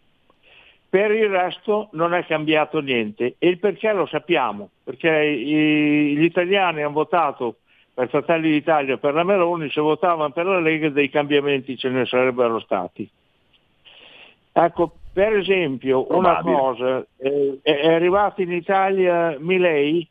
Per 0.88 1.12
il 1.12 1.28
resto 1.28 1.90
non 1.92 2.14
è 2.14 2.26
cambiato 2.26 2.80
niente 2.80 3.36
e 3.38 3.50
il 3.50 3.60
perché 3.60 3.92
lo 3.92 4.06
sappiamo, 4.06 4.70
perché 4.82 5.10
i, 5.10 6.16
gli 6.16 6.24
italiani 6.24 6.84
hanno 6.84 6.94
votato 6.94 7.58
per 7.94 8.08
Fratelli 8.08 8.50
d'Italia, 8.50 8.96
per 8.96 9.14
la 9.14 9.24
Meloni, 9.24 9.70
se 9.70 9.82
votavano 9.82 10.32
per 10.32 10.46
la 10.46 10.62
Lega 10.62 10.90
dei 10.90 11.10
cambiamenti 11.10 11.78
ce 11.78 11.90
ne 11.90 12.06
sarebbero 12.06 12.62
stati. 12.62 13.10
Ecco, 14.54 14.96
per 15.14 15.36
esempio, 15.36 16.06
Probabile. 16.06 16.54
una 16.54 16.62
cosa, 16.62 17.06
eh, 17.18 17.60
è 17.62 17.94
arrivato 17.94 18.42
in 18.42 18.52
Italia 18.52 19.36
Milei, 19.40 20.08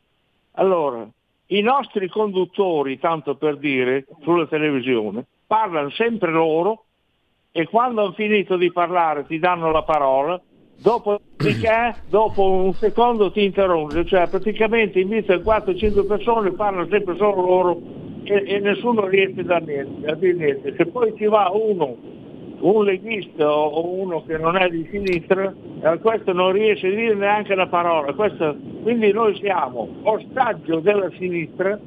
allora, 0.53 1.07
i 1.47 1.61
nostri 1.61 2.07
conduttori, 2.07 2.99
tanto 2.99 3.35
per 3.35 3.57
dire, 3.57 4.05
sulla 4.21 4.47
televisione, 4.47 5.25
parlano 5.47 5.89
sempre 5.89 6.31
loro 6.31 6.85
e 7.51 7.67
quando 7.67 8.01
hanno 8.01 8.13
finito 8.13 8.55
di 8.55 8.71
parlare 8.71 9.25
ti 9.25 9.37
danno 9.39 9.71
la 9.71 9.83
parola, 9.83 10.39
dopodiché 10.77 11.95
dopo 12.07 12.49
un 12.49 12.73
secondo 12.73 13.31
ti 13.31 13.43
interrompi, 13.43 14.05
cioè 14.05 14.29
praticamente 14.29 14.99
invita 14.99 15.35
4-5 15.35 16.07
persone, 16.07 16.51
parlano 16.51 16.87
sempre 16.89 17.17
solo 17.17 17.41
loro 17.41 17.81
e, 18.23 18.43
e 18.45 18.59
nessuno 18.59 19.07
riesce 19.07 19.41
a 19.41 19.59
dire 19.59 20.33
niente. 20.33 20.75
Se 20.77 20.85
poi 20.85 21.13
ci 21.17 21.25
va 21.25 21.49
uno 21.51 21.97
un 22.61 22.83
leghista 22.83 23.49
o 23.49 23.93
uno 23.93 24.23
che 24.25 24.37
non 24.37 24.55
è 24.55 24.69
di 24.69 24.87
sinistra, 24.91 25.53
eh, 25.81 25.99
questo 25.99 26.33
non 26.33 26.51
riesce 26.51 26.87
a 26.87 26.95
dire 26.95 27.15
neanche 27.15 27.53
una 27.53 27.67
parola. 27.67 28.13
Questo, 28.13 28.55
quindi 28.83 29.11
noi 29.11 29.35
siamo 29.37 29.87
ostaggio 30.03 30.79
della 30.79 31.09
sinistra, 31.17 31.79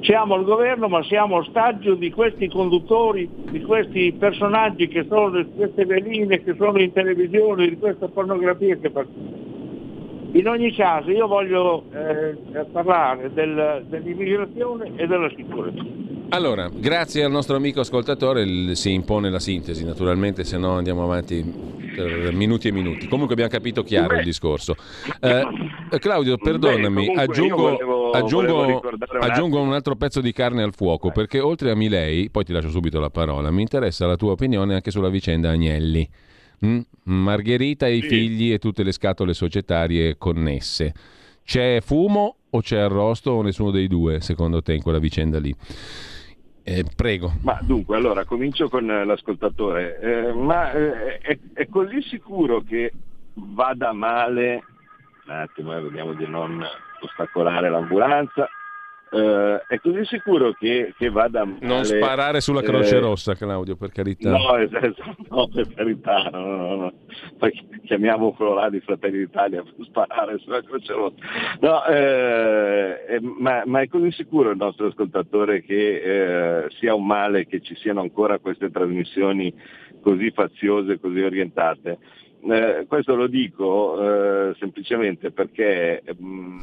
siamo 0.00 0.36
il 0.36 0.44
governo 0.44 0.88
ma 0.88 1.02
siamo 1.04 1.36
ostaggio 1.36 1.94
di 1.94 2.10
questi 2.10 2.48
conduttori, 2.48 3.28
di 3.50 3.62
questi 3.62 4.12
personaggi 4.12 4.88
che 4.88 5.04
sono 5.08 5.30
di 5.30 5.48
queste 5.54 5.84
veline, 5.84 6.42
che 6.42 6.54
sono 6.56 6.78
in 6.78 6.92
televisione, 6.92 7.68
di 7.68 7.78
questa 7.78 8.08
pornografia 8.08 8.76
che 8.76 8.90
in 10.32 10.46
ogni 10.48 10.70
caso 10.72 11.10
io 11.10 11.26
voglio 11.26 11.84
eh, 11.92 12.64
parlare 12.70 13.32
del, 13.32 13.86
dell'immigrazione 13.88 14.92
e 14.96 15.06
della 15.06 15.30
sicurezza. 15.34 16.15
Allora, 16.30 16.68
grazie 16.72 17.22
al 17.22 17.30
nostro 17.30 17.56
amico 17.56 17.80
ascoltatore 17.80 18.74
si 18.74 18.92
impone 18.92 19.30
la 19.30 19.38
sintesi, 19.38 19.84
naturalmente, 19.84 20.44
se 20.44 20.58
no 20.58 20.72
andiamo 20.76 21.04
avanti 21.04 21.44
per 21.94 22.32
minuti 22.32 22.68
e 22.68 22.72
minuti. 22.72 23.06
Comunque 23.06 23.34
abbiamo 23.34 23.50
capito 23.50 23.82
chiaro 23.82 24.14
Beh. 24.14 24.18
il 24.18 24.24
discorso. 24.24 24.74
Eh, 25.20 25.98
Claudio, 25.98 26.36
perdonami, 26.36 27.06
Beh, 27.06 27.20
aggiungo, 27.22 27.56
volevo, 27.56 28.10
aggiungo, 28.10 28.54
volevo 28.54 28.82
un, 28.82 29.22
aggiungo 29.22 29.60
un 29.60 29.72
altro 29.72 29.94
pezzo 29.96 30.20
di 30.20 30.32
carne 30.32 30.62
al 30.62 30.74
fuoco, 30.74 31.10
perché 31.10 31.40
oltre 31.40 31.70
a 31.70 31.74
Milei, 31.74 32.28
poi 32.28 32.44
ti 32.44 32.52
lascio 32.52 32.70
subito 32.70 33.00
la 33.00 33.10
parola, 33.10 33.50
mi 33.50 33.62
interessa 33.62 34.06
la 34.06 34.16
tua 34.16 34.32
opinione 34.32 34.74
anche 34.74 34.90
sulla 34.90 35.08
vicenda 35.08 35.50
Agnelli. 35.50 36.08
Mm? 36.64 36.80
Margherita 37.04 37.86
e 37.86 37.96
i 37.96 38.02
figli 38.02 38.52
e 38.52 38.58
tutte 38.58 38.82
le 38.82 38.92
scatole 38.92 39.32
societarie 39.32 40.16
connesse. 40.18 40.92
C'è 41.44 41.80
fumo 41.80 42.36
o 42.50 42.60
c'è 42.60 42.78
arrosto 42.78 43.30
o 43.30 43.42
nessuno 43.42 43.70
dei 43.70 43.86
due, 43.86 44.20
secondo 44.20 44.60
te, 44.62 44.74
in 44.74 44.82
quella 44.82 44.98
vicenda 44.98 45.38
lì? 45.38 45.54
Eh, 46.68 46.84
prego. 46.96 47.32
Ma 47.42 47.60
dunque, 47.62 47.96
allora 47.96 48.24
comincio 48.24 48.68
con 48.68 48.86
l'ascoltatore. 48.86 50.00
Eh, 50.00 50.32
ma 50.32 50.72
eh, 50.72 51.18
è, 51.18 51.38
è, 51.52 51.68
così 51.68 52.02
sicuro 52.02 52.60
che 52.62 52.90
vada 53.34 53.92
male, 53.92 54.64
un 55.26 55.32
attimo, 55.32 55.76
eh, 55.76 55.80
vediamo 55.80 56.14
di 56.14 56.26
non 56.26 56.60
ostacolare 57.02 57.70
l'ambulanza, 57.70 58.48
Uh, 59.08 59.62
è 59.68 59.78
così 59.80 60.04
sicuro 60.04 60.52
che, 60.52 60.92
che, 60.98 61.10
vada 61.10 61.44
male. 61.44 61.64
Non 61.64 61.84
sparare 61.84 62.40
sulla 62.40 62.60
Croce 62.60 62.96
eh, 62.96 62.98
Rossa, 62.98 63.36
Claudio, 63.36 63.76
per 63.76 63.92
carità. 63.92 64.30
No, 64.30 64.56
esatto, 64.56 65.14
no 65.30 65.48
per 65.48 65.72
carità, 65.72 66.28
no, 66.32 66.44
no, 66.44 66.74
no. 66.74 66.92
Chiamiamo 67.84 68.32
quello 68.32 68.54
là 68.54 68.68
di 68.68 68.80
Fratelli 68.80 69.18
d'Italia 69.18 69.62
per 69.62 69.74
sparare 69.84 70.38
sulla 70.38 70.60
Croce 70.60 70.92
Rossa. 70.92 71.16
No, 71.60 71.84
eh, 71.86 73.20
ma, 73.20 73.62
ma, 73.64 73.80
è 73.80 73.86
così 73.86 74.10
sicuro 74.10 74.50
il 74.50 74.56
nostro 74.56 74.88
ascoltatore 74.88 75.62
che 75.62 76.64
eh, 76.64 76.70
sia 76.80 76.92
un 76.94 77.06
male 77.06 77.46
che 77.46 77.60
ci 77.60 77.76
siano 77.76 78.00
ancora 78.00 78.40
queste 78.40 78.72
trasmissioni 78.72 79.54
così 80.00 80.32
faziose, 80.32 80.98
così 80.98 81.20
orientate. 81.20 81.98
Eh, 82.42 82.86
questo 82.88 83.14
lo 83.14 83.28
dico 83.28 84.54
semplicemente 84.58 85.30
perché 85.30 86.02
mh, 86.04 86.26
mm, 86.26 86.58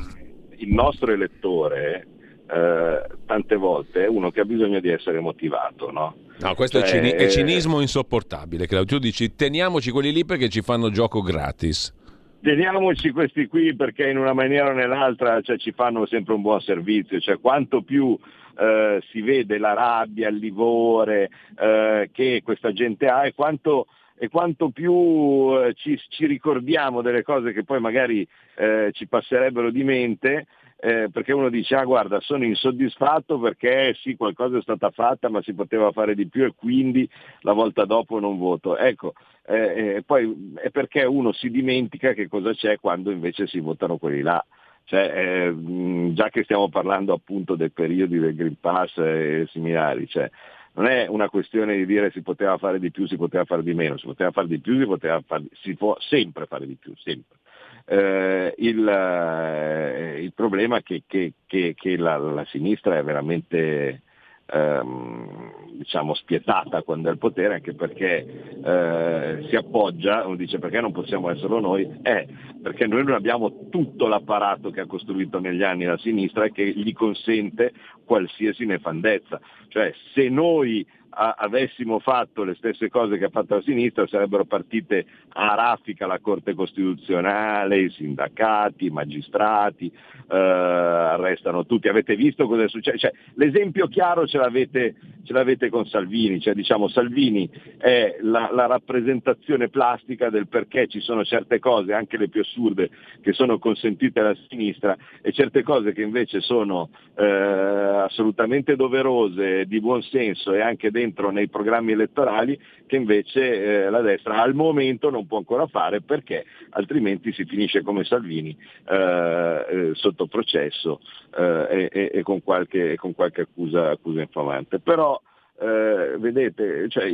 il 0.57 0.73
nostro 0.73 1.11
elettore 1.11 2.07
eh, 2.53 3.01
tante 3.25 3.55
volte 3.55 4.05
è 4.05 4.07
uno 4.07 4.29
che 4.29 4.41
ha 4.41 4.45
bisogno 4.45 4.79
di 4.79 4.89
essere 4.89 5.19
motivato. 5.19 5.91
No, 5.91 6.15
no 6.39 6.53
questo 6.53 6.79
cioè, 6.79 6.87
è, 6.87 6.91
cini- 6.91 7.11
è, 7.11 7.27
cinismo 7.27 7.81
insopportabile. 7.81 8.67
Claudio. 8.67 8.97
Tu 8.97 9.03
dici 9.03 9.35
teniamoci 9.35 9.89
quelli 9.91 10.11
lì 10.11 10.23
perché 10.23 10.49
ci 10.49 10.61
fanno 10.61 10.91
gioco 10.91 11.21
gratis. 11.21 11.93
Teniamoci 12.41 13.11
questi 13.11 13.47
qui 13.47 13.73
perché 13.75 14.09
in 14.09 14.17
una 14.17 14.33
maniera 14.33 14.69
o 14.69 14.73
nell'altra 14.73 15.41
cioè, 15.41 15.57
ci 15.57 15.71
fanno 15.71 16.05
sempre 16.05 16.33
un 16.33 16.41
buon 16.41 16.61
servizio. 16.61 17.19
Cioè, 17.19 17.39
quanto 17.39 17.81
più 17.81 18.17
eh, 18.59 19.01
si 19.09 19.21
vede 19.21 19.57
la 19.57 19.73
rabbia, 19.73 20.27
il 20.27 20.35
livore 20.35 21.29
eh, 21.57 22.09
che 22.11 22.41
questa 22.43 22.71
gente 22.71 23.07
ha 23.07 23.25
e 23.25 23.33
quanto 23.33 23.87
e 24.15 24.29
quanto 24.29 24.69
più 24.69 25.51
eh, 25.57 25.73
ci, 25.73 25.99
ci, 26.09 26.27
ricordiamo 26.27 27.01
delle 27.01 27.23
cose 27.23 27.51
che 27.51 27.63
poi 27.63 27.79
magari 27.79 28.25
eh, 28.55 28.89
ci 28.93 29.07
passerebbero 29.07 29.71
di 29.71 29.83
mente, 29.83 30.45
eh, 30.83 31.07
perché 31.09 31.31
uno 31.31 31.47
dice 31.47 31.75
ah 31.75 31.85
guarda 31.85 32.19
sono 32.19 32.43
insoddisfatto 32.43 33.39
perché 33.39 33.95
sì 34.01 34.17
qualcosa 34.17 34.57
è 34.57 34.61
stata 34.61 34.91
fatta 34.91 35.29
ma 35.29 35.41
si 35.41 35.53
poteva 35.53 35.93
fare 35.93 36.13
di 36.13 36.27
più 36.27 36.43
e 36.43 36.53
quindi 36.53 37.09
la 37.41 37.53
volta 37.53 37.85
dopo 37.85 38.19
non 38.19 38.37
voto. 38.37 38.75
Ecco, 38.75 39.13
eh, 39.45 39.95
eh, 39.95 40.03
poi 40.05 40.53
è 40.61 40.71
perché 40.71 41.05
uno 41.05 41.31
si 41.31 41.49
dimentica 41.49 42.11
che 42.11 42.27
cosa 42.27 42.53
c'è 42.53 42.79
quando 42.81 43.11
invece 43.11 43.47
si 43.47 43.61
votano 43.61 43.97
quelli 43.97 44.21
là. 44.21 44.45
Cioè, 44.83 44.99
eh, 45.15 46.11
già 46.11 46.27
che 46.27 46.43
stiamo 46.43 46.67
parlando 46.67 47.13
appunto 47.13 47.55
dei 47.55 47.69
periodi 47.69 48.19
del 48.19 48.35
Green 48.35 48.57
Pass 48.59 48.97
e 48.97 49.47
similari, 49.51 50.05
cioè, 50.09 50.29
non 50.73 50.87
è 50.87 51.07
una 51.07 51.29
questione 51.29 51.77
di 51.77 51.85
dire 51.85 52.11
si 52.11 52.21
poteva 52.21 52.57
fare 52.57 52.79
di 52.79 52.91
più, 52.91 53.07
si 53.07 53.15
poteva 53.15 53.45
fare 53.45 53.63
di 53.63 53.73
meno, 53.73 53.97
si 53.97 54.05
poteva 54.05 54.31
fare 54.31 54.47
di 54.47 54.59
più, 54.59 54.77
si 54.77 54.85
poteva 54.85 55.21
fare, 55.25 55.45
si 55.61 55.75
può 55.75 55.95
sempre 55.99 56.45
fare 56.45 56.67
di 56.67 56.75
più, 56.75 56.93
sempre 56.97 57.37
eh, 57.85 58.53
il, 58.57 58.87
eh, 58.87 60.21
il, 60.21 60.33
problema 60.33 60.77
è 60.77 60.83
che, 60.83 61.03
che, 61.05 61.33
che, 61.45 61.73
che 61.75 61.97
la, 61.97 62.17
la, 62.17 62.45
sinistra 62.45 62.97
è 62.97 63.03
veramente 63.03 64.01
ehm, 64.45 65.77
diciamo, 65.77 66.13
spietata 66.13 66.81
quando 66.83 67.09
è 67.09 67.11
al 67.11 67.17
potere 67.17 67.55
anche 67.55 67.73
perché 67.73 68.61
eh, 68.63 69.45
si 69.49 69.55
appoggia, 69.55 70.25
uno 70.25 70.35
dice 70.35 70.59
perché 70.59 70.79
non 70.79 70.91
possiamo 70.91 71.29
esserlo 71.29 71.59
noi, 71.59 71.89
eh, 72.03 72.27
perché 72.61 72.87
noi 72.87 73.03
non 73.03 73.15
abbiamo 73.15 73.69
tutto 73.69 74.07
l'apparato 74.07 74.69
che 74.69 74.81
ha 74.81 74.85
costruito 74.85 75.39
negli 75.39 75.63
anni 75.63 75.83
la 75.83 75.97
sinistra 75.97 76.45
e 76.45 76.51
che 76.51 76.65
gli 76.65 76.93
consente 76.93 77.73
qualsiasi 78.05 78.65
nefandezza. 78.65 79.41
Cioè 79.67 79.93
se 80.13 80.29
noi 80.29 80.85
a, 81.13 81.35
avessimo 81.37 81.99
fatto 81.99 82.43
le 82.43 82.55
stesse 82.55 82.89
cose 82.89 83.17
che 83.17 83.25
ha 83.25 83.29
fatto 83.29 83.55
la 83.55 83.61
sinistra 83.61 84.07
sarebbero 84.07 84.45
partite 84.45 85.05
a 85.33 85.55
raffica 85.55 86.07
la 86.07 86.19
Corte 86.19 86.53
Costituzionale, 86.53 87.79
i 87.79 87.89
sindacati, 87.89 88.85
i 88.85 88.89
magistrati, 88.89 89.91
eh, 90.29 90.35
arrestano 90.35 91.65
tutti. 91.65 91.87
Avete 91.87 92.15
visto 92.15 92.47
cosa 92.47 92.63
è 92.63 92.69
successo? 92.69 92.97
Cioè, 92.97 93.13
l'esempio 93.35 93.87
chiaro 93.87 94.25
ce 94.27 94.37
l'avete, 94.37 94.95
ce 95.23 95.33
l'avete, 95.33 95.69
con 95.69 95.85
Salvini, 95.85 96.39
cioè, 96.39 96.53
diciamo, 96.53 96.87
Salvini 96.87 97.49
è 97.77 98.17
la, 98.21 98.49
la 98.51 98.65
rappresentazione 98.65 99.69
plastica 99.69 100.29
del 100.29 100.47
perché 100.47 100.87
ci 100.87 100.99
sono 100.99 101.23
certe 101.23 101.59
cose, 101.59 101.93
anche 101.93 102.17
le 102.17 102.29
più 102.29 102.41
assurde, 102.41 102.89
che 103.21 103.33
sono 103.33 103.59
consentite 103.59 104.19
alla 104.19 104.35
sinistra 104.49 104.95
e 105.21 105.31
certe 105.31 105.63
cose 105.63 105.93
che 105.93 106.01
invece 106.01 106.41
sono 106.41 106.89
eh, 107.15 107.23
assolutamente 107.23 108.75
doverose, 108.75 109.65
di 109.65 109.79
buon 109.79 110.01
senso 110.03 110.53
e 110.53 110.61
anche 110.61 110.91
dei 110.91 111.02
dentro 111.03 111.31
nei 111.31 111.49
programmi 111.49 111.91
elettorali 111.91 112.59
che 112.85 112.95
invece 112.95 113.85
eh, 113.85 113.89
la 113.89 114.01
destra 114.01 114.41
al 114.41 114.53
momento 114.53 115.09
non 115.09 115.27
può 115.27 115.37
ancora 115.37 115.67
fare 115.67 116.01
perché 116.01 116.45
altrimenti 116.71 117.33
si 117.33 117.45
finisce 117.45 117.81
come 117.81 118.03
Salvini 118.05 118.57
eh, 118.89 119.65
eh, 119.69 119.91
sotto 119.93 120.27
processo 120.27 121.01
eh, 121.37 121.89
e, 121.91 122.11
e, 122.13 122.23
con 122.23 122.41
qualche, 122.41 122.95
con 122.95 123.13
qualche 123.13 123.41
accusa, 123.41 123.91
accusa, 123.91 124.21
infamante. 124.21 124.79
Però 124.79 125.19
eh, 125.59 126.15
vedete, 126.17 126.87
cioè, 126.89 127.09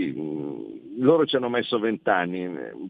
loro 0.97 1.25
ci 1.25 1.35
hanno 1.35 1.49
messo 1.49 1.79
vent'anni 1.79 2.89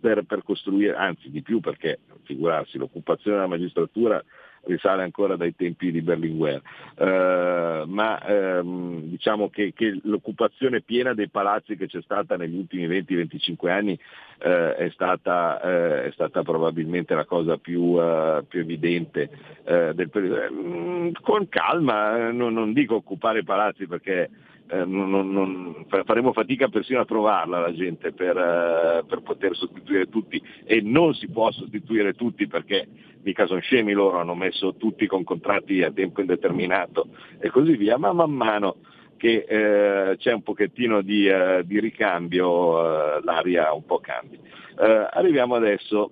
per, 0.00 0.24
per 0.24 0.42
costruire, 0.44 0.94
anzi 0.94 1.30
di 1.30 1.42
più 1.42 1.60
perché 1.60 2.00
figurarsi 2.24 2.76
l'occupazione 2.76 3.36
della 3.36 3.48
magistratura 3.48 4.22
risale 4.64 5.02
ancora 5.02 5.36
dai 5.36 5.54
tempi 5.54 5.90
di 5.90 6.02
Berlinguer, 6.02 6.60
eh, 6.96 7.84
ma 7.86 8.22
ehm, 8.24 9.02
diciamo 9.04 9.48
che, 9.48 9.72
che, 9.74 9.98
l'occupazione 10.04 10.80
piena 10.82 11.14
dei 11.14 11.28
palazzi 11.28 11.76
che 11.76 11.86
c'è 11.86 12.00
stata 12.02 12.36
negli 12.36 12.56
ultimi 12.56 12.86
20-25 12.86 13.68
anni 13.68 13.98
eh, 14.42 14.74
è, 14.76 14.90
stata, 14.90 15.60
eh, 15.60 16.04
è, 16.04 16.10
stata, 16.12 16.42
probabilmente 16.42 17.14
la 17.14 17.24
cosa 17.24 17.58
più, 17.58 17.80
uh, 17.80 18.44
più 18.46 18.60
evidente 18.60 19.30
eh, 19.64 19.92
del 19.94 20.08
periodo. 20.08 20.52
Mm, 20.52 21.10
con 21.22 21.48
calma, 21.48 22.30
non, 22.30 22.54
non 22.54 22.72
dico 22.72 22.94
occupare 22.94 23.40
i 23.40 23.44
palazzi 23.44 23.86
perché 23.86 24.30
eh, 24.70 24.84
non, 24.84 25.10
non, 25.10 25.84
faremo 26.04 26.32
fatica 26.32 26.68
persino 26.68 27.00
a 27.00 27.04
trovarla 27.04 27.58
la 27.58 27.74
gente 27.74 28.12
per, 28.12 28.36
eh, 28.36 29.04
per, 29.06 29.20
poter 29.22 29.56
sostituire 29.56 30.08
tutti 30.08 30.40
e 30.64 30.80
non 30.80 31.12
si 31.14 31.28
può 31.28 31.50
sostituire 31.50 32.14
tutti 32.14 32.46
perché 32.46 32.86
mica 33.22 33.46
sono 33.46 33.60
scemi 33.60 33.92
loro, 33.92 34.18
hanno 34.18 34.36
messo 34.36 34.76
tutti 34.76 35.06
con 35.06 35.24
contratti 35.24 35.82
a 35.82 35.90
tempo 35.90 36.20
indeterminato 36.20 37.08
e 37.40 37.50
così 37.50 37.76
via, 37.76 37.98
ma 37.98 38.12
man 38.12 38.30
mano 38.30 38.76
che 39.20 39.44
eh, 39.46 40.16
c'è 40.16 40.32
un 40.32 40.42
pochettino 40.42 41.02
di, 41.02 41.26
eh, 41.26 41.60
di 41.66 41.78
ricambio 41.78 43.18
eh, 43.18 43.20
l'aria 43.22 43.70
un 43.74 43.84
po' 43.84 43.98
cambia. 43.98 44.38
Eh, 44.38 45.08
arriviamo 45.12 45.56
adesso 45.56 46.10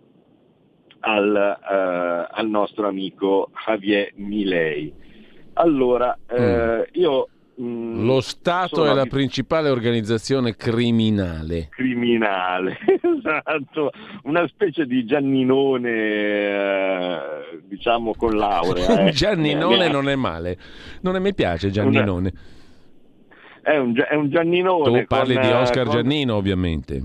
al, 1.01 1.35
al, 1.35 2.49
nostro 2.51 2.87
amico 2.87 3.51
Javier 3.65 4.13
Milei. 4.17 4.93
Allora, 5.55 6.19
mm. 6.39 6.81
io 6.93 7.29
mh, 7.55 8.05
Lo 8.05 8.21
Stato 8.21 8.85
è 8.85 8.93
la 8.93 9.01
abit- 9.01 9.15
principale 9.15 9.71
organizzazione 9.71 10.55
criminale. 10.55 11.69
criminale, 11.71 12.77
esatto, 13.01 13.91
una 14.25 14.47
specie 14.49 14.85
di 14.85 15.07
Gianninone, 15.07 15.91
eh, 15.91 17.19
diciamo 17.65 18.13
con 18.15 18.37
laurea. 18.37 19.09
Gianninone 19.13 19.87
Eh, 19.87 19.91
non 19.91 20.11
è 20.11 20.15
male. 20.15 20.59
Non 21.01 21.17
è- 21.17 21.21
mi 21.21 21.33
piace 21.33 21.71
Gianninone. 21.71 22.57
È 23.69 23.77
un, 23.77 23.95
è 24.09 24.15
un 24.15 24.31
Gianninone. 24.31 25.01
Tu 25.03 25.07
parli 25.07 25.35
con, 25.35 25.43
di 25.43 25.49
eh, 25.51 25.55
Oscar 25.55 25.85
con- 25.85 25.95
Giannino, 25.95 26.35
ovviamente. 26.37 27.03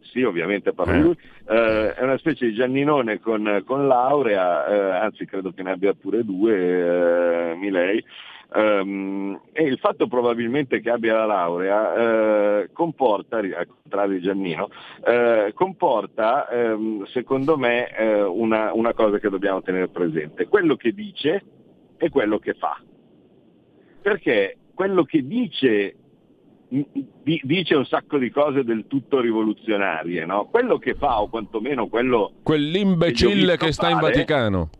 Sì, 0.00 0.22
ovviamente 0.22 0.72
parlo 0.72 0.92
Eh. 0.92 0.96
di 0.96 1.02
lui. 1.02 1.16
Eh, 1.48 1.94
è 1.94 2.02
una 2.02 2.16
specie 2.16 2.46
di 2.46 2.54
Gianninone 2.54 3.20
con, 3.20 3.62
con 3.66 3.86
laurea, 3.86 4.66
eh, 4.66 4.90
anzi 5.04 5.26
credo 5.26 5.52
che 5.52 5.62
ne 5.62 5.72
abbia 5.72 5.92
pure 5.92 6.24
due, 6.24 7.50
eh, 7.50 7.54
Milei. 7.56 8.02
Ehm, 8.54 9.40
e 9.52 9.64
il 9.64 9.76
fatto 9.78 10.06
probabilmente 10.06 10.80
che 10.80 10.88
abbia 10.88 11.14
la 11.16 11.26
laurea 11.26 12.60
eh, 12.62 12.70
comporta, 12.72 13.38
al 13.38 13.66
contrario 13.82 14.16
di 14.16 14.22
Giannino, 14.24 14.70
eh, 15.04 15.50
comporta 15.52 16.48
ehm, 16.48 17.04
secondo 17.06 17.58
me 17.58 17.90
eh, 17.94 18.22
una, 18.22 18.72
una 18.72 18.94
cosa 18.94 19.18
che 19.18 19.28
dobbiamo 19.28 19.60
tenere 19.60 19.88
presente. 19.88 20.46
Quello 20.46 20.76
che 20.76 20.92
dice 20.92 21.42
e 21.98 22.08
quello 22.08 22.38
che 22.38 22.54
fa. 22.54 22.80
Perché 24.00 24.56
quello 24.74 25.04
che 25.04 25.26
dice 25.26 25.68
di- 25.68 26.05
dice 27.22 27.74
un 27.74 27.86
sacco 27.86 28.18
di 28.18 28.30
cose 28.30 28.64
del 28.64 28.86
tutto 28.86 29.20
rivoluzionarie, 29.20 30.24
no? 30.24 30.48
Quello 30.50 30.78
che 30.78 30.94
fa, 30.94 31.20
o 31.20 31.28
quantomeno 31.28 31.88
quello 31.88 32.28
Che 32.28 32.42
Quell'imbecille 32.42 33.52
visto 33.52 33.66
che 33.66 33.72
sta 33.72 33.88
in 33.88 33.98
fare. 33.98 34.12
Vaticano. 34.12 34.70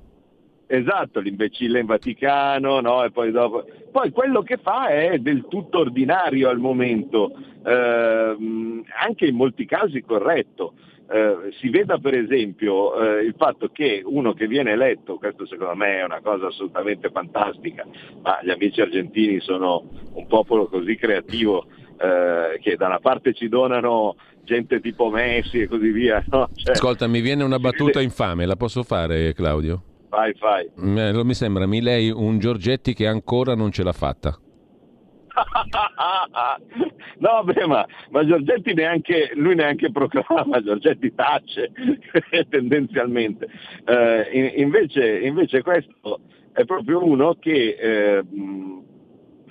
Esatto, 0.69 1.21
l'imbecille 1.21 1.81
in 1.81 1.87
Vaticano, 1.87 2.81
no? 2.81 3.05
E 3.05 3.11
poi 3.11 3.31
dopo. 3.31 3.65
Poi 3.91 4.11
quello 4.11 4.43
che 4.43 4.57
fa 4.57 4.89
è 4.89 5.19
del 5.19 5.47
tutto 5.49 5.79
ordinario 5.79 6.49
al 6.49 6.59
momento, 6.59 7.33
ehm, 7.65 8.85
anche 9.01 9.27
in 9.27 9.37
molti 9.37 9.65
casi 9.65 10.03
corretto. 10.03 10.75
Eh, 11.09 11.53
si 11.61 11.69
veda 11.69 11.99
per 11.99 12.15
esempio 12.15 13.01
eh, 13.01 13.23
il 13.23 13.35
fatto 13.39 13.69
che 13.69 14.03
uno 14.05 14.33
che 14.33 14.49
viene 14.49 14.73
eletto, 14.73 15.19
questo 15.19 15.47
secondo 15.47 15.77
me 15.77 15.99
è 15.99 16.05
una 16.05 16.21
cosa 16.21 16.49
assolutamente 16.49 17.11
fantastica, 17.11 17.87
ma 18.23 18.41
gli 18.43 18.51
amici 18.51 18.81
argentini 18.81 19.39
sono 19.39 19.85
un 20.15 20.27
popolo 20.27 20.67
così 20.67 20.97
creativo 20.97 21.67
eh, 21.99 22.59
che 22.61 22.77
da 22.77 22.87
una 22.87 23.01
parte 23.01 23.33
ci 23.35 23.49
donano 23.49 24.17
gente 24.45 24.81
tipo 24.81 25.11
Messi 25.11 25.61
e 25.61 25.67
così 25.69 25.91
via. 25.91 26.25
No? 26.31 26.49
Cioè, 26.55 26.75
Ascolta, 26.75 27.07
mi 27.07 27.21
viene 27.21 27.43
una 27.45 27.59
battuta 27.59 28.01
infame, 28.01 28.47
la 28.47 28.57
posso 28.57 28.83
fare, 28.83 29.33
Claudio? 29.35 29.83
Vai, 30.09 30.33
fai. 30.35 30.65
Eh, 30.65 31.13
lo- 31.13 31.25
Mi 31.25 31.35
sembra 31.35 31.67
Milei 31.67 32.11
un 32.11 32.39
Giorgetti 32.39 32.95
che 32.95 33.07
ancora 33.07 33.55
non 33.55 33.71
ce 33.73 33.83
l'ha 33.83 33.93
fatta. 33.93 34.39
no, 37.19 37.45
beh, 37.45 37.67
ma, 37.67 37.87
ma 38.11 38.25
Giorgetti 38.27 38.73
neanche, 38.75 39.33
lui 39.35 39.55
neanche 39.55 39.91
proclama, 39.91 40.61
Giorgetti 40.65 41.13
tace 41.15 41.71
tendenzialmente. 42.49 43.47
Eh, 43.85 44.29
in- 44.33 44.53
invece, 44.63 45.19
invece 45.21 45.63
questo 45.63 46.21
è 46.53 46.65
proprio 46.65 47.05
uno 47.05 47.35
che 47.39 47.77
eh, 47.79 48.23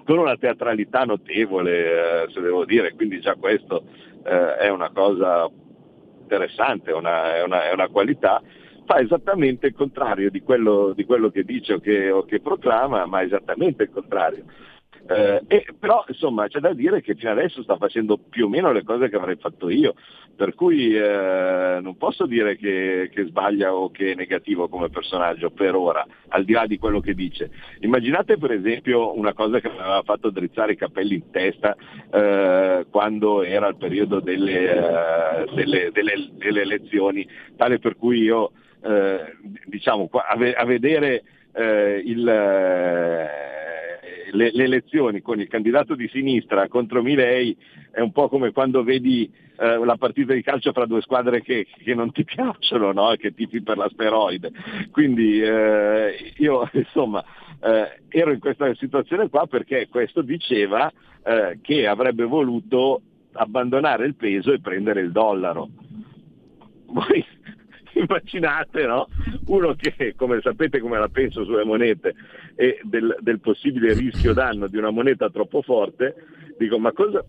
con 0.06 0.20
una 0.20 0.38
teatralità 0.38 1.04
notevole, 1.04 2.24
eh, 2.24 2.32
se 2.32 2.40
devo 2.42 2.64
dire, 2.66 2.94
quindi 2.94 3.20
già 3.20 3.36
questo 3.36 3.84
eh, 4.24 4.56
è 4.58 4.70
una 4.70 4.90
cosa 4.92 5.50
interessante, 6.22 6.92
una, 6.92 7.36
è 7.36 7.44
una- 7.44 7.70
è 7.70 7.74
una 7.74 7.88
qualità, 7.90 8.42
fa 8.86 9.00
esattamente 9.00 9.68
il 9.68 9.74
contrario 9.74 10.30
di 10.30 10.42
quello, 10.42 10.94
di 10.96 11.06
quello 11.06 11.30
che 11.30 11.44
dice 11.44 11.74
o 11.74 11.80
che, 11.80 12.12
o 12.12 12.24
che 12.24 12.40
proclama, 12.40 13.06
ma 13.06 13.24
esattamente 13.24 13.84
il 13.84 13.90
contrario. 13.92 14.44
Eh, 15.08 15.42
e- 15.48 15.66
però 15.78 16.04
insomma 16.08 16.48
c'è 16.48 16.60
da 16.60 16.74
dire 16.74 17.00
che 17.02 17.14
fino 17.14 17.30
adesso 17.30 17.62
sta 17.62 17.78
facendo 17.78 18.18
più 18.18 18.46
o 18.46 18.50
meno 18.50 18.72
le 18.72 18.84
cose 18.84 19.08
che 19.08 19.16
avrei 19.16 19.36
fatto 19.36 19.70
io, 19.70 19.94
per 20.36 20.56
cui 20.56 20.96
eh, 20.98 21.78
non 21.80 21.96
posso 21.98 22.26
dire 22.26 22.58
che, 22.58 23.10
che 23.14 23.26
sbaglia 23.26 23.74
o 23.74 23.92
che 23.92 24.12
è 24.12 24.16
negativo 24.16 24.68
come 24.68 24.90
personaggio 24.90 25.52
per 25.52 25.76
ora, 25.76 26.04
al 26.30 26.44
di 26.44 26.54
là 26.54 26.66
di 26.66 26.80
quello 26.80 27.02
che 27.02 27.14
dice. 27.14 27.52
Immaginate 27.82 28.38
per 28.38 28.52
esempio 28.52 29.16
una 29.16 29.34
cosa 29.34 29.60
che 29.60 29.70
mi 29.70 29.78
aveva 29.78 30.02
fatto 30.02 30.32
drizzare 30.32 30.72
i 30.72 30.78
capelli 30.78 31.16
in 31.16 31.30
testa 31.30 31.76
eh, 32.12 32.86
quando 32.90 33.44
era 33.44 33.68
il 33.68 33.78
periodo 33.78 34.20
delle, 34.20 34.72
eh, 34.72 35.46
delle- 35.54 35.92
delle- 35.92 36.30
delle 36.34 36.62
elezioni, 36.62 37.28
tale 37.56 37.78
per 37.78 37.96
cui 37.96 38.22
io 38.22 38.52
eh, 38.84 39.38
diciamo 39.66 40.10
a, 40.12 40.36
ve- 40.36 40.54
a 40.56 40.66
vedere 40.66 41.24
eh, 41.54 42.02
il, 42.04 42.28
le, 44.32 44.52
le 44.52 44.64
elezioni 44.64 45.22
con 45.22 45.40
il 45.40 45.48
candidato 45.48 45.96
di 45.96 46.08
sinistra 46.10 46.68
contro 46.68 47.02
Milei 47.02 47.56
è 47.92 48.00
un 48.00 48.12
po' 48.12 48.30
come 48.30 48.52
quando 48.52 48.84
vedi 48.84 49.32
eh, 49.58 49.78
la 49.84 49.96
partita 49.98 50.34
di 50.34 50.42
calcio 50.42 50.72
fra 50.72 50.86
due 50.86 51.02
squadre 51.02 51.42
che, 51.42 51.68
che 51.78 51.94
non 51.94 52.12
ti 52.12 52.24
piacciono 52.26 52.92
no? 52.92 53.14
che 53.18 53.34
tifi 53.34 53.62
per 53.62 53.78
l'asteroide. 53.78 54.52
Quindi 54.92 55.42
eh, 55.42 56.34
io 56.38 56.70
insomma 56.74 57.24
eh, 57.62 58.02
ero 58.10 58.32
in 58.32 58.40
questa 58.40 58.74
situazione 58.76 59.30
qua 59.30 59.48
perché 59.48 59.88
questo 59.90 60.22
diceva 60.22 60.92
eh, 61.24 61.60
che 61.62 61.88
avrebbe 61.88 62.26
voluto 62.26 63.02
abbandonare 63.34 64.06
il 64.06 64.16
peso 64.16 64.52
e 64.52 64.60
prendere 64.60 65.02
il 65.02 65.12
dollaro. 65.12 65.70
Voi 66.88 67.26
immaginate, 68.00 68.86
no? 68.86 69.08
Uno 69.48 69.76
che, 69.76 70.14
come 70.16 70.42
sapete 70.42 70.80
come 70.80 71.00
la 71.00 71.08
penso 71.08 71.44
sulle 71.44 71.64
monete 71.64 72.16
e 72.56 72.80
del, 72.84 73.16
del 73.20 73.40
possibile 73.40 73.94
rischio 73.94 74.34
danno 74.34 74.68
di 74.68 74.78
una 74.78 74.90
moneta 74.90 75.30
troppo 75.30 75.62
forte, 75.62 76.16
dico 76.58 76.78
ma 76.78 76.92
cosa, 76.92 77.24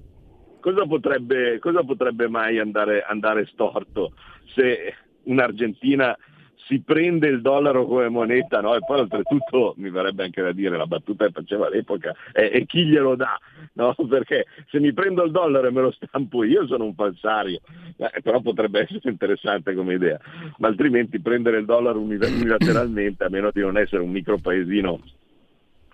cosa, 0.60 0.84
potrebbe, 0.86 1.58
cosa 1.58 1.82
potrebbe 1.82 2.28
mai 2.28 2.58
andare, 2.58 3.02
andare 3.02 3.46
storto 3.46 4.12
se 4.54 4.94
un'Argentina 5.24 6.16
si 6.66 6.80
prende 6.80 7.28
il 7.28 7.40
dollaro 7.40 7.86
come 7.86 8.08
moneta, 8.08 8.60
no? 8.60 8.74
E 8.74 8.80
poi 8.80 9.00
oltretutto 9.00 9.74
mi 9.76 9.90
verrebbe 9.90 10.24
anche 10.24 10.42
da 10.42 10.52
dire, 10.52 10.76
la 10.76 10.86
battuta 10.86 11.26
che 11.26 11.32
faceva 11.32 11.66
all'epoca, 11.66 12.14
è, 12.32 12.50
e 12.52 12.66
chi 12.66 12.86
glielo 12.86 13.14
dà, 13.14 13.38
no? 13.74 13.94
Perché 14.08 14.46
se 14.68 14.80
mi 14.80 14.92
prendo 14.92 15.22
il 15.22 15.30
dollaro 15.30 15.68
e 15.68 15.70
me 15.70 15.82
lo 15.82 15.92
stampo 15.92 16.44
io 16.44 16.66
sono 16.66 16.84
un 16.84 16.94
falsario, 16.94 17.60
Eh, 17.96 18.20
però 18.22 18.40
potrebbe 18.40 18.80
essere 18.80 19.10
interessante 19.10 19.74
come 19.74 19.94
idea, 19.94 20.18
ma 20.58 20.68
altrimenti 20.68 21.20
prendere 21.20 21.58
il 21.58 21.64
dollaro 21.64 22.00
uni- 22.00 22.16
unilateralmente, 22.16 23.24
a 23.24 23.28
meno 23.28 23.50
di 23.52 23.60
non 23.60 23.76
essere 23.78 24.02
un 24.02 24.10
micro 24.10 24.38
paesino 24.38 25.00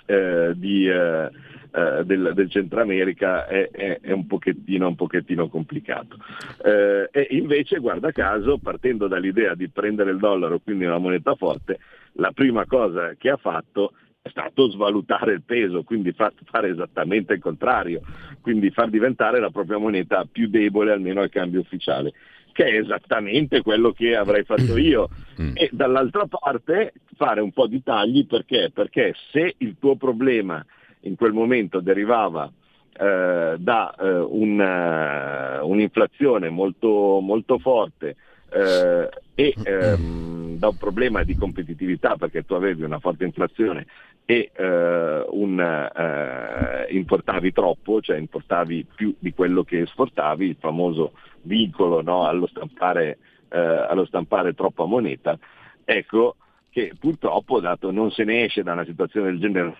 eh, 0.06 0.52
di, 0.56 0.88
eh, 0.88 1.30
eh, 1.74 2.04
del, 2.04 2.32
del 2.34 2.50
Centro 2.50 2.80
America 2.82 3.46
è, 3.46 3.70
è- 3.70 4.00
è 4.00 4.12
un, 4.12 4.26
pochettino, 4.26 4.88
un 4.88 4.94
pochettino 4.94 5.48
complicato. 5.48 6.16
Eh, 6.62 7.08
e 7.10 7.26
invece, 7.30 7.78
guarda 7.78 8.12
caso, 8.12 8.58
partendo 8.58 9.08
dall'idea 9.08 9.54
di 9.54 9.68
prendere 9.68 10.10
il 10.10 10.18
dollaro, 10.18 10.58
quindi 10.60 10.84
una 10.84 10.98
moneta 10.98 11.34
forte, 11.34 11.78
la 12.14 12.30
prima 12.32 12.66
cosa 12.66 13.14
che 13.16 13.30
ha 13.30 13.36
fatto 13.36 13.92
è 14.20 14.28
stato 14.28 14.70
svalutare 14.70 15.32
il 15.32 15.42
peso, 15.42 15.82
quindi 15.82 16.12
fa- 16.12 16.32
fare 16.44 16.68
esattamente 16.68 17.32
il 17.34 17.40
contrario, 17.40 18.02
quindi 18.40 18.70
far 18.70 18.88
diventare 18.88 19.40
la 19.40 19.50
propria 19.50 19.78
moneta 19.78 20.26
più 20.30 20.48
debole 20.48 20.92
almeno 20.92 21.22
al 21.22 21.30
cambio 21.30 21.60
ufficiale 21.60 22.12
che 22.52 22.66
è 22.66 22.76
esattamente 22.76 23.62
quello 23.62 23.92
che 23.92 24.14
avrei 24.14 24.44
fatto 24.44 24.76
io. 24.76 25.08
Mm. 25.40 25.52
E 25.54 25.70
dall'altra 25.72 26.26
parte 26.26 26.92
fare 27.16 27.40
un 27.40 27.50
po' 27.50 27.66
di 27.66 27.82
tagli 27.82 28.26
perché? 28.26 28.70
Perché 28.72 29.14
se 29.30 29.54
il 29.56 29.76
tuo 29.80 29.96
problema 29.96 30.62
in 31.02 31.16
quel 31.16 31.32
momento 31.32 31.80
derivava 31.80 32.50
eh, 32.94 33.56
da 33.58 33.94
eh, 33.94 34.18
un, 34.18 34.60
eh, 34.60 35.60
un'inflazione 35.60 36.50
molto, 36.50 37.20
molto 37.20 37.58
forte 37.58 38.16
eh, 38.50 39.08
e 39.34 39.54
ehm, 39.62 40.58
da 40.58 40.68
un 40.68 40.76
problema 40.76 41.22
di 41.22 41.34
competitività 41.34 42.16
perché 42.16 42.44
tu 42.44 42.54
avevi 42.54 42.82
una 42.82 42.98
forte 42.98 43.24
inflazione 43.24 43.86
e 44.24 44.50
eh, 44.54 45.24
un, 45.30 45.58
eh, 45.58 46.94
importavi 46.94 47.52
troppo, 47.52 48.00
cioè 48.00 48.18
importavi 48.18 48.86
più 48.94 49.14
di 49.18 49.32
quello 49.32 49.64
che 49.64 49.80
esportavi, 49.80 50.46
il 50.46 50.56
famoso 50.60 51.12
vincolo 51.42 52.02
no, 52.02 52.26
allo, 52.26 52.46
stampare, 52.46 53.18
allo 53.48 54.04
stampare 54.04 54.54
troppa 54.54 54.84
moneta, 54.84 55.36
ecco 55.84 56.36
che 56.70 56.92
purtroppo 56.98 57.60
dato 57.60 57.90
non 57.90 58.10
se 58.10 58.24
ne 58.24 58.44
esce 58.44 58.62
da 58.62 58.72
una 58.72 58.84
situazione 58.84 59.26
del 59.30 59.40
genere 59.40 59.76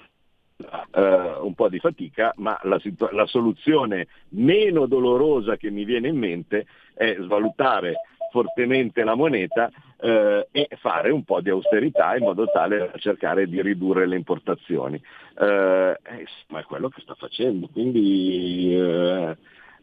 eh, 0.94 1.36
un 1.40 1.54
po' 1.54 1.68
di 1.68 1.78
fatica, 1.78 2.32
ma 2.36 2.58
la, 2.62 2.80
la 3.10 3.26
soluzione 3.26 4.06
meno 4.30 4.86
dolorosa 4.86 5.56
che 5.56 5.70
mi 5.70 5.84
viene 5.84 6.08
in 6.08 6.16
mente 6.16 6.66
è 6.94 7.16
svalutare 7.20 7.94
fortemente 8.30 9.04
la 9.04 9.14
moneta 9.14 9.70
eh, 10.00 10.48
e 10.50 10.68
fare 10.80 11.10
un 11.10 11.22
po' 11.22 11.40
di 11.40 11.50
austerità 11.50 12.16
in 12.16 12.24
modo 12.24 12.46
tale 12.46 12.78
da 12.78 12.98
cercare 12.98 13.46
di 13.46 13.60
ridurre 13.60 14.06
le 14.06 14.16
importazioni. 14.16 15.00
Eh, 15.38 15.98
eh, 16.02 16.26
ma 16.48 16.60
è 16.60 16.64
quello 16.64 16.88
che 16.88 17.02
sta 17.02 17.14
facendo, 17.14 17.68
quindi 17.68 18.74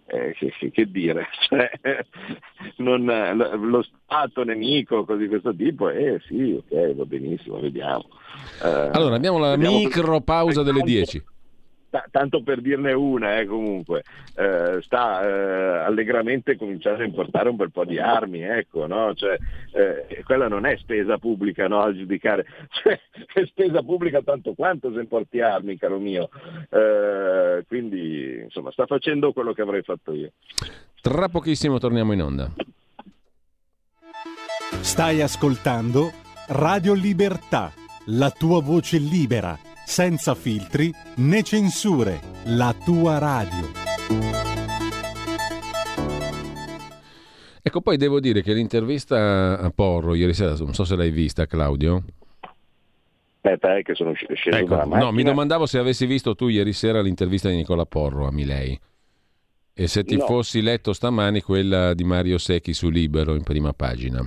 eh, 0.09 0.33
che, 0.33 0.51
che- 0.57 0.71
che 0.71 0.91
dire, 0.91 1.27
Cioè, 1.47 1.69
non- 2.77 3.05
lo 3.69 3.81
Stato 3.83 4.43
nemico, 4.43 5.05
cose 5.05 5.19
di 5.21 5.27
questo 5.27 5.53
tipo, 5.55 5.89
eh 5.89 6.19
sì, 6.27 6.51
ok, 6.53 6.95
va 6.95 7.05
benissimo, 7.05 7.59
vediamo. 7.59 8.05
Eh, 8.63 8.89
Allora, 8.91 9.15
abbiamo 9.15 9.37
la 9.37 9.55
micro 9.55 10.21
pausa 10.21 10.63
delle 10.63 10.81
10. 10.81 11.23
T- 11.89 12.05
tanto 12.11 12.41
per 12.43 12.61
dirne 12.61 12.93
una, 12.93 13.39
eh, 13.39 13.45
comunque, 13.45 14.03
eh, 14.35 14.79
sta 14.81 15.21
eh, 15.21 15.85
allegramente 15.85 16.55
cominciando 16.55 17.01
a 17.01 17.05
importare 17.05 17.49
un 17.49 17.55
bel 17.55 17.71
po' 17.71 17.85
di 17.85 17.99
armi, 17.99 18.41
ecco, 18.41 18.87
no? 18.87 19.13
cioè, 19.13 19.37
eh, 19.73 20.23
quella 20.23 20.47
non 20.47 20.65
è 20.65 20.77
spesa 20.77 21.17
pubblica 21.17 21.67
no, 21.67 21.81
a 21.81 21.93
giudicare, 21.93 22.45
cioè, 22.81 22.99
è 23.33 23.45
spesa 23.45 23.81
pubblica 23.81 24.21
tanto 24.21 24.53
quanto 24.53 24.91
se 24.93 24.99
importi 24.99 25.41
armi, 25.41 25.77
caro 25.77 25.99
mio. 25.99 26.29
Eh, 26.69 27.63
quindi, 27.67 28.41
insomma, 28.43 28.71
sta 28.71 28.85
facendo 28.85 29.33
quello 29.33 29.53
che 29.53 29.61
avrei 29.61 29.81
fatto 29.81 30.13
io. 30.13 30.31
Tra 31.01 31.29
pochissimo 31.29 31.79
torniamo 31.79 32.13
in 32.13 32.21
onda. 32.21 32.51
Stai 34.81 35.21
ascoltando 35.21 36.11
Radio 36.47 36.93
Libertà, 36.93 37.71
la 38.07 38.31
tua 38.31 38.61
voce 38.61 38.97
libera, 38.97 39.57
senza 39.89 40.35
filtri 40.35 40.93
né 41.15 41.41
censure, 41.41 42.21
la 42.45 42.75
tua 42.85 43.17
radio. 43.17 43.71
Ecco, 47.61 47.81
poi 47.81 47.97
devo 47.97 48.19
dire 48.19 48.43
che 48.43 48.53
l'intervista 48.53 49.57
a 49.59 49.71
Porro 49.71 50.13
ieri 50.13 50.35
sera, 50.35 50.55
non 50.57 50.75
so 50.75 50.83
se 50.83 50.95
l'hai 50.95 51.09
vista 51.09 51.47
Claudio. 51.47 52.03
Aspetta, 53.41 53.77
è 53.77 53.81
che 53.81 53.95
sono 53.95 54.13
sceso 54.13 54.49
ecco, 54.55 54.67
dalla 54.69 54.85
macchina. 54.85 55.05
No, 55.05 55.11
mi 55.11 55.23
domandavo 55.23 55.65
se 55.65 55.79
avessi 55.79 56.05
visto 56.05 56.35
tu 56.35 56.49
ieri 56.49 56.71
sera 56.71 57.01
l'intervista 57.01 57.49
di 57.49 57.55
Nicola 57.55 57.85
Porro 57.87 58.27
a 58.27 58.31
Milei. 58.31 58.79
E 59.73 59.87
se 59.87 60.03
ti 60.03 60.17
No. 60.17 60.25
fossi 60.25 60.61
letto 60.61 60.93
stamani 60.93 61.41
quella 61.41 61.95
di 61.95 62.03
Mario 62.03 62.37
Secchi 62.37 62.73
su 62.73 62.89
Libero 62.89 63.33
in 63.33 63.43
prima 63.43 63.73
pagina. 63.73 64.21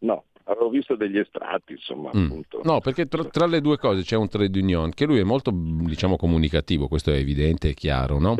No, 0.00 0.24
avevo 0.48 0.70
visto 0.70 0.96
degli 0.96 1.18
estratti, 1.18 1.72
insomma, 1.72 2.10
Mm. 2.14 2.24
appunto. 2.24 2.60
No, 2.64 2.80
perché 2.80 3.06
tra, 3.06 3.24
tra 3.24 3.46
le 3.46 3.60
due 3.60 3.76
cose 3.76 4.02
c'è 4.02 4.16
un 4.16 4.28
trade 4.28 4.58
union 4.58 4.90
che 4.90 5.04
lui 5.04 5.18
è 5.18 5.22
molto, 5.22 5.50
diciamo, 5.54 6.16
comunicativo, 6.16 6.88
questo 6.88 7.12
è 7.12 7.16
evidente 7.16 7.68
e 7.68 7.74
chiaro, 7.74 8.18
no? 8.18 8.34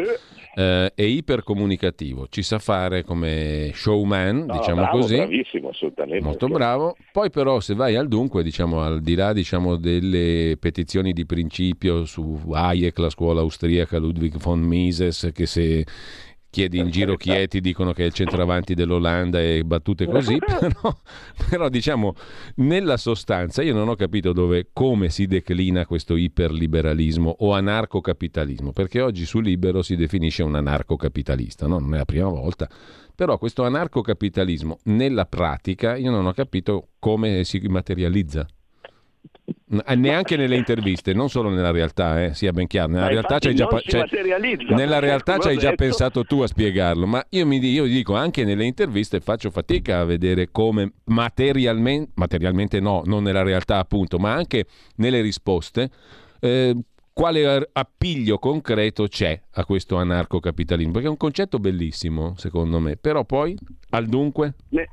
Eh, 0.54 0.92
è 0.94 1.02
ipercomunicativo, 1.02 2.26
ci 2.30 2.42
sa 2.42 2.58
fare 2.58 3.04
come 3.04 3.70
showman, 3.74 4.46
no, 4.46 4.56
diciamo 4.58 4.80
bravo, 4.82 4.98
così. 4.98 5.16
Bravissimo, 5.16 5.68
assolutamente. 5.68 6.24
Molto 6.24 6.46
sì. 6.46 6.52
bravo. 6.52 6.96
Poi 7.12 7.30
però 7.30 7.60
se 7.60 7.74
vai 7.74 7.94
al 7.96 8.08
dunque, 8.08 8.42
diciamo 8.42 8.80
al 8.80 9.00
di 9.00 9.14
là 9.14 9.32
diciamo, 9.32 9.76
delle 9.76 10.56
petizioni 10.58 11.12
di 11.12 11.26
principio 11.26 12.04
su 12.04 12.40
Hayek, 12.50 12.98
la 12.98 13.10
scuola 13.10 13.40
austriaca, 13.40 13.98
Ludwig 13.98 14.36
von 14.38 14.60
Mises, 14.60 15.30
che 15.32 15.46
se 15.46 15.84
chiedi 16.50 16.78
in 16.78 16.90
giro 16.90 17.16
chi 17.16 17.30
è 17.30 17.46
ti 17.46 17.60
dicono 17.60 17.92
che 17.92 18.04
è 18.04 18.06
il 18.06 18.12
centravanti 18.12 18.74
dell'Olanda 18.74 19.40
e 19.40 19.62
battute 19.64 20.06
così, 20.06 20.38
però, 20.58 20.96
però 21.48 21.68
diciamo 21.68 22.14
nella 22.56 22.96
sostanza 22.96 23.62
io 23.62 23.74
non 23.74 23.88
ho 23.88 23.94
capito 23.94 24.32
dove, 24.32 24.70
come 24.72 25.08
si 25.10 25.26
declina 25.26 25.86
questo 25.86 26.16
iperliberalismo 26.16 27.36
o 27.40 27.52
anarcocapitalismo, 27.52 28.72
perché 28.72 29.00
oggi 29.00 29.24
su 29.24 29.40
Libero 29.40 29.82
si 29.82 29.96
definisce 29.96 30.42
un 30.42 30.54
anarcocapitalista, 30.54 31.66
no? 31.66 31.78
non 31.78 31.94
è 31.94 31.98
la 31.98 32.04
prima 32.04 32.28
volta. 32.28 32.68
Però 33.14 33.36
questo 33.36 33.64
anarcocapitalismo 33.64 34.78
nella 34.84 35.26
pratica 35.26 35.96
io 35.96 36.12
non 36.12 36.26
ho 36.26 36.32
capito 36.32 36.90
come 37.00 37.42
si 37.42 37.58
materializza. 37.66 38.46
Eh, 39.86 39.94
Neanche 39.96 40.36
nelle 40.36 40.56
interviste, 40.56 41.14
non 41.14 41.28
solo 41.30 41.48
nella 41.48 41.70
realtà, 41.70 42.22
eh, 42.24 42.34
sia 42.34 42.52
ben 42.52 42.66
chiaro. 42.66 42.88
Nella 42.92 43.04
Ma 43.04 43.08
realtà 43.08 43.38
c'hai 43.38 43.54
già, 43.54 43.66
c'hai- 43.66 44.00
materializza, 44.00 44.74
nella 44.74 44.98
realtà 44.98 45.32
come 45.32 45.42
ci 45.42 45.48
hai 45.48 45.56
ho 45.56 45.60
già 45.60 45.72
pensato 45.72 46.24
tu 46.24 46.40
a 46.40 46.46
spiegarlo, 46.46 47.06
ma 47.06 47.24
io 47.30 47.46
mi 47.46 47.58
io 47.58 47.84
dico 47.84 48.14
anche 48.14 48.44
nelle 48.44 48.64
interviste 48.64 49.20
faccio 49.20 49.50
fatica 49.50 50.00
a 50.00 50.04
vedere 50.04 50.50
come 50.50 50.92
materialmente, 51.04 52.12
materialmente 52.14 52.80
no, 52.80 53.02
non 53.06 53.22
nella 53.22 53.42
realtà 53.42 53.78
appunto, 53.78 54.18
ma 54.18 54.34
anche 54.34 54.66
nelle 54.96 55.20
risposte, 55.22 55.90
eh, 56.40 56.76
quale 57.12 57.68
appiglio 57.72 58.38
concreto 58.38 59.06
c'è 59.08 59.40
a 59.52 59.64
questo 59.64 59.96
anarcocapitalismo, 59.96 60.92
perché 60.92 61.06
è 61.08 61.10
un 61.10 61.16
concetto 61.16 61.58
bellissimo 61.58 62.34
secondo 62.36 62.78
me, 62.80 62.96
però 62.96 63.24
poi 63.24 63.56
al 63.90 64.06
dunque... 64.06 64.54
Ne- 64.68 64.88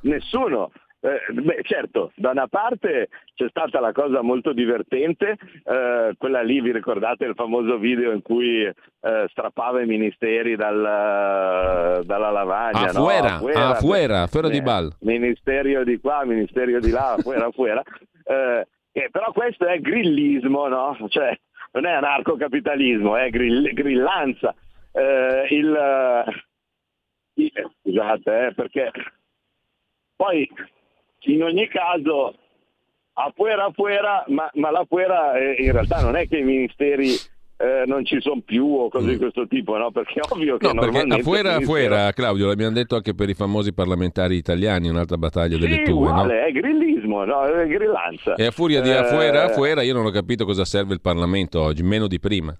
nessuno. 0.00 0.70
Eh, 1.04 1.32
beh, 1.32 1.62
certo, 1.64 2.12
da 2.14 2.30
una 2.30 2.46
parte 2.46 3.08
c'è 3.34 3.48
stata 3.48 3.80
la 3.80 3.90
cosa 3.90 4.22
molto 4.22 4.52
divertente, 4.52 5.36
eh, 5.64 6.14
quella 6.16 6.42
lì 6.42 6.60
vi 6.60 6.70
ricordate 6.70 7.24
il 7.24 7.34
famoso 7.34 7.76
video 7.78 8.12
in 8.12 8.22
cui 8.22 8.62
eh, 8.62 9.26
strappava 9.30 9.82
i 9.82 9.86
ministeri 9.86 10.54
dal- 10.54 12.04
dalla 12.04 12.30
lavagna? 12.30 12.88
A 12.88 12.92
no? 12.92 13.02
fuera, 13.02 13.34
Afuera, 13.34 13.68
a 13.68 13.74
fuera, 13.74 14.26
fuera 14.28 14.48
di 14.48 14.58
eh, 14.58 14.62
bal. 14.62 14.92
Ministerio 15.00 15.82
di 15.82 15.98
qua, 15.98 16.24
ministerio 16.24 16.78
di 16.78 16.90
là, 16.90 17.16
fuera, 17.20 17.50
fuera. 17.52 17.82
Eh, 18.22 18.68
eh, 18.92 19.08
però 19.10 19.32
questo 19.32 19.66
è 19.66 19.80
grillismo, 19.80 20.68
no? 20.68 20.96
Cioè, 21.08 21.36
non 21.72 21.84
è 21.84 21.90
anarcocapitalismo, 21.90 23.16
è 23.16 23.28
grill- 23.28 23.72
grillanza. 23.72 24.54
Il, 25.48 25.74
scusate, 27.82 28.52
perché 28.54 28.90
poi 30.14 30.48
in 31.24 31.42
ogni 31.42 31.68
caso 31.68 32.34
a 33.14 33.32
fuera 33.34 33.64
a 33.66 33.70
fuera, 33.72 34.24
ma, 34.28 34.50
ma 34.54 34.70
la 34.70 34.84
fuera 34.88 35.36
eh, 35.38 35.56
in 35.62 35.72
realtà 35.72 36.00
non 36.00 36.16
è 36.16 36.26
che 36.26 36.38
i 36.38 36.42
ministeri 36.44 37.10
eh, 37.58 37.84
non 37.86 38.04
ci 38.04 38.20
sono 38.20 38.40
più 38.44 38.66
o 38.66 38.88
cose 38.88 39.06
di 39.10 39.16
questo 39.18 39.46
tipo, 39.46 39.76
no? 39.76 39.90
Perché 39.92 40.14
è 40.20 40.22
ovvio 40.28 40.56
che 40.56 40.66
Mm. 40.66 40.70
No, 40.72 40.80
perché 40.80 40.96
normalmente 41.04 41.20
a 41.20 41.22
fuera, 41.24 41.54
a 41.56 41.60
fuera, 41.60 42.12
Claudio, 42.12 42.46
l'abbiamo 42.46 42.72
detto 42.72 42.96
anche 42.96 43.14
per 43.14 43.28
i 43.28 43.34
famosi 43.34 43.72
parlamentari 43.72 44.36
italiani, 44.36 44.88
un'altra 44.88 45.16
battaglia 45.18 45.58
delle 45.58 45.76
Sì, 45.76 45.82
tue, 45.84 45.92
no? 45.92 46.00
uguale, 46.00 46.46
è 46.46 46.52
grillismo, 46.52 47.24
no? 47.24 47.42
È 47.44 47.66
grillanza. 47.68 48.34
E 48.34 48.46
a 48.46 48.50
furia 48.50 48.80
di 48.80 48.88
Eh, 48.90 48.96
afuera, 48.96 49.44
afuera, 49.44 49.82
io 49.82 49.92
non 49.94 50.06
ho 50.06 50.10
capito 50.10 50.44
cosa 50.44 50.64
serve 50.64 50.94
il 50.94 51.00
Parlamento 51.00 51.60
oggi, 51.60 51.82
meno 51.84 52.08
di 52.08 52.18
prima. 52.18 52.56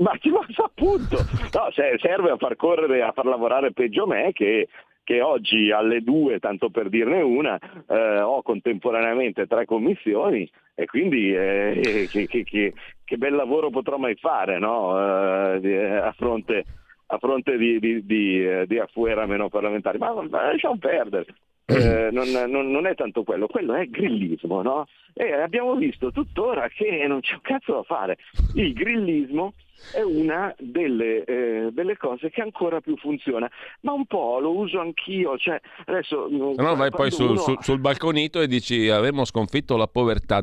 Ma 0.00 0.16
ci 0.20 0.30
va 0.30 0.40
appunto, 0.64 1.16
no, 1.16 1.70
se- 1.72 1.96
serve 2.00 2.30
a 2.30 2.36
far 2.36 2.56
correre, 2.56 3.02
a 3.02 3.12
far 3.12 3.26
lavorare 3.26 3.72
peggio 3.72 4.06
me 4.06 4.30
che, 4.32 4.68
che 5.08 5.22
oggi 5.22 5.70
alle 5.70 6.02
due, 6.02 6.38
tanto 6.38 6.68
per 6.68 6.90
dirne 6.90 7.22
una, 7.22 7.58
eh, 7.88 8.20
ho 8.20 8.42
contemporaneamente 8.42 9.46
tre 9.46 9.64
commissioni 9.64 10.46
e 10.74 10.84
quindi 10.84 11.34
eh, 11.34 12.08
che, 12.10 12.26
che- 12.26 12.44
che- 12.44 12.74
che 13.06 13.16
bel 13.16 13.34
lavoro 13.34 13.70
potrò 13.70 13.96
mai 13.96 14.16
fare 14.16 14.58
no? 14.58 15.54
Eh, 15.54 15.60
di- 15.60 15.74
a 15.74 16.12
fronte, 16.12 16.66
a 17.06 17.16
fronte 17.16 17.56
di, 17.56 17.78
di, 17.78 18.04
di, 18.04 18.46
eh, 18.46 18.66
di 18.66 18.78
afuera 18.78 19.24
meno 19.24 19.48
parlamentari. 19.48 19.96
Ma, 19.96 20.12
ma 20.12 20.52
lasciamo 20.52 20.76
perdere. 20.76 21.24
Eh, 21.70 22.08
non, 22.12 22.30
non- 22.30 22.70
non 22.70 22.86
è 22.86 22.94
tanto 22.94 23.24
quello, 23.24 23.46
quello 23.46 23.74
è 23.74 23.86
grillismo, 23.88 24.62
no? 24.62 24.86
E 25.12 25.32
abbiamo 25.32 25.74
visto 25.76 26.10
tuttora 26.10 26.66
che 26.68 27.04
non 27.06 27.20
c'è 27.20 27.34
un 27.34 27.40
cazzo 27.42 27.72
da 27.74 27.82
fare. 27.82 28.16
Il 28.54 28.72
grillismo 28.72 29.52
è 29.92 30.00
una 30.00 30.54
delle, 30.58 31.24
eh, 31.24 31.68
delle 31.72 31.96
cose 31.98 32.30
che 32.30 32.40
ancora 32.40 32.80
più 32.80 32.96
funziona, 32.96 33.50
ma 33.82 33.92
un 33.92 34.06
po' 34.06 34.38
lo 34.38 34.56
uso 34.56 34.80
anch'io. 34.80 35.36
Cioè, 35.36 35.60
adesso, 35.84 36.26
Se 36.30 36.36
no 36.36 36.54
vai 36.74 36.88
poi 36.90 37.10
quando 37.10 37.14
sul, 37.14 37.28
uno- 37.32 37.36
sul- 37.38 37.58
sul 37.62 37.78
balconito 37.80 38.40
e 38.40 38.46
dici 38.46 38.88
avremmo 38.88 39.26
sconfitto 39.26 39.76
la 39.76 39.86
povertà. 39.88 40.40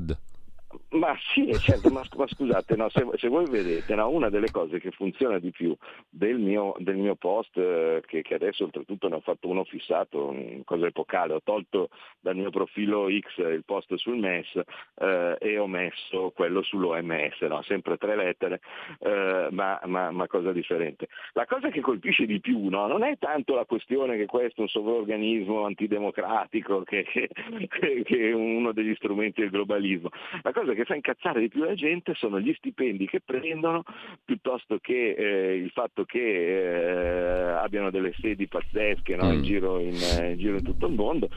Ma 0.95 1.13
sì, 1.33 1.53
certo, 1.59 1.89
ma, 1.89 2.03
ma 2.15 2.27
scusate, 2.27 2.75
no, 2.77 2.87
se, 2.89 3.05
se 3.15 3.27
voi 3.27 3.47
vedete, 3.47 3.95
no, 3.95 4.09
una 4.09 4.29
delle 4.29 4.49
cose 4.49 4.79
che 4.79 4.91
funziona 4.91 5.39
di 5.39 5.51
più 5.51 5.75
del 6.09 6.37
mio, 6.37 6.73
del 6.77 6.95
mio 6.95 7.15
post, 7.15 7.57
eh, 7.57 8.01
che, 8.05 8.21
che 8.21 8.35
adesso 8.35 8.63
oltretutto 8.63 9.09
ne 9.09 9.15
ho 9.15 9.19
fatto 9.19 9.49
uno 9.49 9.65
fissato, 9.65 10.27
una 10.29 10.61
cosa 10.63 10.85
epocale, 10.87 11.33
ho 11.33 11.41
tolto 11.43 11.89
dal 12.21 12.35
mio 12.37 12.49
profilo 12.49 13.07
X 13.09 13.37
il 13.39 13.63
post 13.65 13.93
sul 13.95 14.17
MES 14.17 14.61
eh, 14.95 15.35
e 15.39 15.57
ho 15.57 15.67
messo 15.67 16.31
quello 16.33 16.61
sull'OMS, 16.61 17.41
no, 17.41 17.61
sempre 17.63 17.97
tre 17.97 18.15
lettere, 18.15 18.61
eh, 18.99 19.47
ma, 19.51 19.79
ma- 19.85 20.11
ma 20.11 20.27
cosa 20.27 20.53
differente. 20.53 21.07
La 21.33 21.45
cosa 21.45 21.69
che 21.69 21.81
colpisce 21.81 22.25
di 22.25 22.39
più 22.39 22.69
no, 22.69 22.87
non 22.87 23.03
è 23.03 23.17
tanto 23.17 23.53
la 23.55 23.65
questione 23.65 24.15
che 24.15 24.27
questo 24.27 24.59
è 24.59 24.61
un 24.61 24.69
sovraorganismo 24.69 25.65
antidemocratico, 25.65 26.83
che- 26.83 27.03
che- 27.03 28.03
che 28.03 28.29
è 28.29 28.31
uno 28.31 28.71
degli 28.71 28.95
strumenti 28.95 29.41
del 29.41 29.49
globalismo. 29.49 30.09
La 30.41 30.53
cosa 30.53 30.71
che 30.73 30.84
fa 30.85 30.95
incazzare 30.95 31.39
di 31.39 31.49
più 31.49 31.63
la 31.63 31.73
gente 31.75 32.13
sono 32.15 32.39
gli 32.39 32.53
stipendi 32.53 33.05
che 33.07 33.19
prendono 33.21 33.83
piuttosto 34.23 34.77
che 34.79 35.11
eh, 35.17 35.55
il 35.55 35.69
fatto 35.71 36.05
che 36.05 36.19
eh, 36.19 37.51
abbiano 37.51 37.89
delle 37.91 38.13
sedi 38.19 38.47
pazzesche 38.47 39.15
no, 39.15 39.31
in, 39.31 39.39
Mm. 39.39 39.43
giro 39.43 39.79
in, 39.79 39.95
eh, 40.19 40.31
in 40.31 40.37
giro 40.37 40.57
in 40.57 40.63
tutto 40.63 40.85
il 40.87 40.93
mondo. 40.93 41.29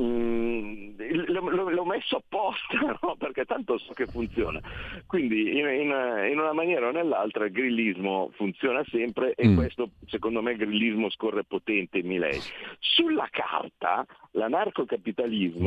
Mm, 0.00 0.92
l'ho, 1.26 1.68
l'ho- 1.68 1.84
messo 1.84 2.16
apposta 2.16 2.78
no? 3.02 3.16
perché 3.18 3.44
tanto 3.44 3.76
so 3.78 3.92
che 3.92 4.06
funziona. 4.06 4.60
Quindi 5.06 5.58
in, 5.58 5.66
in- 5.66 6.28
in 6.30 6.38
una 6.38 6.52
maniera 6.52 6.88
o 6.88 6.90
nell'altra 6.92 7.44
il 7.46 7.50
grillismo 7.52 8.30
funziona 8.34 8.82
sempre 8.88 9.34
e 9.34 9.48
Mm. 9.48 9.56
questo 9.56 9.90
secondo 10.06 10.40
me 10.42 10.52
il 10.52 10.58
grillismo 10.58 11.10
scorre 11.10 11.42
potente 11.44 11.98
in 11.98 12.06
Milei. 12.06 12.38
Sulla 12.78 13.28
carta 13.30 14.06
l'anarcocapitalismo 14.32 15.64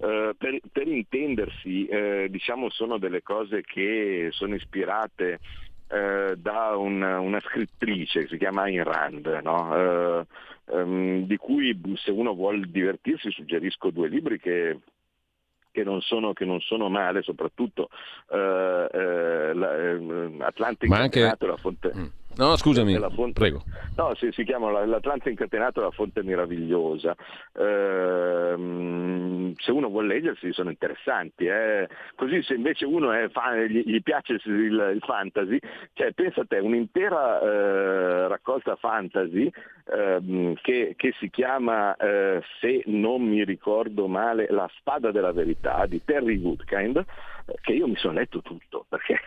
eh, 0.00 0.34
per, 0.36 0.58
per 0.72 0.88
intendersi, 0.88 1.86
eh, 1.86 2.28
diciamo, 2.30 2.55
sono 2.70 2.98
delle 2.98 3.22
cose 3.22 3.62
che 3.62 4.28
sono 4.32 4.54
ispirate 4.54 5.40
eh, 5.88 6.34
da 6.36 6.76
un- 6.76 7.02
una 7.02 7.40
scrittrice 7.40 8.22
che 8.22 8.28
si 8.28 8.38
chiama 8.38 8.62
Ayn 8.62 8.82
Rand, 8.82 9.26
no? 9.44 9.76
Eh, 9.76 10.26
ehm, 10.72 11.26
di 11.26 11.36
cui 11.36 11.80
se 11.94 12.10
uno 12.10 12.34
vuole 12.34 12.66
divertirsi 12.68 13.30
suggerisco 13.30 13.90
due 13.90 14.08
libri 14.08 14.40
che, 14.40 14.80
che 15.70 15.84
non 15.84 16.00
sono, 16.00 16.32
che 16.32 16.44
non 16.44 16.60
sono 16.60 16.88
male, 16.88 17.22
soprattutto 17.22 17.88
eh, 18.30 18.88
eh, 18.92 19.54
la, 19.54 19.76
eh, 19.76 20.36
Atlantic 20.40 20.90
anche... 20.90 21.46
la 21.46 21.56
fonte... 21.56 21.92
Mm 21.94 22.06
No, 22.36 22.54
scusami, 22.56 22.98
fonte... 23.14 23.32
prego. 23.32 23.62
No, 23.96 24.14
si, 24.14 24.30
si 24.30 24.44
chiama 24.44 24.84
l'Atlante 24.84 25.30
incatenato 25.30 25.80
la 25.80 25.90
fonte 25.90 26.22
meravigliosa. 26.22 27.16
Ehm, 27.58 29.54
se 29.56 29.70
uno 29.70 29.88
vuole 29.88 30.08
leggersi 30.08 30.52
sono 30.52 30.68
interessanti. 30.68 31.46
Eh. 31.46 31.88
Così 32.14 32.42
se 32.42 32.54
invece 32.54 32.84
uno 32.84 33.10
fan, 33.30 33.64
gli, 33.64 33.82
gli, 33.86 34.02
piace 34.02 34.34
il, 34.44 34.92
il, 34.94 35.02
fantasy, 35.02 35.58
cioè 35.94 36.12
pensa 36.12 36.42
a 36.42 36.44
te, 36.46 36.58
un'intera 36.58 37.40
eh, 37.40 38.28
raccolta 38.28 38.76
fantasy 38.76 39.50
ehm, 39.90 40.54
che, 40.60 40.92
che, 40.94 41.14
si 41.18 41.30
chiama, 41.30 41.96
eh, 41.96 42.42
se 42.60 42.82
non 42.86 43.22
mi 43.22 43.44
ricordo 43.44 44.08
male, 44.08 44.46
La 44.50 44.68
spada 44.76 45.10
della 45.10 45.32
verità 45.32 45.86
di 45.86 46.02
Terry 46.04 46.36
Woodkind, 46.36 47.02
che 47.62 47.72
io 47.72 47.86
mi 47.86 47.96
sono 47.96 48.14
letto 48.14 48.42
tutto 48.42 48.84
perché 48.88 49.18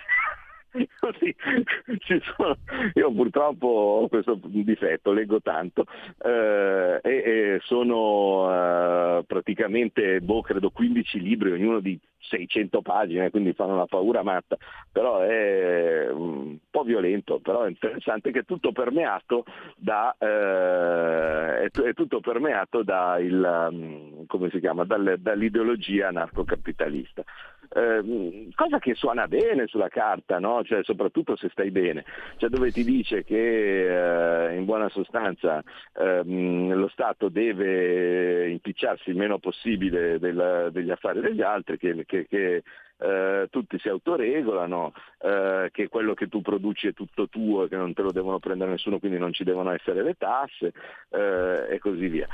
sono, 2.36 2.58
io 2.94 3.12
purtroppo 3.12 3.68
ho 3.68 4.08
questo 4.08 4.40
difetto, 4.44 5.12
leggo 5.12 5.42
tanto 5.42 5.86
eh, 6.24 7.00
e, 7.02 7.10
e, 7.10 7.60
sono 7.64 8.50
eh, 8.52 9.24
praticamente, 9.26 10.22
boh, 10.22 10.42
credo 10.42 10.70
15 10.70 11.20
libri, 11.20 11.52
ognuno 11.52 11.80
di 11.80 12.00
600 12.20 12.82
pagine, 12.82 13.30
quindi 13.30 13.54
fanno 13.54 13.74
una 13.74 13.86
paura 13.86 14.24
matta, 14.24 14.58
però 14.92 15.20
è 15.20 16.10
un 16.12 16.58
po' 16.70 16.84
violento, 16.84 17.40
però 17.40 17.64
è 17.64 17.70
interessante 17.70 18.32
che 18.32 18.40
è 18.40 18.46
tutto 18.46 18.72
permeato 18.72 19.46
da, 19.76 20.16
eh, 20.18 21.66
è, 21.66 21.94
tutto 21.94 22.20
permeato 22.20 22.84
da 22.84 23.18
il, 23.20 23.70
mm, 23.72 24.60
chiama, 24.60 24.86
dall'ideologia 24.86 26.10
anarcocapitalista. 26.10 27.24
Eh, 27.72 28.50
cosa 28.56 28.80
che 28.80 28.96
suona 28.96 29.28
bene 29.28 29.68
sulla 29.68 29.90
carta, 29.90 30.40
no? 30.40 30.64
cioè, 30.64 30.84
soprattutto 30.84 31.36
se 31.36 31.50
stai 31.50 31.70
bene, 31.70 32.04
cioè, 32.38 32.50
dove 32.50 32.72
ti 32.72 32.84
dice 32.84 33.24
che 33.24 34.48
eh, 34.50 34.56
in 34.56 34.66
buona 34.66 34.90
sostanza 34.90 35.64
ehm, 35.94 36.74
lo 36.74 36.88
Stato 36.88 37.30
deve 37.30 38.50
impicciarsi 38.50 39.12
il 39.12 39.18
meno 39.18 39.38
possibile 39.38 40.18
del, 40.20 40.70
degli 40.72 40.90
affari 40.90 41.22
degli 41.22 41.42
altri, 41.42 41.78
che, 41.78 42.06
che, 42.06 42.28
che 42.28 42.64
eh, 43.00 43.48
tutti 43.50 43.80
si 43.80 43.88
autoregolano, 43.88 44.94
eh, 45.22 45.70
che 45.72 45.88
quello 45.88 46.14
che 46.14 46.28
tu 46.28 46.42
produci 46.42 46.88
è 46.88 46.94
tutto 46.94 47.30
tuo 47.30 47.64
e 47.64 47.70
che 47.70 47.78
non 47.78 47.94
te 47.94 48.02
lo 48.02 48.12
devono 48.12 48.40
prendere 48.40 48.72
nessuno, 48.72 49.00
quindi 49.00 49.18
non 49.18 49.32
ci 49.32 49.44
devono 49.44 49.72
essere 49.72 50.04
le 50.04 50.16
tasse 50.18 50.74
eh, 51.10 51.68
e 51.70 51.80
così 51.80 52.08
via. 52.08 52.28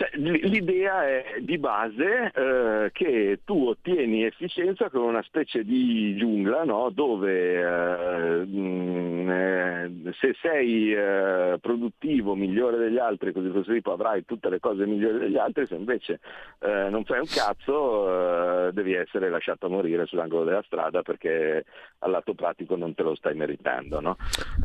Cioè, 0.00 0.12
l'idea 0.14 1.06
è 1.06 1.24
di 1.40 1.58
base 1.58 2.32
eh, 2.34 2.90
che 2.90 3.40
tu 3.44 3.66
ottieni 3.66 4.24
efficienza 4.24 4.88
con 4.88 5.02
una 5.02 5.20
specie 5.20 5.62
di 5.62 6.16
giungla 6.16 6.64
no? 6.64 6.88
dove 6.88 7.60
eh, 7.60 8.46
mh, 8.46 9.30
eh, 9.30 9.90
se 10.18 10.34
sei 10.40 10.94
eh, 10.94 11.58
produttivo, 11.60 12.34
migliore 12.34 12.78
degli 12.78 12.96
altri, 12.96 13.34
così 13.34 13.50
così 13.50 13.74
tipo 13.74 13.92
avrai 13.92 14.24
tutte 14.24 14.48
le 14.48 14.58
cose 14.58 14.86
migliori 14.86 15.18
degli 15.18 15.36
altri, 15.36 15.66
se 15.66 15.74
invece 15.74 16.20
eh, 16.60 16.88
non 16.88 17.04
fai 17.04 17.18
un 17.18 17.26
cazzo 17.26 18.68
eh, 18.68 18.72
devi 18.72 18.94
essere 18.94 19.28
lasciato 19.28 19.68
morire 19.68 20.06
sull'angolo 20.06 20.44
della 20.44 20.62
strada 20.62 21.02
perché 21.02 21.66
al 21.98 22.10
lato 22.10 22.32
pratico 22.32 22.74
non 22.74 22.94
te 22.94 23.02
lo 23.02 23.14
stai 23.16 23.34
meritando. 23.34 24.00
No? 24.00 24.16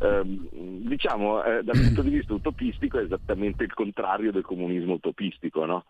Ehm, 0.01 0.47
diciamo 0.87 1.41
dal 1.41 1.77
punto 1.77 2.01
di 2.03 2.09
vista 2.09 2.33
utopistico 2.33 2.99
è 2.99 3.03
esattamente 3.03 3.65
il 3.65 3.73
contrario 3.73 4.31
del 4.31 4.43
comunismo 4.43 4.93
utopistico 4.93 5.23
utopistico, 5.25 5.65
no? 5.65 5.85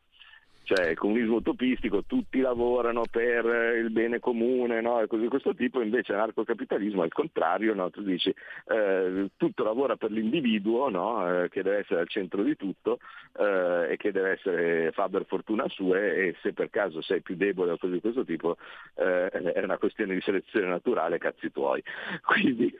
Cioè 0.65 0.95
comunismo 0.95 1.36
utopistico, 1.36 2.05
tutti 2.05 2.39
lavorano 2.39 3.03
per 3.09 3.45
il 3.77 3.91
bene 3.91 4.19
comune, 4.19 4.81
no? 4.81 4.99
E 4.99 5.05
così 5.05 5.27
questo 5.27 5.53
tipo, 5.53 5.79
invece 5.79 6.13
l'anarcocapitalismo 6.13 7.03
è 7.03 7.05
il 7.05 7.13
contrario, 7.13 7.75
no? 7.75 7.91
Tu 7.91 8.01
dici 8.01 8.33
eh, 8.69 9.29
tutto 9.38 9.63
lavora 9.63 9.95
per 9.95 10.09
l'individuo, 10.09 10.89
no? 10.89 11.43
eh, 11.43 11.49
che 11.49 11.61
deve 11.61 11.77
essere 11.77 11.99
al 11.99 12.09
centro 12.09 12.41
di 12.41 12.55
tutto 12.55 12.97
eh, 13.38 13.91
e 13.91 13.97
che 13.97 14.11
deve 14.11 14.31
essere 14.31 14.91
fa 14.91 15.07
per 15.07 15.25
fortuna 15.27 15.67
sua 15.67 15.99
e 15.99 16.36
se 16.41 16.51
per 16.53 16.71
caso 16.71 16.99
sei 17.03 17.21
più 17.21 17.36
debole 17.36 17.73
o 17.73 17.77
cose 17.77 17.93
di 17.93 18.01
questo 18.01 18.25
tipo 18.25 18.57
eh, 18.95 19.29
è 19.29 19.63
una 19.63 19.77
questione 19.77 20.15
di 20.15 20.21
selezione 20.21 20.65
naturale, 20.65 21.19
cazzi 21.19 21.51
tuoi. 21.51 21.83
Quindi 22.25 22.75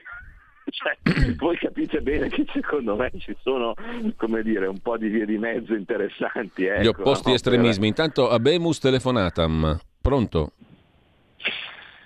cioè, 0.70 0.98
voi 1.38 1.58
capite 1.58 2.02
bene 2.02 2.30
che 2.30 2.46
secondo 2.52 2.96
me 2.96 3.12
ci 3.18 3.36
sono 3.42 3.74
come 4.18 4.42
dire, 4.42 4.68
un 4.68 4.80
po' 4.80 4.98
di 4.98 5.10
vie 5.10 5.26
di 5.26 5.38
mezzo 5.38 5.74
interessanti. 5.74 6.66
Ecco, 6.66 6.82
Gli 6.82 6.88
opposti 6.88 7.30
no? 7.30 7.36
estremismi. 7.36 7.88
Intanto 7.88 8.30
Abemus 8.30 8.80
telefonatam. 8.80 9.80
Pronto? 10.02 10.52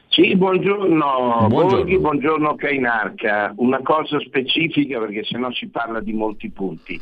Sì, 0.07 0.35
buongiorno, 0.35 1.47
buongiorno. 1.47 1.47
Borghi, 1.47 1.99
buongiorno 1.99 2.55
Cainarca. 2.55 3.53
Una 3.57 3.81
cosa 3.81 4.19
specifica 4.19 4.99
perché 4.99 5.23
sennò 5.23 5.51
si 5.51 5.67
parla 5.67 5.99
di 6.01 6.13
molti 6.13 6.49
punti. 6.49 6.99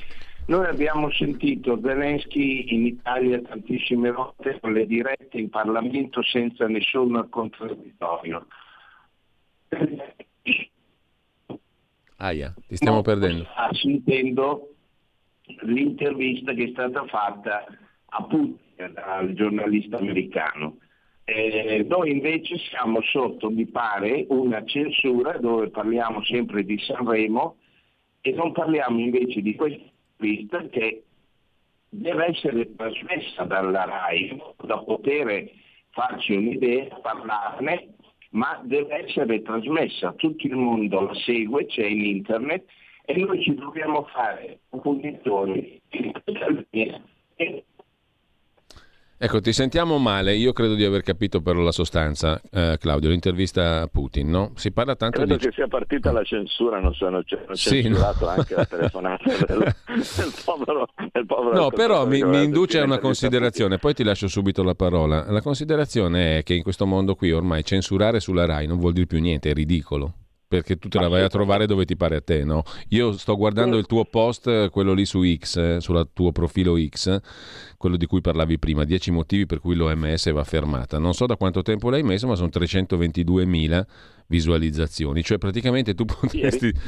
Noi 0.48 0.66
abbiamo 0.66 1.12
sentito 1.12 1.80
Zelensky 1.82 2.74
in 2.74 2.86
Italia 2.86 3.42
tantissime 3.42 4.12
volte 4.12 4.60
con 4.62 4.72
le 4.74 4.86
dirette 4.86 5.38
in 5.38 5.50
Parlamento 5.50 6.22
senza 6.24 6.68
nessun 6.68 7.28
contraddittorio. 7.30 8.46
Aia, 12.18 12.54
ti 12.68 12.76
stiamo 12.76 12.98
no, 12.98 13.02
perdendo. 13.04 13.44
Sta 13.44 13.70
sentendo 13.74 14.74
l'intervista 15.62 16.54
che 16.54 16.66
è 16.66 16.70
stata 16.70 17.06
fatta 17.06 17.66
a 18.06 18.24
Putin 18.24 18.94
dal 18.94 19.34
giornalista 19.34 19.98
americano. 19.98 20.78
Eh, 21.26 21.86
noi 21.88 22.12
invece 22.12 22.58
siamo 22.58 23.02
sotto, 23.02 23.50
mi 23.50 23.68
pare, 23.68 24.26
una 24.30 24.64
censura 24.66 25.38
dove 25.38 25.70
parliamo 25.70 26.24
sempre 26.24 26.64
di 26.64 26.80
Sanremo 26.80 27.58
e 28.22 28.32
non 28.32 28.52
parliamo 28.52 29.00
invece 29.00 29.42
di 29.42 29.56
questa 29.56 29.84
intervista 30.18 30.68
che 30.70 31.04
deve 31.90 32.26
essere 32.28 32.74
trasmessa 32.76 33.44
dalla 33.44 33.86
RAI 33.86 34.42
da 34.64 34.78
poter 34.80 35.50
farci 35.90 36.36
un'idea, 36.36 36.96
parlarne 37.02 37.96
ma 38.32 38.62
deve 38.64 39.06
essere 39.06 39.42
trasmessa, 39.42 40.14
tutto 40.14 40.48
il 40.48 40.56
mondo 40.56 41.02
la 41.02 41.14
segue, 41.14 41.66
c'è 41.66 41.86
in 41.86 42.06
internet 42.06 42.66
e 43.06 43.16
noi 43.16 43.42
ci 43.42 43.56
dobbiamo 43.56 44.04
fare 44.12 44.60
oppositori 44.70 45.82
Ecco, 49.20 49.42
ti 49.42 49.52
sentiamo 49.52 49.98
male, 49.98 50.36
io 50.36 50.54
credo 50.54 50.76
di 50.76 50.84
aver 50.84 51.02
capito 51.02 51.42
però 51.42 51.62
la 51.62 51.72
sostanza, 51.72 52.40
eh, 52.52 52.78
Claudio, 52.80 53.10
l'intervista 53.10 53.82
a 53.82 53.88
Putin, 53.88 54.30
no? 54.30 54.52
Si 54.54 54.72
parla 54.72 54.96
tanto 54.96 55.18
credo 55.18 55.38
di... 55.38 55.46
che 55.46 55.52
sia 55.54 55.68
partita 55.68 56.12
la 56.12 56.24
censura, 56.24 56.80
non 56.80 56.94
sono, 56.94 57.18
hanno 57.18 57.56
sì, 57.56 57.82
censurato 57.82 58.26
no. 58.26 58.32
anche 58.32 58.54
la 58.54 58.66
telefonata 58.66 59.24
del, 59.48 59.76
del 59.88 60.34
povero, 60.46 60.88
del 61.12 61.26
povero 61.26 61.56
No, 61.56 61.70
però 61.72 62.06
mi, 62.06 62.22
mi 62.22 62.44
induce 62.44 62.80
a 62.80 62.84
una 62.84 63.00
considerazione, 63.00 63.80
poi 63.80 63.96
ti 63.96 64.04
lascio 64.04 64.28
subito 64.28 64.62
la 64.62 64.76
parola. 64.76 65.26
La 65.32 65.42
considerazione 65.42 66.38
è 66.38 66.44
che 66.44 66.54
in 66.54 66.62
questo 66.62 66.86
mondo 66.86 67.16
qui 67.16 67.32
ormai 67.32 67.64
censurare 67.64 68.20
sulla 68.20 68.46
RAI 68.46 68.68
non 68.68 68.78
vuol 68.78 68.94
dire 68.94 69.08
più 69.08 69.20
niente, 69.20 69.50
è 69.50 69.54
ridicolo 69.54 70.14
perché 70.48 70.78
tu 70.78 70.88
te 70.88 71.00
la 71.00 71.10
vai 71.10 71.24
a 71.24 71.28
trovare 71.28 71.66
dove 71.66 71.84
ti 71.86 71.98
pare 71.98 72.16
a 72.16 72.22
te, 72.22 72.44
no? 72.46 72.64
Io 72.90 73.12
sto 73.18 73.36
guardando 73.36 73.78
il 73.78 73.86
tuo 73.86 74.06
post, 74.06 74.70
quello 74.70 74.94
lì 74.94 75.06
su 75.06 75.22
X, 75.24 75.58
eh, 75.58 75.82
sul 75.82 76.08
tuo 76.14 76.32
profilo 76.32 76.78
X, 76.78 77.20
quello 77.78 77.98
di 77.98 78.06
cui 78.06 78.22
parlavi 78.22 78.58
prima, 78.58 78.86
10 78.86 79.12
motivi 79.12 79.46
per 79.46 79.60
cui 79.60 79.76
l'OMS 79.76 80.32
va 80.32 80.44
fermata. 80.46 81.00
Non 81.00 81.14
so 81.14 81.26
da 81.26 81.36
quanto 81.36 81.62
tempo 81.62 81.90
l'hai 81.90 82.04
messo, 82.04 82.28
ma 82.28 82.36
sono 82.36 82.50
322.000 82.52 83.86
visualizzazioni, 84.28 85.24
cioè 85.24 85.38
praticamente 85.38 85.94
tu 85.94 86.06
potresti, 86.06 86.66
ieri. 86.66 86.80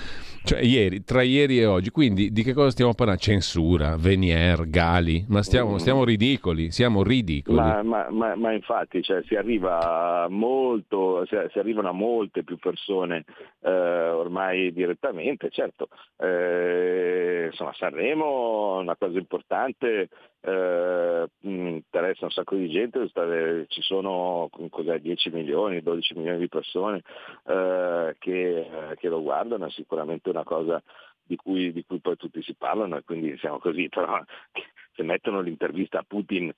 Cioè, 0.44 0.62
ieri, 0.62 1.04
tra 1.04 1.22
ieri 1.22 1.60
e 1.60 1.66
oggi, 1.66 1.90
quindi 1.90 2.32
di 2.32 2.44
che 2.44 2.54
cosa 2.54 2.70
stiamo 2.70 2.94
parlando? 2.94 3.22
Censura, 3.22 3.98
Venier, 3.98 4.70
Gali, 4.70 5.26
ma 5.28 5.44
stiamo, 5.44 5.74
mm. 5.74 5.78
stiamo 5.78 6.04
ridicoli, 6.04 6.72
siamo 6.72 7.04
ridicoli. 7.04 7.58
Ma, 7.58 7.84
ma, 7.84 8.08
ma, 8.10 8.36
ma 8.36 8.52
infatti 8.54 9.02
cioè, 9.02 9.22
si 9.26 9.36
arriva 9.36 10.28
molto, 10.30 11.26
si, 11.26 11.36
arrivano 11.60 11.90
a 11.90 11.94
molte 11.94 12.44
più 12.44 12.58
persone 12.58 13.26
eh, 13.62 13.70
ormai 13.70 14.72
direttamente, 14.72 15.50
certo, 15.50 15.90
eh, 16.18 17.48
insomma 17.52 17.74
Sanremo 17.74 18.78
è 18.80 18.82
una 18.82 18.96
cosa 18.96 19.18
importante 19.18 20.10
eh, 20.42 21.28
interessa 21.42 22.26
un 22.26 22.32
sacco 22.32 22.56
di 22.56 22.70
gente, 22.70 23.10
ci 23.68 23.82
sono 23.82 24.50
10 25.00 25.30
milioni, 25.32 25.82
12 25.82 26.14
milioni 26.16 26.40
di 26.40 26.48
persone 26.48 27.02
eh, 27.46 28.16
che, 28.20 28.60
eh, 28.60 28.96
che, 28.96 29.10
lo 29.10 29.22
guardano, 29.22 29.66
è 29.66 29.72
sicuramente 29.72 30.30
una 30.30 30.44
cosa 30.44 30.82
di 31.24 31.36
cui, 31.36 31.72
di 31.72 31.84
cui, 31.86 32.00
poi 32.00 32.16
tutti 32.16 32.42
si 32.42 32.56
parlano 32.56 32.98
e 32.98 33.04
quindi 33.04 33.38
siamo 33.38 33.60
così, 33.60 33.88
però 33.94 34.22
se 34.96 35.04
mettono 35.04 35.42
l'intervista 35.42 36.00
a 36.00 36.06
Putin 36.08 36.52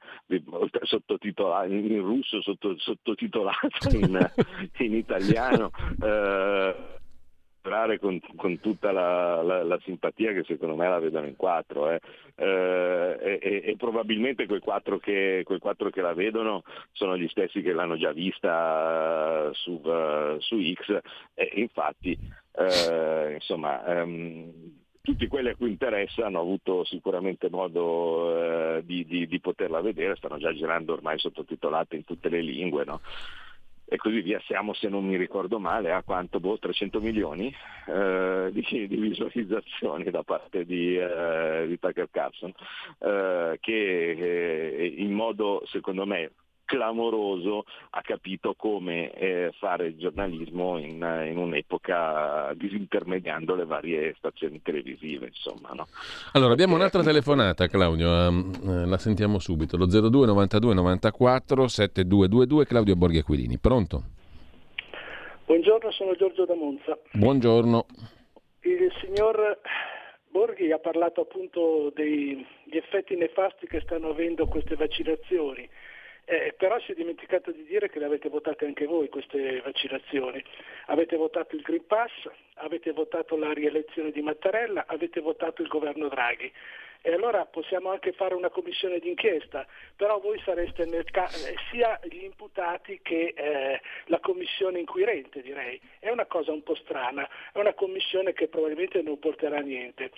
sottotitolato 0.83 1.71
in 1.71 2.01
russo, 2.01 2.41
sottotitolato 2.41 3.89
in, 3.97 4.31
in 4.77 4.95
italiano, 4.95 5.71
eh, 6.01 6.99
sperare 7.61 7.99
con, 7.99 8.19
con 8.35 8.59
tutta 8.59 8.91
la, 8.91 9.43
la, 9.43 9.63
la, 9.63 9.79
simpatia 9.83 10.33
che 10.33 10.43
secondo 10.43 10.75
me 10.75 10.89
la 10.89 10.99
vedono 10.99 11.27
in 11.27 11.35
quattro 11.35 11.91
eh. 11.91 12.01
Eh, 12.35 13.39
e, 13.39 13.61
e, 13.63 13.75
probabilmente 13.77 14.47
quei 14.47 14.59
quattro, 14.59 14.97
che, 14.97 15.43
quei 15.45 15.59
quattro, 15.59 15.91
che, 15.91 16.01
la 16.01 16.15
vedono 16.15 16.63
sono 16.91 17.15
gli 17.15 17.27
stessi 17.27 17.61
che 17.61 17.71
l'hanno 17.71 17.97
già 17.97 18.11
vista 18.11 19.51
su, 19.53 19.79
uh, 19.83 20.39
su 20.39 20.57
X 20.73 20.99
e 21.35 21.51
infatti 21.55 22.17
uh, 22.53 23.31
insomma 23.33 23.83
um, 23.85 24.51
tutti 25.01 25.27
quelli 25.27 25.49
a 25.49 25.55
cui 25.55 25.69
interessa 25.69 26.25
hanno 26.25 26.39
avuto 26.39 26.83
sicuramente 26.83 27.47
modo 27.49 28.77
uh, 28.77 28.81
di, 28.81 29.05
di, 29.05 29.27
di, 29.27 29.39
poterla 29.39 29.81
vedere, 29.81 30.15
stanno 30.15 30.39
già 30.39 30.51
girando 30.51 30.93
ormai 30.93 31.19
sottotitolate 31.19 31.95
in 31.95 32.05
tutte 32.05 32.29
le 32.29 32.41
lingue. 32.41 32.85
No? 32.85 33.01
E 33.93 33.97
così 33.97 34.21
via. 34.21 34.39
Siamo, 34.45 34.73
se 34.73 34.87
non 34.87 35.05
mi 35.05 35.17
ricordo 35.17 35.59
male, 35.59 35.91
a 35.91 36.01
quanto? 36.01 36.39
Boh, 36.39 36.57
300 36.57 37.01
milioni 37.01 37.53
eh, 37.87 38.49
di, 38.53 38.87
di, 38.87 38.95
visualizzazioni 38.95 40.09
da 40.09 40.23
parte 40.23 40.63
di, 40.63 40.97
eh, 40.97 41.65
di 41.67 41.77
Tucker 41.77 42.07
Carlson, 42.09 42.53
eh, 42.99 43.57
che 43.59 44.11
eh, 44.11 44.93
in 44.95 45.11
modo, 45.11 45.61
secondo 45.65 46.05
me, 46.05 46.31
clamoroso 46.71 47.65
ha 47.89 48.01
capito 48.01 48.53
come 48.55 49.11
eh, 49.11 49.51
fare 49.59 49.97
giornalismo 49.97 50.77
in, 50.77 51.25
in, 51.27 51.35
un'epoca 51.35 52.53
disintermediando 52.55 53.55
le 53.55 53.65
varie 53.65 54.15
stazioni 54.17 54.61
televisive. 54.61 55.27
Insomma, 55.27 55.71
no? 55.73 55.87
Allora 56.31 56.53
abbiamo 56.53 56.75
un'altra 56.75 57.03
telefonata 57.03 57.67
Claudio, 57.67 58.09
um, 58.09 58.87
la 58.87 58.97
sentiamo 58.97 59.37
subito, 59.39 59.75
lo 59.75 59.85
02 59.85 60.25
92 60.27 60.73
94 60.73 61.67
7222 61.67 62.65
Claudio 62.65 62.95
Borghi 62.95 63.17
Aquilini, 63.17 63.57
pronto? 63.57 64.03
Buongiorno, 65.43 65.91
sono 65.91 66.15
Giorgio 66.15 66.45
da 66.45 66.55
Monza. 66.55 66.97
Buongiorno. 67.11 67.85
Il 68.61 68.89
signor 69.01 69.59
Borghi 70.29 70.71
ha 70.71 70.79
parlato 70.79 71.19
appunto 71.19 71.91
degli 71.93 72.45
effetti 72.71 73.17
nefasti 73.17 73.67
che 73.67 73.81
stanno 73.81 74.11
avendo 74.11 74.47
queste 74.47 74.75
vaccinazioni. 74.75 75.67
Eh, 76.25 76.53
però 76.57 76.79
si 76.79 76.91
è 76.91 76.95
dimenticato 76.95 77.51
di 77.51 77.63
dire 77.63 77.89
che 77.89 77.99
le 77.99 78.05
avete 78.05 78.29
votate 78.29 78.65
anche 78.65 78.85
voi 78.85 79.09
queste 79.09 79.61
vaccinazioni. 79.61 80.43
Avete 80.85 81.17
votato 81.17 81.55
il 81.55 81.61
Green 81.61 81.85
Pass, 81.85 82.11
avete 82.55 82.91
votato 82.91 83.35
la 83.35 83.51
rielezione 83.51 84.11
di 84.11 84.21
Mattarella, 84.21 84.85
avete 84.87 85.19
votato 85.19 85.61
il 85.61 85.67
governo 85.67 86.07
Draghi. 86.07 86.51
E 87.03 87.11
allora 87.11 87.45
possiamo 87.45 87.89
anche 87.89 88.11
fare 88.11 88.35
una 88.35 88.49
commissione 88.49 88.99
d'inchiesta, 88.99 89.65
però 89.95 90.19
voi 90.19 90.39
sareste 90.45 90.85
ca- 91.05 91.25
eh, 91.25 91.55
sia 91.71 91.99
gli 92.03 92.23
imputati 92.23 92.99
che 93.01 93.33
eh, 93.35 93.81
la 94.05 94.19
commissione 94.19 94.79
inquirente, 94.79 95.41
direi. 95.41 95.81
È 95.97 96.09
una 96.09 96.27
cosa 96.27 96.51
un 96.51 96.61
po' 96.61 96.75
strana, 96.75 97.27
è 97.51 97.57
una 97.57 97.73
commissione 97.73 98.33
che 98.33 98.47
probabilmente 98.47 99.01
non 99.01 99.17
porterà 99.17 99.57
a 99.57 99.61
niente. 99.61 100.11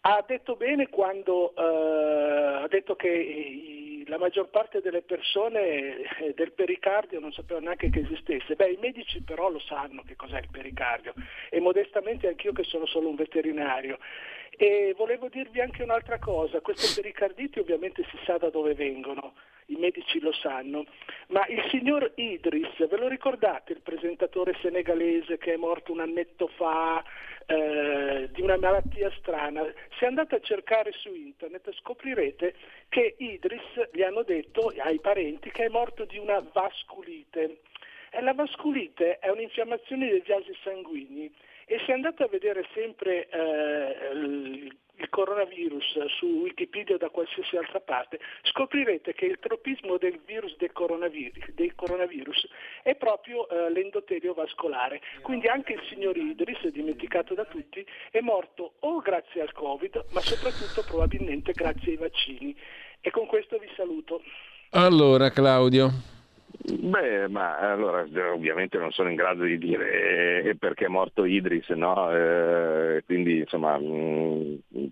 Ha 0.00 0.24
detto 0.26 0.56
bene 0.56 0.88
quando 0.88 1.54
eh, 1.56 2.62
ha 2.62 2.68
detto 2.68 2.96
che 2.96 3.08
i, 3.08 3.83
la 4.06 4.18
maggior 4.18 4.48
parte 4.48 4.80
delle 4.80 5.02
persone 5.02 6.00
eh, 6.18 6.34
del 6.34 6.52
pericardio 6.52 7.20
non 7.20 7.32
sapevano 7.32 7.66
neanche 7.66 7.90
che 7.90 8.00
esistesse. 8.00 8.54
Beh, 8.54 8.72
i 8.72 8.78
medici 8.80 9.22
però 9.22 9.50
lo 9.50 9.60
sanno 9.60 10.02
che 10.06 10.16
cos'è 10.16 10.38
il 10.38 10.48
pericardio 10.50 11.14
e 11.50 11.60
modestamente 11.60 12.28
anch'io 12.28 12.52
che 12.52 12.64
sono 12.64 12.86
solo 12.86 13.08
un 13.08 13.16
veterinario. 13.16 13.98
E 14.56 14.94
volevo 14.96 15.28
dirvi 15.28 15.60
anche 15.60 15.82
un'altra 15.82 16.18
cosa, 16.18 16.60
queste 16.60 17.00
pericarditi 17.00 17.58
ovviamente 17.58 18.04
si 18.04 18.16
sa 18.24 18.38
da 18.38 18.50
dove 18.50 18.74
vengono, 18.74 19.34
i 19.66 19.76
medici 19.76 20.20
lo 20.20 20.32
sanno, 20.32 20.84
ma 21.28 21.44
il 21.48 21.60
signor 21.70 22.12
Idris, 22.14 22.86
ve 22.86 22.96
lo 22.96 23.08
ricordate 23.08 23.72
il 23.72 23.80
presentatore 23.80 24.56
senegalese 24.60 25.38
che 25.38 25.54
è 25.54 25.56
morto 25.56 25.90
un 25.90 26.00
annetto 26.00 26.46
fa 26.46 27.02
eh, 27.46 28.28
di 28.32 28.40
una 28.40 28.56
malattia 28.56 29.10
strana? 29.18 29.64
Se 29.98 30.06
andate 30.06 30.36
a 30.36 30.40
cercare 30.40 30.92
su 30.92 31.12
internet 31.14 31.72
scoprirete 31.74 32.54
che 32.88 33.14
Idris 33.18 33.88
gli 33.92 34.02
hanno 34.02 34.22
detto 34.22 34.72
ai 34.78 35.00
parenti 35.00 35.50
che 35.50 35.64
è 35.64 35.68
morto 35.68 36.04
di 36.04 36.18
una 36.18 36.44
vasculite. 36.52 37.60
E 38.10 38.20
la 38.20 38.32
vasculite 38.32 39.18
è 39.18 39.28
un'infiammazione 39.28 40.08
dei 40.08 40.22
vasi 40.26 40.54
sanguigni 40.62 41.32
e 41.66 41.80
se 41.84 41.92
andate 41.92 42.22
a 42.22 42.28
vedere 42.28 42.66
sempre 42.74 43.28
eh, 43.28 44.10
il 44.12 45.08
coronavirus 45.08 46.06
su 46.06 46.26
Wikipedia 46.26 46.94
o 46.94 46.98
da 46.98 47.08
qualsiasi 47.08 47.56
altra 47.56 47.80
parte, 47.80 48.18
scoprirete 48.42 49.12
che 49.12 49.26
il 49.26 49.38
tropismo 49.40 49.96
del 49.96 50.20
virus 50.24 50.56
del 50.56 50.72
coronavirus, 50.72 51.50
del 51.52 51.74
coronavirus 51.74 52.48
è 52.82 52.94
proprio 52.94 53.48
eh, 53.48 53.70
l'endotelio 53.70 54.34
vascolare. 54.34 55.00
Quindi 55.22 55.48
anche 55.48 55.74
il 55.74 55.82
signor 55.88 56.16
Idris, 56.16 56.66
dimenticato 56.68 57.34
da 57.34 57.44
tutti, 57.44 57.84
è 58.10 58.20
morto 58.20 58.74
o 58.80 58.98
grazie 59.00 59.40
al 59.40 59.52
Covid, 59.52 60.04
ma 60.10 60.20
soprattutto 60.20 60.84
probabilmente 60.86 61.52
grazie 61.52 61.92
ai 61.92 61.96
vaccini. 61.98 62.56
E 63.00 63.10
con 63.10 63.26
questo 63.26 63.58
vi 63.58 63.68
saluto. 63.76 64.22
Allora 64.70 65.30
Claudio. 65.30 66.13
Beh, 66.56 67.28
ma 67.28 67.58
allora 67.58 68.06
ovviamente 68.32 68.78
non 68.78 68.92
sono 68.92 69.08
in 69.10 69.16
grado 69.16 69.44
di 69.44 69.58
dire 69.58 70.42
eh, 70.42 70.56
perché 70.56 70.86
è 70.86 70.88
morto 70.88 71.24
Idris, 71.24 71.68
no? 71.70 72.10
Eh, 72.12 73.02
quindi 73.06 73.38
insomma 73.38 73.76
mh, 73.76 74.60
mm, 74.76 74.86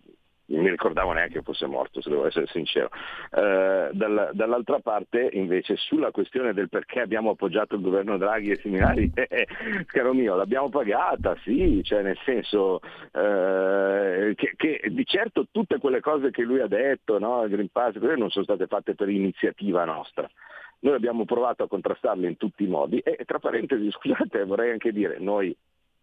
non 0.53 0.63
mi 0.63 0.71
ricordavo 0.71 1.13
neanche 1.13 1.39
che 1.39 1.43
fosse 1.43 1.67
morto, 1.67 2.01
se 2.01 2.11
devo 2.11 2.27
essere 2.27 2.47
sincero. 2.49 2.91
Eh, 3.31 3.91
dall, 3.93 4.31
dall'altra 4.33 4.81
parte, 4.81 5.31
invece, 5.33 5.77
sulla 5.77 6.11
questione 6.11 6.53
del 6.53 6.69
perché 6.69 7.01
abbiamo 7.01 7.31
appoggiato 7.31 7.75
il 7.75 7.81
governo 7.81 8.19
Draghi 8.19 8.51
e 8.51 8.57
similari, 8.57 9.11
eh, 9.15 9.27
eh, 9.31 9.47
caro 9.87 10.13
mio, 10.13 10.35
l'abbiamo 10.35 10.69
pagata, 10.69 11.37
sì, 11.43 11.81
cioè 11.83 12.03
nel 12.03 12.19
senso 12.25 12.81
eh, 13.13 14.35
che, 14.37 14.53
che, 14.57 14.81
di 14.91 15.05
certo 15.07 15.47
tutte 15.51 15.79
quelle 15.79 16.01
cose 16.01 16.31
che 16.31 16.43
lui 16.43 16.61
ha 16.61 16.69
detto, 16.69 17.19
no? 17.19 17.45
il 17.45 17.51
Green 17.51 17.69
Pass, 17.71 17.95
non 17.95 18.31
sono 18.31 18.45
state 18.45 18.67
fatte 18.67 18.95
per 18.95 19.09
iniziativa 19.09 19.85
nostra. 19.85 20.29
Noi 20.83 20.95
abbiamo 20.95 21.25
provato 21.25 21.63
a 21.63 21.69
contrastarle 21.69 22.27
in 22.27 22.37
tutti 22.37 22.65
i 22.65 22.69
modi 22.69 22.99
e 22.99 23.25
tra 23.25 23.39
parentesi, 23.39 23.91
scusate, 23.91 24.45
vorrei 24.45 24.73
anche 24.73 24.93
dire, 24.93 25.19
noi 25.19 25.57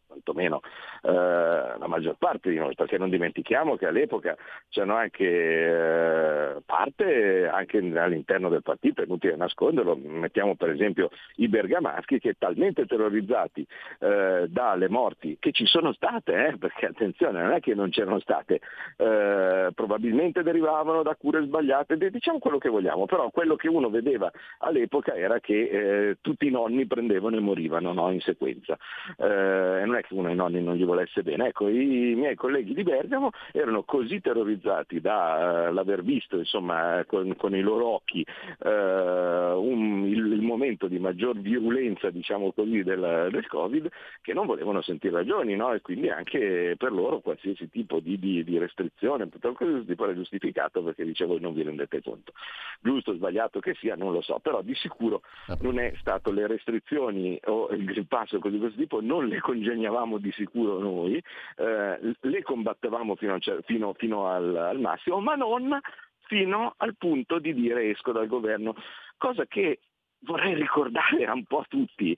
quantomeno 0.09 0.61
eh, 1.03 1.11
la 1.11 1.87
maggior 1.87 2.15
parte 2.17 2.49
di 2.49 2.57
noi, 2.57 2.73
perché 2.73 2.97
non 2.97 3.09
dimentichiamo 3.09 3.75
che 3.77 3.85
all'epoca 3.85 4.35
c'erano 4.69 4.95
anche 4.95 5.25
eh, 5.25 6.61
parte 6.65 7.47
anche 7.47 7.77
all'interno 7.77 8.49
del 8.49 8.63
partito, 8.63 9.01
è 9.01 9.05
inutile 9.05 9.35
nasconderlo, 9.35 9.95
mettiamo 9.95 10.55
per 10.55 10.71
esempio 10.71 11.11
i 11.35 11.47
bergamaschi 11.47 12.19
che 12.19 12.35
talmente 12.37 12.85
terrorizzati 12.85 13.65
eh, 13.99 14.45
dalle 14.49 14.89
morti 14.89 15.37
che 15.39 15.51
ci 15.51 15.65
sono 15.65 15.93
state, 15.93 16.47
eh, 16.47 16.57
perché 16.57 16.87
attenzione 16.87 17.41
non 17.41 17.51
è 17.51 17.59
che 17.59 17.75
non 17.75 17.89
c'erano 17.89 18.19
state, 18.19 18.59
eh, 18.97 19.69
probabilmente 19.75 20.41
derivavano 20.41 21.03
da 21.03 21.15
cure 21.15 21.43
sbagliate, 21.43 21.97
diciamo 22.09 22.39
quello 22.39 22.57
che 22.57 22.69
vogliamo, 22.69 23.05
però 23.05 23.29
quello 23.29 23.55
che 23.55 23.67
uno 23.67 23.89
vedeva 23.89 24.31
all'epoca 24.59 25.13
era 25.13 25.39
che 25.39 25.69
eh, 26.09 26.17
tutti 26.21 26.47
i 26.47 26.51
nonni 26.51 26.87
prendevano 26.87 27.35
e 27.35 27.41
morivano 27.41 27.93
no, 27.93 28.11
in 28.11 28.21
sequenza. 28.21 28.77
non 29.17 29.95
è 29.99 30.03
che 30.03 30.13
uno 30.13 30.29
ai 30.29 30.35
nonni 30.35 30.61
non 30.61 30.75
gli 30.75 30.85
volesse 30.85 31.23
bene. 31.23 31.47
Ecco, 31.47 31.67
i 31.67 32.13
miei 32.15 32.35
colleghi 32.35 32.73
di 32.73 32.83
Bergamo 32.83 33.31
erano 33.51 33.83
così 33.83 34.21
terrorizzati 34.21 34.99
dall'aver 35.01 35.99
uh, 35.99 36.03
visto 36.03 36.37
insomma, 36.37 37.03
con, 37.05 37.35
con, 37.35 37.55
i 37.55 37.61
loro 37.61 37.87
occhi 37.87 38.25
uh, 38.59 38.67
un, 38.67 40.05
il, 40.07 40.31
il, 40.31 40.41
momento 40.41 40.87
di 40.87 40.99
maggior 40.99 41.37
virulenza 41.37 42.09
diciamo 42.09 42.51
così, 42.51 42.83
del, 42.83 43.29
del, 43.31 43.47
Covid 43.47 43.89
che 44.21 44.33
non 44.33 44.45
volevano 44.45 44.81
sentire 44.81 45.17
ragioni 45.17 45.55
no? 45.55 45.73
e 45.73 45.81
quindi 45.81 46.09
anche 46.09 46.75
per 46.77 46.91
loro 46.91 47.19
qualsiasi 47.19 47.69
tipo 47.69 47.99
di, 47.99 48.17
di, 48.19 48.43
di 48.43 48.57
restrizione 48.57 49.27
questo 49.59 49.83
tipo 49.83 50.05
era 50.05 50.13
giustificato 50.13 50.81
perché 50.81 51.03
dicevo 51.03 51.37
non 51.39 51.53
vi 51.53 51.63
rendete 51.63 52.01
conto. 52.01 52.31
Giusto 52.79 53.11
o 53.11 53.13
sbagliato 53.15 53.59
che 53.59 53.75
sia 53.75 53.95
non 53.95 54.13
lo 54.13 54.21
so, 54.21 54.39
però 54.39 54.61
di 54.61 54.73
sicuro 54.75 55.21
non 55.61 55.79
è 55.79 55.93
stato 55.99 56.31
le 56.31 56.47
restrizioni 56.47 57.39
o 57.45 57.69
il 57.69 57.83
Green 57.83 58.07
Pass 58.07 58.31
o 58.33 58.39
così 58.39 58.55
di 58.55 58.59
questo 58.59 58.79
tipo 58.79 59.01
non 59.01 59.27
le 59.27 59.39
congeniavamo 59.39 59.88
combattevamo 59.89 60.17
di 60.19 60.31
sicuro 60.31 60.79
noi, 60.79 61.21
eh, 61.57 61.99
le 62.19 62.43
combattevamo 62.43 63.15
fino, 63.15 63.37
fino, 63.65 63.93
fino 63.93 64.27
al, 64.27 64.55
al 64.55 64.79
massimo, 64.79 65.19
ma 65.19 65.35
non 65.35 65.79
fino 66.27 66.73
al 66.77 66.95
punto 66.97 67.39
di 67.39 67.53
dire 67.53 67.89
esco 67.89 68.11
dal 68.11 68.27
governo, 68.27 68.75
cosa 69.17 69.45
che 69.45 69.79
vorrei 70.19 70.53
ricordare 70.53 71.25
un 71.29 71.43
po' 71.45 71.59
a 71.59 71.65
tutti 71.67 72.15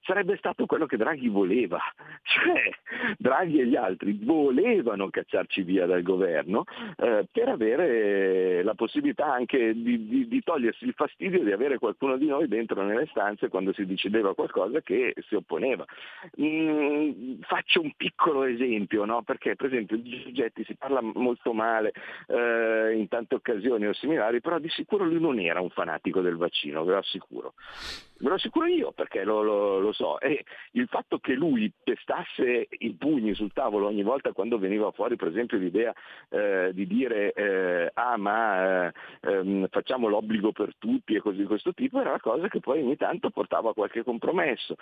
sarebbe 0.00 0.36
stato 0.36 0.66
quello 0.66 0.86
che 0.86 0.98
Draghi 0.98 1.28
voleva. 1.28 1.80
Cioè, 2.34 3.16
Draghi 3.18 3.60
e 3.60 3.66
gli 3.66 3.76
altri 3.76 4.18
volevano 4.22 5.10
cacciarci 5.10 5.62
via 5.62 5.84
dal 5.84 6.02
governo 6.02 6.64
eh, 6.96 7.26
per 7.30 7.48
avere 7.48 8.62
la 8.62 8.74
possibilità 8.74 9.26
anche 9.26 9.74
di, 9.74 10.08
di, 10.08 10.26
di, 10.26 10.42
togliersi 10.42 10.86
il 10.86 10.94
fastidio 10.94 11.44
di 11.44 11.52
avere 11.52 11.78
qualcuno 11.78 12.16
di 12.16 12.26
noi 12.26 12.48
dentro 12.48 12.82
nelle 12.82 13.06
stanze 13.10 13.48
quando 13.48 13.74
si 13.74 13.84
decideva 13.84 14.34
qualcosa 14.34 14.80
che 14.80 15.14
si 15.28 15.34
opponeva. 15.34 15.84
Mm, 16.40 17.40
faccio 17.42 17.82
un 17.82 17.92
piccolo 17.94 18.44
esempio, 18.44 19.04
no? 19.04 19.22
perché 19.22 19.54
per 19.54 19.66
esempio 19.66 19.98
di 19.98 20.22
Giorgetti 20.22 20.64
si 20.64 20.74
parla 20.76 21.02
molto 21.02 21.52
male 21.52 21.92
eh, 22.28 22.94
in 22.96 23.06
tante 23.08 23.34
occasioni 23.34 23.86
o 23.86 23.92
similari, 23.92 24.40
però 24.40 24.58
di 24.58 24.70
sicuro 24.70 25.04
lui 25.04 25.20
non 25.20 25.38
era 25.38 25.60
un 25.60 25.70
fanatico 25.70 26.22
del 26.22 26.36
vaccino, 26.36 26.84
ve 26.84 26.92
lo 26.92 26.98
assicuro 26.98 27.54
Ve 28.18 28.28
lo 28.28 28.34
assicuro 28.34 28.66
io 28.66 28.92
perché 28.92 29.24
lo, 29.24 29.42
lo, 29.42 29.78
lo, 29.80 29.92
so. 29.92 30.20
E 30.20 30.44
il 30.72 30.86
fatto 30.88 31.18
che 31.18 31.34
lui 31.34 31.70
pestasse 32.14 32.68
i 32.70 32.94
pugni 32.94 33.34
sul 33.34 33.52
tavolo 33.52 33.86
ogni 33.86 34.02
volta 34.02 34.32
quando 34.32 34.58
veniva 34.58 34.90
fuori 34.92 35.16
per 35.16 35.28
esempio 35.28 35.58
l'idea 35.58 35.92
eh, 36.28 36.70
di 36.72 36.86
dire 36.86 37.32
eh, 37.32 37.90
ah 37.92 38.16
ma 38.16 38.86
eh, 38.86 38.92
ehm, 39.22 39.68
facciamo 39.68 40.08
l'obbligo 40.08 40.52
per 40.52 40.74
tutti 40.78 41.14
e 41.14 41.20
così 41.20 41.38
di 41.38 41.44
questo 41.44 41.74
tipo 41.74 42.00
era 42.00 42.12
la 42.12 42.20
cosa 42.20 42.48
che 42.48 42.60
poi 42.60 42.80
ogni 42.82 42.96
tanto 42.96 43.30
portava 43.30 43.70
a 43.70 43.74
qualche 43.74 44.04
compromesso. 44.04 44.76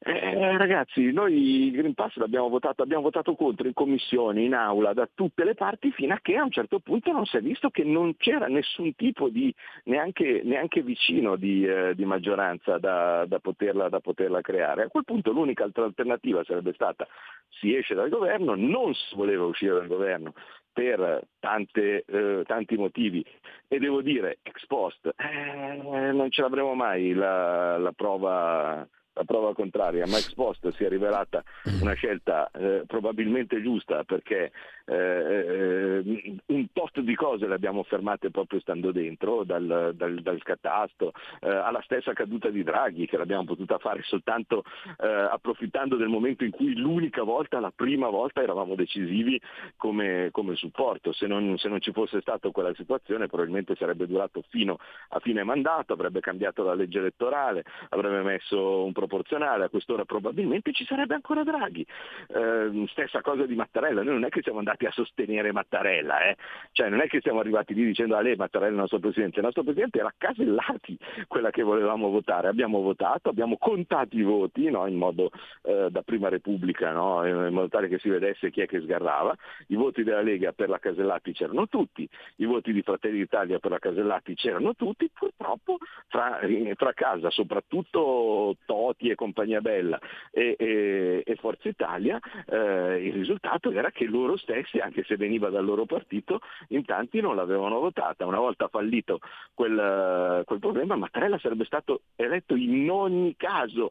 Eh, 0.00 0.56
ragazzi, 0.56 1.10
noi 1.10 1.66
il 1.66 1.72
Green 1.72 1.94
Pass 1.94 2.14
l'abbiamo 2.16 2.48
votato, 2.48 2.82
abbiamo 2.82 3.02
votato 3.02 3.34
contro 3.34 3.66
in 3.66 3.74
commissione, 3.74 4.42
in 4.42 4.54
aula, 4.54 4.92
da 4.92 5.08
tutte 5.12 5.42
le 5.42 5.54
parti, 5.54 5.90
fino 5.90 6.14
a 6.14 6.20
che 6.22 6.36
a 6.36 6.44
un 6.44 6.52
certo 6.52 6.78
punto 6.78 7.10
non 7.10 7.26
si 7.26 7.36
è 7.36 7.40
visto 7.40 7.68
che 7.70 7.82
non 7.82 8.16
c'era 8.16 8.46
nessun 8.46 8.94
tipo 8.94 9.28
di, 9.28 9.52
neanche, 9.84 10.42
neanche 10.44 10.82
vicino 10.82 11.34
di, 11.34 11.66
eh, 11.66 11.94
di 11.96 12.04
maggioranza 12.04 12.78
da, 12.78 13.26
da, 13.26 13.40
poterla, 13.40 13.88
da, 13.88 13.98
poterla, 13.98 14.40
creare. 14.40 14.84
A 14.84 14.88
quel 14.88 15.04
punto 15.04 15.32
l'unica 15.32 15.64
alternativa 15.64 16.44
sarebbe 16.44 16.72
stata 16.74 17.06
si 17.48 17.74
esce 17.74 17.94
dal 17.94 18.08
governo, 18.08 18.54
non 18.54 18.94
si 18.94 19.16
voleva 19.16 19.46
uscire 19.46 19.74
dal 19.74 19.88
governo 19.88 20.32
per 20.72 21.22
tante, 21.40 22.04
eh, 22.06 22.44
tanti 22.46 22.76
motivi 22.76 23.24
e 23.66 23.78
devo 23.80 24.00
dire 24.00 24.38
ex 24.42 24.64
post 24.66 25.12
eh, 25.16 26.12
non 26.12 26.30
ce 26.30 26.40
l'avremo 26.40 26.74
mai 26.74 27.14
la, 27.14 27.78
la 27.78 27.90
prova 27.90 28.86
la 29.18 29.24
prova 29.24 29.52
contraria, 29.52 30.06
ma 30.06 30.16
ex 30.16 30.32
post 30.34 30.68
si 30.74 30.84
è 30.84 30.88
rivelata 30.88 31.42
una 31.80 31.94
scelta 31.94 32.48
eh, 32.52 32.84
probabilmente 32.86 33.60
giusta 33.60 34.04
perché 34.04 34.52
eh, 34.84 34.94
eh, 34.94 36.36
un 36.46 36.66
tot 36.72 37.00
di 37.00 37.14
cose 37.16 37.48
le 37.48 37.54
abbiamo 37.54 37.82
fermate 37.82 38.30
proprio 38.30 38.60
stando 38.60 38.92
dentro, 38.92 39.42
dal, 39.42 39.92
dal, 39.94 40.20
dal 40.22 40.42
catasto 40.42 41.12
eh, 41.40 41.48
alla 41.48 41.82
stessa 41.82 42.12
caduta 42.12 42.48
di 42.48 42.62
Draghi 42.62 43.06
che 43.06 43.16
l'abbiamo 43.16 43.44
potuta 43.44 43.78
fare 43.78 44.02
soltanto 44.04 44.62
eh, 45.00 45.06
approfittando 45.06 45.96
del 45.96 46.08
momento 46.08 46.44
in 46.44 46.50
cui 46.52 46.76
l'unica 46.76 47.24
volta, 47.24 47.58
la 47.58 47.72
prima 47.74 48.08
volta 48.08 48.40
eravamo 48.40 48.76
decisivi 48.76 49.40
come, 49.76 50.28
come 50.30 50.54
supporto. 50.54 51.12
Se 51.12 51.26
non, 51.26 51.58
se 51.58 51.68
non 51.68 51.80
ci 51.80 51.92
fosse 51.92 52.20
stata 52.20 52.50
quella 52.50 52.72
situazione 52.74 53.26
probabilmente 53.26 53.74
sarebbe 53.74 54.06
durato 54.06 54.44
fino 54.48 54.78
a 55.08 55.18
fine 55.18 55.42
mandato, 55.42 55.92
avrebbe 55.92 56.20
cambiato 56.20 56.62
la 56.62 56.74
legge 56.74 56.98
elettorale, 56.98 57.64
avrebbe 57.88 58.22
messo 58.22 58.84
un 58.84 58.92
proporzionale, 59.08 59.64
a 59.64 59.68
quest'ora 59.68 60.04
probabilmente 60.04 60.72
ci 60.72 60.84
sarebbe 60.84 61.14
ancora 61.14 61.42
Draghi. 61.42 61.84
Eh, 62.28 62.86
stessa 62.88 63.20
cosa 63.22 63.46
di 63.46 63.54
Mattarella, 63.54 64.02
noi 64.02 64.14
non 64.14 64.24
è 64.24 64.28
che 64.28 64.42
siamo 64.42 64.58
andati 64.58 64.84
a 64.84 64.92
sostenere 64.92 65.50
Mattarella, 65.50 66.20
eh? 66.28 66.36
cioè 66.72 66.88
non 66.88 67.00
è 67.00 67.08
che 67.08 67.20
siamo 67.20 67.40
arrivati 67.40 67.74
lì 67.74 67.84
dicendo 67.84 68.16
a 68.16 68.20
lei 68.20 68.36
Mattarella 68.36 68.70
è 68.70 68.74
il 68.74 68.80
nostro 68.80 68.98
Presidente, 68.98 69.38
il 69.38 69.44
nostro 69.44 69.62
Presidente 69.62 69.98
era 69.98 70.12
Casellati 70.16 70.96
quella 71.26 71.50
che 71.50 71.62
volevamo 71.62 72.10
votare, 72.10 72.48
abbiamo 72.48 72.80
votato, 72.80 73.30
abbiamo 73.30 73.56
contato 73.58 74.16
i 74.16 74.22
voti 74.22 74.70
no? 74.70 74.86
in 74.86 74.96
modo 74.96 75.30
eh, 75.62 75.88
da 75.90 76.02
prima 76.02 76.28
Repubblica, 76.28 76.92
no? 76.92 77.26
in 77.26 77.52
modo 77.52 77.68
tale 77.68 77.88
che 77.88 77.98
si 77.98 78.08
vedesse 78.08 78.50
chi 78.50 78.60
è 78.60 78.66
che 78.66 78.80
sgarrava, 78.80 79.34
i 79.68 79.74
voti 79.74 80.04
della 80.04 80.20
Lega 80.20 80.52
per 80.52 80.68
la 80.68 80.78
Casellati 80.78 81.32
c'erano 81.32 81.66
tutti, 81.66 82.08
i 82.36 82.44
voti 82.44 82.72
di 82.72 82.82
Fratelli 82.82 83.18
d'Italia 83.18 83.58
per 83.58 83.70
la 83.70 83.78
Casellati 83.78 84.34
c'erano 84.34 84.74
tutti, 84.74 85.10
purtroppo 85.12 85.78
tra, 86.08 86.40
tra 86.76 86.92
casa, 86.92 87.30
soprattutto 87.30 88.56
Toti 88.66 88.97
e 88.98 89.14
compagnia 89.14 89.60
bella 89.60 89.98
e, 90.30 90.56
e, 90.58 91.22
e 91.24 91.34
Forza 91.36 91.68
Italia, 91.68 92.18
eh, 92.46 93.06
il 93.06 93.12
risultato 93.12 93.70
era 93.70 93.90
che 93.90 94.06
loro 94.06 94.36
stessi, 94.36 94.78
anche 94.78 95.04
se 95.04 95.16
veniva 95.16 95.50
dal 95.50 95.64
loro 95.64 95.86
partito, 95.86 96.40
in 96.68 96.84
tanti 96.84 97.20
non 97.20 97.36
l'avevano 97.36 97.78
votata. 97.78 98.26
Una 98.26 98.40
volta 98.40 98.68
fallito 98.68 99.20
quel, 99.54 100.42
quel 100.44 100.58
problema, 100.58 100.96
Mattarella 100.96 101.38
sarebbe 101.38 101.64
stato 101.64 102.02
eletto 102.16 102.56
in 102.56 102.90
ogni 102.90 103.36
caso 103.36 103.90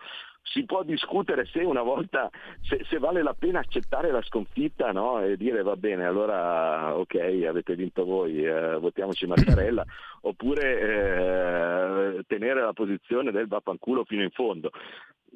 si 0.49 0.65
può 0.65 0.83
discutere 0.83 1.45
se 1.45 1.59
una 1.59 1.81
volta 1.81 2.29
se, 2.61 2.85
se, 2.89 2.99
vale 2.99 3.21
la 3.21 3.33
pena 3.33 3.59
accettare 3.59 4.11
la 4.11 4.21
sconfitta 4.21 4.91
no? 4.91 5.21
e 5.21 5.37
dire 5.37 5.61
va 5.61 5.75
bene 5.75 6.05
allora 6.05 6.97
ok 6.97 7.15
avete 7.47 7.75
vinto 7.75 8.05
voi 8.05 8.43
eh, 8.43 8.77
votiamoci 8.79 9.25
Mattarella. 9.27 9.85
Oppure 10.21 10.79
eh, 10.79 12.23
tenere 12.27 12.61
la 12.61 12.73
posizione 12.73 13.31
del 13.31 13.47
vaffanculo 13.47 14.03
fino 14.03 14.23
in 14.23 14.31
fondo. 14.31 14.71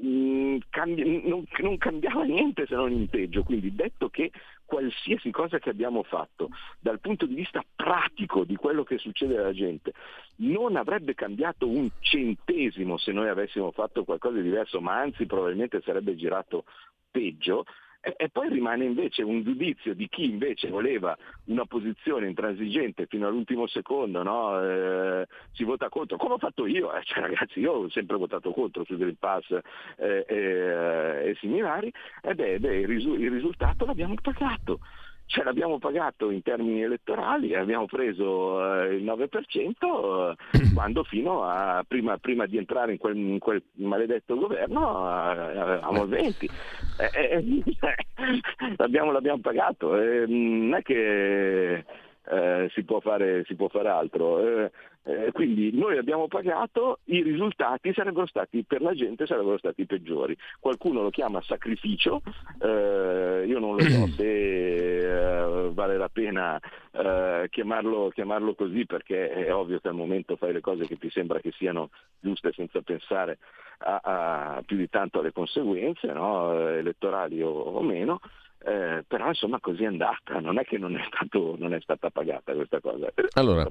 Mm, 0.03 0.57
cambi- 0.69 1.27
non, 1.27 1.45
non, 1.59 1.77
cambiava 1.77 2.23
niente 2.23 2.65
se 2.65 2.75
non 2.75 2.91
in 2.91 3.07
peggio. 3.07 3.43
Quindi 3.43 3.75
detto 3.75 4.09
che 4.09 4.31
qualsiasi 4.71 5.31
cosa 5.31 5.59
che 5.59 5.69
abbiamo 5.69 6.01
fatto 6.03 6.47
dal 6.79 7.01
punto 7.01 7.25
di 7.25 7.35
vista 7.35 7.61
pratico 7.75 8.45
di 8.45 8.55
quello 8.55 8.85
che 8.85 8.99
succede 8.99 9.37
alla 9.37 9.51
gente 9.51 9.91
non 10.37 10.77
avrebbe 10.77 11.13
cambiato 11.13 11.67
un 11.67 11.89
centesimo 11.99 12.97
se 12.97 13.11
noi 13.11 13.27
avessimo 13.27 13.71
fatto 13.71 14.05
qualcosa 14.05 14.37
di 14.37 14.43
diverso, 14.43 14.79
ma 14.79 14.97
anzi 14.97 15.25
probabilmente 15.25 15.81
sarebbe 15.81 16.15
girato 16.15 16.63
peggio, 17.11 17.65
e, 18.01 18.29
poi 18.29 18.49
rimane 18.49 18.85
invece 18.85 19.21
un 19.21 19.43
giudizio 19.43 19.93
di 19.93 20.07
chi 20.09 20.25
invece 20.25 20.69
voleva 20.69 21.15
una 21.45 21.65
posizione 21.65 22.27
intransigente 22.27 23.05
fino 23.05 23.27
all'ultimo 23.27 23.67
secondo, 23.67 24.23
no? 24.23 24.59
eh, 24.61 25.27
si 25.51 25.63
vota 25.63 25.87
contro, 25.89 26.17
come 26.17 26.33
ho 26.33 26.37
fatto 26.39 26.65
io, 26.65 26.91
eh? 26.93 27.03
cioè, 27.03 27.21
ragazzi 27.21 27.59
io 27.59 27.73
ho 27.73 27.89
sempre 27.89 28.17
votato 28.17 28.51
contro 28.51 28.83
sul 28.85 28.97
Green 28.97 29.17
Pass 29.17 29.55
eh, 29.97 30.25
e 30.27 31.35
similari, 31.39 31.93
e 32.21 32.33
beh, 32.33 32.59
beh 32.59 32.79
il, 32.79 32.87
risu- 32.87 33.19
il 33.19 33.29
risultato 33.29 33.85
l'abbiamo 33.85 34.15
pagato 34.19 34.79
ce 35.31 35.43
l'abbiamo 35.43 35.79
pagato 35.79 36.29
in 36.29 36.41
termini 36.41 36.81
elettorali 36.81 37.51
e 37.51 37.57
abbiamo 37.57 37.85
preso 37.85 38.83
eh, 38.83 38.95
il 38.95 39.03
9% 39.05 40.35
eh, 40.51 40.73
quando 40.75 41.05
fino 41.05 41.43
a 41.43 41.85
prima, 41.87 42.17
prima 42.17 42.45
di 42.45 42.57
entrare 42.57 42.91
in 42.91 42.97
quel, 42.97 43.15
in 43.15 43.39
quel, 43.39 43.63
maledetto 43.75 44.35
governo 44.35 44.81
eh, 45.07 45.57
avevamo 45.57 46.03
il 46.03 46.09
20. 46.09 46.49
Eh, 46.99 47.37
eh, 47.37 47.63
l'abbiamo, 48.75 49.13
l'abbiamo, 49.13 49.39
pagato, 49.39 49.95
non 49.95 50.75
è 50.75 50.81
che 50.81 51.85
si 52.73 52.83
può, 52.83 52.99
fare, 52.99 53.43
si, 53.45 53.55
può 53.55 53.69
fare, 53.69 53.87
altro. 53.87 54.69
Eh, 55.03 55.31
quindi 55.31 55.71
noi 55.73 55.97
abbiamo 55.97 56.27
pagato, 56.27 56.99
i 57.05 57.23
risultati 57.23 57.91
sarebbero 57.91 58.27
stati 58.27 58.63
per 58.63 58.81
la 58.81 58.93
gente 58.93 59.25
sarebbero 59.25 59.57
stati 59.57 59.85
peggiori. 59.85 60.37
Qualcuno 60.59 61.01
lo 61.01 61.09
chiama 61.09 61.41
sacrificio, 61.41 62.21
eh, 62.61 63.45
io 63.47 63.59
non 63.59 63.77
lo 63.77 63.81
so 63.81 64.07
se 64.15 64.97
eh, 64.97 65.69
vale 65.71 65.97
la 65.97 66.09
pena 66.09 66.59
eh, 66.91 67.47
chiamarlo, 67.49 68.09
chiamarlo, 68.13 68.53
così 68.53 68.85
perché 68.85 69.29
è 69.29 69.53
ovvio 69.53 69.79
che 69.79 69.87
al 69.87 69.95
momento 69.95 70.35
fai 70.35 70.53
le 70.53 70.61
cose 70.61 70.85
che 70.85 70.97
ti 70.97 71.09
sembra 71.09 71.39
che 71.39 71.51
siano 71.51 71.89
giuste 72.19 72.51
senza 72.53 72.81
pensare 72.81 73.39
a, 73.79 74.01
a 74.03 74.61
più 74.63 74.77
di 74.77 74.87
tanto 74.87 75.19
alle 75.19 75.31
conseguenze 75.31 76.07
no? 76.13 76.53
elettorali 76.69 77.41
o, 77.41 77.49
o 77.49 77.81
meno. 77.81 78.19
Eh, 78.63 79.03
però 79.07 79.27
insomma 79.27 79.59
così 79.59 79.83
è 79.83 79.87
andata, 79.87 80.39
non 80.39 80.59
è 80.59 80.63
che 80.63 80.77
non 80.77 80.95
è, 80.95 81.01
stato, 81.11 81.55
non 81.57 81.73
è 81.73 81.79
stata 81.81 82.11
pagata 82.11 82.53
questa 82.53 82.79
cosa. 82.79 83.11
Allora, 83.33 83.65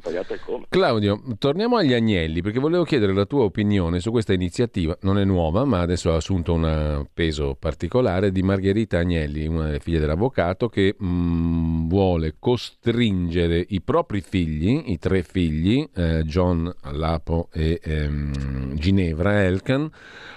Claudio, 0.68 1.22
torniamo 1.38 1.76
agli 1.76 1.93
agnelli 1.93 2.43
perché 2.43 2.59
volevo 2.59 2.82
chiedere 2.82 3.12
la 3.12 3.24
tua 3.24 3.45
opinione 3.45 4.01
su 4.01 4.11
questa 4.11 4.32
iniziativa, 4.32 4.97
non 5.03 5.18
è 5.18 5.24
nuova 5.24 5.64
ma 5.64 5.80
adesso 5.80 6.12
ha 6.12 6.16
assunto 6.16 6.55
un 6.55 7.07
peso 7.14 7.57
particolare 7.59 8.32
di 8.32 8.43
Margherita 8.43 8.99
Agnelli, 8.99 9.47
una 9.47 9.66
delle 9.66 9.80
figlie 9.80 10.01
dell'avvocato 10.01 10.68
che 10.68 10.97
mh, 10.99 11.07
mm, 11.07 11.88
vuole 11.88 12.34
costringere 12.38 13.64
i 13.68 13.80
propri 13.82 14.20
figli, 14.20 14.82
i 14.86 14.99
tre 14.99 15.22
figli, 15.22 15.88
eh, 15.95 16.22
John 16.24 16.72
Lapo 16.93 17.49
e 17.53 17.80
ehm, 17.82 18.74
Ginevra 18.74 19.43
Elkan, 19.45 19.88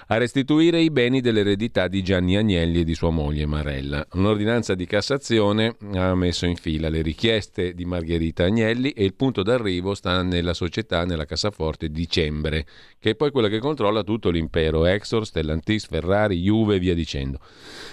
a 0.08 0.16
restituire 0.16 0.80
i 0.80 0.90
beni 0.90 1.20
dell'eredità 1.20 1.88
di 1.88 2.02
Gianni 2.02 2.36
Agnelli 2.36 2.80
e 2.80 2.84
di 2.84 2.94
sua 2.94 3.10
moglie 3.10 3.46
Marella. 3.46 4.06
Un'ordinanza 4.44 4.74
di 4.74 4.84
Cassazione 4.84 5.74
ha 5.94 6.14
messo 6.14 6.44
in 6.44 6.56
fila 6.56 6.90
le 6.90 7.00
richieste 7.00 7.72
di 7.72 7.86
Margherita 7.86 8.44
Agnelli 8.44 8.90
e 8.90 9.02
il 9.02 9.14
punto 9.14 9.42
d'arrivo 9.42 9.94
sta 9.94 10.22
nella 10.22 10.52
società, 10.52 11.06
nella 11.06 11.24
cassaforte 11.24 11.88
Dicembre, 11.88 12.66
che 12.98 13.10
è 13.10 13.14
poi 13.14 13.30
quella 13.30 13.48
che 13.48 13.58
controlla 13.58 14.02
tutto 14.02 14.28
l'impero, 14.28 14.84
Exor, 14.84 15.24
Stellantis, 15.24 15.86
Ferrari, 15.86 16.42
Juve 16.42 16.74
e 16.74 16.78
via 16.78 16.92
dicendo. 16.92 17.38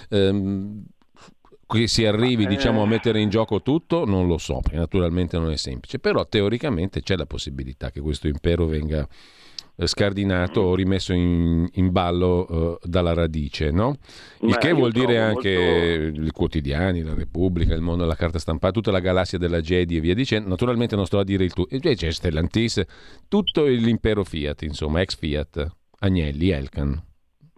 Ehm, 0.09 0.83
qui 1.65 1.87
si 1.87 2.05
arrivi 2.05 2.45
diciamo, 2.47 2.81
a 2.81 2.85
mettere 2.85 3.21
in 3.21 3.29
gioco 3.29 3.61
tutto, 3.61 4.03
non 4.03 4.27
lo 4.27 4.37
so, 4.37 4.59
perché 4.61 4.77
naturalmente 4.77 5.37
non 5.37 5.51
è 5.51 5.57
semplice, 5.57 5.99
però 5.99 6.27
teoricamente 6.27 7.01
c'è 7.01 7.15
la 7.15 7.25
possibilità 7.25 7.91
che 7.91 8.01
questo 8.01 8.27
impero 8.27 8.65
venga 8.65 8.99
eh, 8.99 9.07
scardinato 9.87 10.61
o 10.61 10.75
rimesso 10.75 11.13
in, 11.13 11.67
in 11.73 11.91
ballo 11.91 12.45
uh, 12.49 12.77
dalla 12.87 13.13
radice, 13.13 13.71
no? 13.71 13.95
Il 14.41 14.49
Ma 14.49 14.57
che 14.57 14.71
vuol 14.73 14.91
dire 14.91 15.19
anche 15.19 16.11
molto... 16.11 16.21
i 16.21 16.31
quotidiani, 16.31 17.03
la 17.03 17.13
Repubblica, 17.13 17.73
il 17.73 17.81
mondo 17.81 18.03
della 18.03 18.15
carta 18.15 18.39
stampata, 18.39 18.73
tutta 18.73 18.91
la 18.91 18.99
galassia 18.99 19.37
della 19.37 19.61
Jedi 19.61 19.97
e 19.97 19.99
via 19.99 20.13
dicendo. 20.13 20.49
Naturalmente 20.49 20.95
non 20.95 21.05
sto 21.05 21.19
a 21.19 21.23
dire 21.23 21.43
il 21.43 21.53
tuo, 21.53 21.65
c'è 21.65 22.11
Stellantis, 22.11 22.83
tutto 23.27 23.65
l'impero 23.65 24.23
Fiat, 24.23 24.61
insomma, 24.63 25.01
ex 25.01 25.15
Fiat, 25.17 25.67
Agnelli, 25.99 26.49
Elkan. 26.49 27.09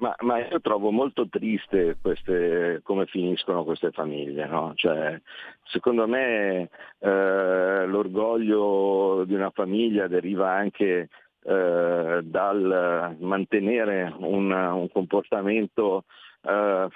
Ma, 0.04 0.14
ma, 0.20 0.46
io 0.46 0.60
trovo 0.60 0.92
molto 0.92 1.30
triste 1.30 1.96
queste, 2.02 2.82
come 2.84 3.06
finiscono 3.06 3.64
queste 3.64 3.92
famiglie. 3.92 4.46
No? 4.48 4.74
Cioè, 4.76 5.18
secondo 5.64 6.08
me 6.08 6.70
eh, 7.00 7.86
l'orgoglio 7.86 9.24
di 9.26 9.34
una 9.34 9.50
famiglia 9.52 10.08
deriva 10.08 10.52
anche 10.52 11.08
eh, 11.46 12.22
dal 12.24 13.16
mantenere 13.20 14.14
un, 14.18 14.52
un 14.52 14.90
comportamento 14.90 16.06
eh, 16.42 16.88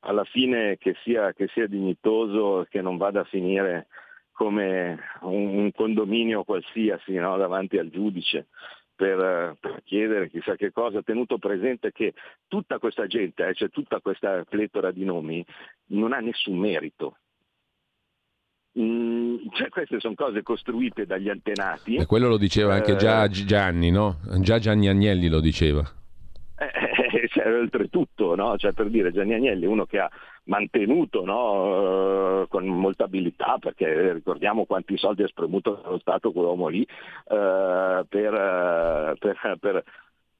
alla 0.00 0.24
fine 0.24 0.76
che 0.78 0.94
sia, 1.02 1.32
che 1.32 1.48
sia 1.48 1.66
dignitoso 1.66 2.66
che 2.68 2.80
non 2.80 2.96
vada 2.96 3.20
a 3.20 3.24
finire 3.24 3.88
come 4.32 4.98
un, 5.22 5.58
un 5.58 5.72
condominio 5.72 6.44
qualsiasi 6.44 7.14
no? 7.14 7.36
davanti 7.36 7.78
al 7.78 7.90
giudice. 7.90 8.46
Per, 8.96 9.56
per, 9.58 9.82
chiedere 9.82 10.28
chissà 10.28 10.54
che 10.54 10.70
cosa, 10.70 11.02
tenuto 11.02 11.38
presente 11.38 11.90
che 11.90 12.14
tutta 12.46 12.78
questa 12.78 13.08
gente, 13.08 13.44
eh, 13.44 13.52
cioè 13.52 13.68
tutta 13.68 13.98
questa 14.00 14.44
pletora 14.48 14.92
di 14.92 15.04
nomi, 15.04 15.44
non 15.86 16.12
ha 16.12 16.20
nessun 16.20 16.56
merito. 16.56 17.16
Mm, 18.78 19.36
cioè 19.52 19.68
queste 19.68 20.00
sono 20.00 20.14
cose 20.14 20.42
costruite 20.42 21.06
dagli 21.06 21.28
antenati. 21.28 21.94
E 21.96 22.06
quello 22.06 22.28
lo 22.28 22.38
diceva 22.38 22.74
anche 22.74 22.96
già 22.96 23.24
eh, 23.24 23.28
Gianni, 23.28 23.90
no? 23.90 24.18
Già 24.40 24.58
Gianni 24.58 24.88
Agnelli 24.88 25.28
lo 25.28 25.40
diceva. 25.40 25.82
Eh, 26.56 27.28
cioè, 27.28 27.52
oltretutto, 27.52 28.34
no? 28.34 28.56
cioè, 28.56 28.72
per 28.72 28.88
dire 28.88 29.12
Gianni 29.12 29.34
Agnelli, 29.34 29.66
uno 29.66 29.84
che 29.86 29.98
ha 29.98 30.10
mantenuto 30.44 31.24
no? 31.24 32.46
con 32.48 32.66
molta 32.66 33.04
abilità, 33.04 33.58
perché 33.60 34.12
ricordiamo 34.12 34.64
quanti 34.64 34.96
soldi 34.96 35.22
ha 35.22 35.28
spremuto 35.28 35.80
dallo 35.82 35.98
Stato 35.98 36.32
quell'uomo 36.32 36.68
lì, 36.68 36.80
uh, 36.80 38.04
per, 38.08 39.16
per, 39.18 39.56
per 39.60 39.84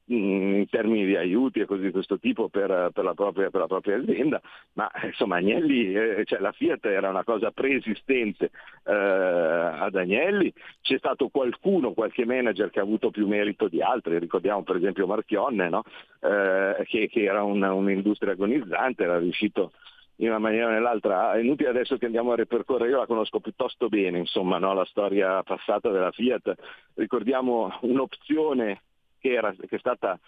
in 0.07 0.67
termini 0.69 1.05
di 1.05 1.15
aiuti 1.15 1.59
e 1.59 1.65
cose 1.65 1.81
di 1.81 1.91
questo 1.91 2.19
tipo 2.19 2.47
per, 2.49 2.91
per, 2.93 3.03
la, 3.03 3.13
propria, 3.13 3.49
per 3.49 3.61
la, 3.61 3.67
propria, 3.67 3.97
azienda, 3.97 4.39
ma 4.73 4.91
insomma 5.03 5.37
Agnelli, 5.37 5.93
eh, 5.93 6.23
cioè 6.25 6.39
la 6.39 6.51
Fiat 6.51 6.85
era 6.85 7.09
una 7.09 7.23
cosa 7.23 7.51
preesistente 7.51 8.51
eh, 8.83 8.93
ad 8.93 9.95
Agnelli, 9.95 10.53
c'è 10.81 10.97
stato 10.97 11.29
qualcuno, 11.29 11.93
qualche 11.93 12.25
manager 12.25 12.69
che 12.69 12.79
ha 12.79 12.83
avuto 12.83 13.09
più 13.09 13.27
merito 13.27 13.67
di 13.67 13.81
altri, 13.81 14.19
ricordiamo 14.19 14.61
per 14.63 14.75
esempio 14.75 15.07
Marchionne, 15.07 15.69
no? 15.69 15.83
eh, 16.21 16.83
che, 16.85 17.07
che, 17.07 17.23
era 17.23 17.41
un, 17.43 17.63
un'industria 17.63 18.33
agonizzante, 18.33 19.03
era 19.03 19.17
riuscito 19.17 19.71
in 20.17 20.29
una 20.29 20.39
maniera 20.39 20.67
o 20.67 20.71
nell'altra. 20.71 21.33
È 21.33 21.39
inutile 21.39 21.69
adesso 21.69 21.97
che 21.97 22.05
andiamo 22.05 22.31
a 22.31 22.35
ripercorrere, 22.35 22.91
io 22.91 22.99
la 22.99 23.05
conosco 23.05 23.39
piuttosto 23.39 23.89
bene, 23.89 24.19
insomma, 24.19 24.59
no? 24.59 24.73
la 24.73 24.85
storia 24.85 25.41
passata 25.43 25.89
della 25.89 26.11
Fiat. 26.11 26.53
Ricordiamo 26.93 27.77
un'opzione 27.81 28.81
che, 29.25 29.33
era, 29.33 29.51
che 29.53 29.75
è 29.75 29.79
stata 29.79 30.19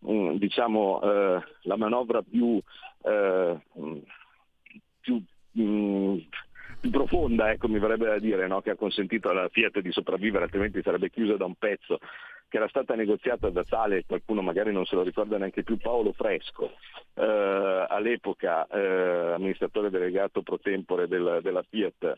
um, 0.00 0.38
diciamo, 0.38 1.00
eh, 1.02 1.42
la 1.62 1.76
manovra 1.76 2.22
più, 2.22 2.60
eh, 3.02 3.58
più, 5.00 5.22
um, 5.54 6.24
più 6.80 6.90
profonda, 6.90 7.50
ecco, 7.50 7.66
mi 7.66 7.80
verrebbe 7.80 8.06
da 8.06 8.18
dire, 8.20 8.46
no? 8.46 8.60
che 8.60 8.70
ha 8.70 8.76
consentito 8.76 9.28
alla 9.28 9.48
Fiat 9.48 9.80
di 9.80 9.90
sopravvivere, 9.90 10.44
altrimenti 10.44 10.80
sarebbe 10.82 11.10
chiusa 11.10 11.36
da 11.36 11.46
un 11.46 11.56
pezzo, 11.56 11.98
che 12.48 12.58
era 12.58 12.68
stata 12.68 12.94
negoziata 12.94 13.50
da 13.50 13.64
tale, 13.64 14.04
qualcuno 14.06 14.40
magari 14.40 14.72
non 14.72 14.84
se 14.84 14.94
lo 14.94 15.02
ricorda 15.02 15.36
neanche 15.36 15.64
più, 15.64 15.76
Paolo 15.76 16.12
Fresco, 16.12 16.74
eh, 17.14 17.86
all'epoca 17.88 18.68
eh, 18.68 19.32
amministratore 19.34 19.90
delegato 19.90 20.42
pro 20.42 20.60
tempore 20.60 21.08
del, 21.08 21.40
della 21.42 21.64
Fiat 21.68 22.14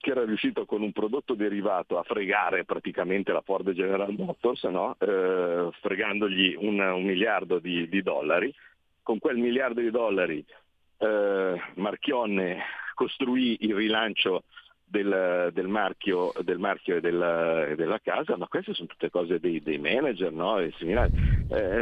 che 0.00 0.10
era 0.12 0.24
riuscito 0.24 0.64
con 0.64 0.80
un 0.80 0.92
prodotto 0.92 1.34
derivato 1.34 1.98
a 1.98 2.02
fregare 2.02 2.64
praticamente 2.64 3.32
la 3.32 3.42
Ford 3.42 3.70
General 3.72 4.10
Motors, 4.16 4.64
no? 4.64 4.96
eh, 4.98 5.68
fregandogli 5.80 6.56
un, 6.58 6.80
un 6.80 7.04
miliardo 7.04 7.58
di, 7.58 7.86
di, 7.86 8.00
dollari. 8.02 8.52
Con 9.02 9.18
quel 9.18 9.36
miliardo 9.36 9.80
di 9.80 9.90
dollari 9.90 10.42
eh, 10.98 11.60
Marchionne 11.74 12.62
costruì 12.94 13.58
il 13.60 13.74
rilancio 13.74 14.44
del, 14.90 15.50
del, 15.52 15.68
marchio, 15.68 16.32
del 16.42 16.58
marchio 16.58 16.96
e 16.96 17.00
della, 17.00 17.74
della, 17.76 18.00
casa, 18.00 18.36
ma 18.36 18.48
queste 18.48 18.74
sono 18.74 18.88
tutte 18.88 19.08
cose 19.08 19.38
dei, 19.38 19.62
dei 19.62 19.78
manager 19.78 20.32
no? 20.32 20.58
eh, 20.58 20.72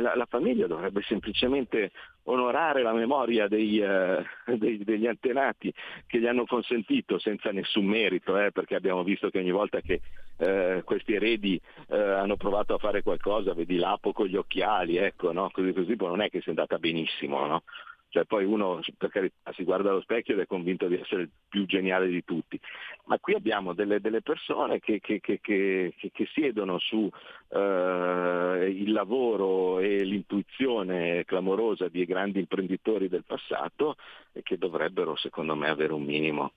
la, 0.01 0.15
la, 0.15 0.27
famiglia 0.29 0.67
dovrebbe 0.67 1.01
semplicemente 1.03 1.91
onorare 2.25 2.83
la 2.83 2.93
memoria 2.93 3.49
dei, 3.49 3.81
eh, 3.81 4.23
dei, 4.57 4.85
degli 4.85 5.07
antenati 5.07 5.73
che 6.07 6.19
gli 6.19 6.27
hanno 6.27 6.45
consentito 6.45 7.19
senza 7.19 7.51
nessun 7.51 7.87
merito, 7.87 8.39
eh, 8.39 8.53
perché 8.53 8.75
abbiamo 8.75 9.03
visto 9.03 9.31
che 9.31 9.39
ogni 9.39 9.53
volta 9.53 9.81
che 9.81 10.03
eh, 10.37 10.83
questi 10.85 11.15
eredi 11.15 11.59
eh, 11.89 11.99
hanno 11.99 12.37
provato 12.37 12.75
a 12.75 12.79
fare 12.79 13.03
qualcosa, 13.03 13.55
vedi 13.55 13.77
l'apo 13.77 14.13
con 14.13 14.27
gli 14.27 14.37
occhiali, 14.37 14.99
ecco, 14.99 15.33
no? 15.33 15.49
così 15.51 15.73
così, 15.73 15.97
non 15.99 16.21
è 16.21 16.29
che 16.29 16.43
sia 16.43 16.53
andata 16.53 16.79
benissimo. 16.79 17.47
No? 17.47 17.63
Cioè 18.11 18.25
poi 18.25 18.45
uno 18.45 18.81
per 18.97 19.11
carità 19.11 19.53
si 19.53 19.65
guarda 19.65 19.91
allo 19.91 20.01
specchio 20.01 20.35
ed 20.35 20.41
è 20.41 20.47
convinto 20.47 20.89
di 20.89 20.95
essere 20.95 21.23
il 21.23 21.31
più 21.49 21.67
geniale 21.67 22.09
di 22.09 22.25
tutti, 22.25 22.59
ma 23.05 23.19
qui 23.19 23.35
abbiamo 23.35 23.75
delle, 23.75 24.01
delle 24.01 24.23
persone 24.23 24.81
che, 24.81 24.99
che, 25.01 25.21
che, 25.21 25.41
che, 25.41 25.93
siedono 26.33 26.79
su 26.79 27.09
eh, 27.49 28.75
il 28.75 28.93
lavoro 28.93 29.79
e 29.81 30.05
l'intuizione 30.05 31.25
clamorosa 31.25 31.89
di 31.89 32.05
grandi 32.07 32.39
imprenditori 32.39 33.09
del 33.09 33.25
passato 33.25 33.97
e 34.33 34.43
che 34.43 34.57
dovrebbero 34.57 35.15
secondo 35.17 35.55
me 35.55 35.69
avere 35.69 35.93
un 35.93 36.05
minimo 36.05 36.53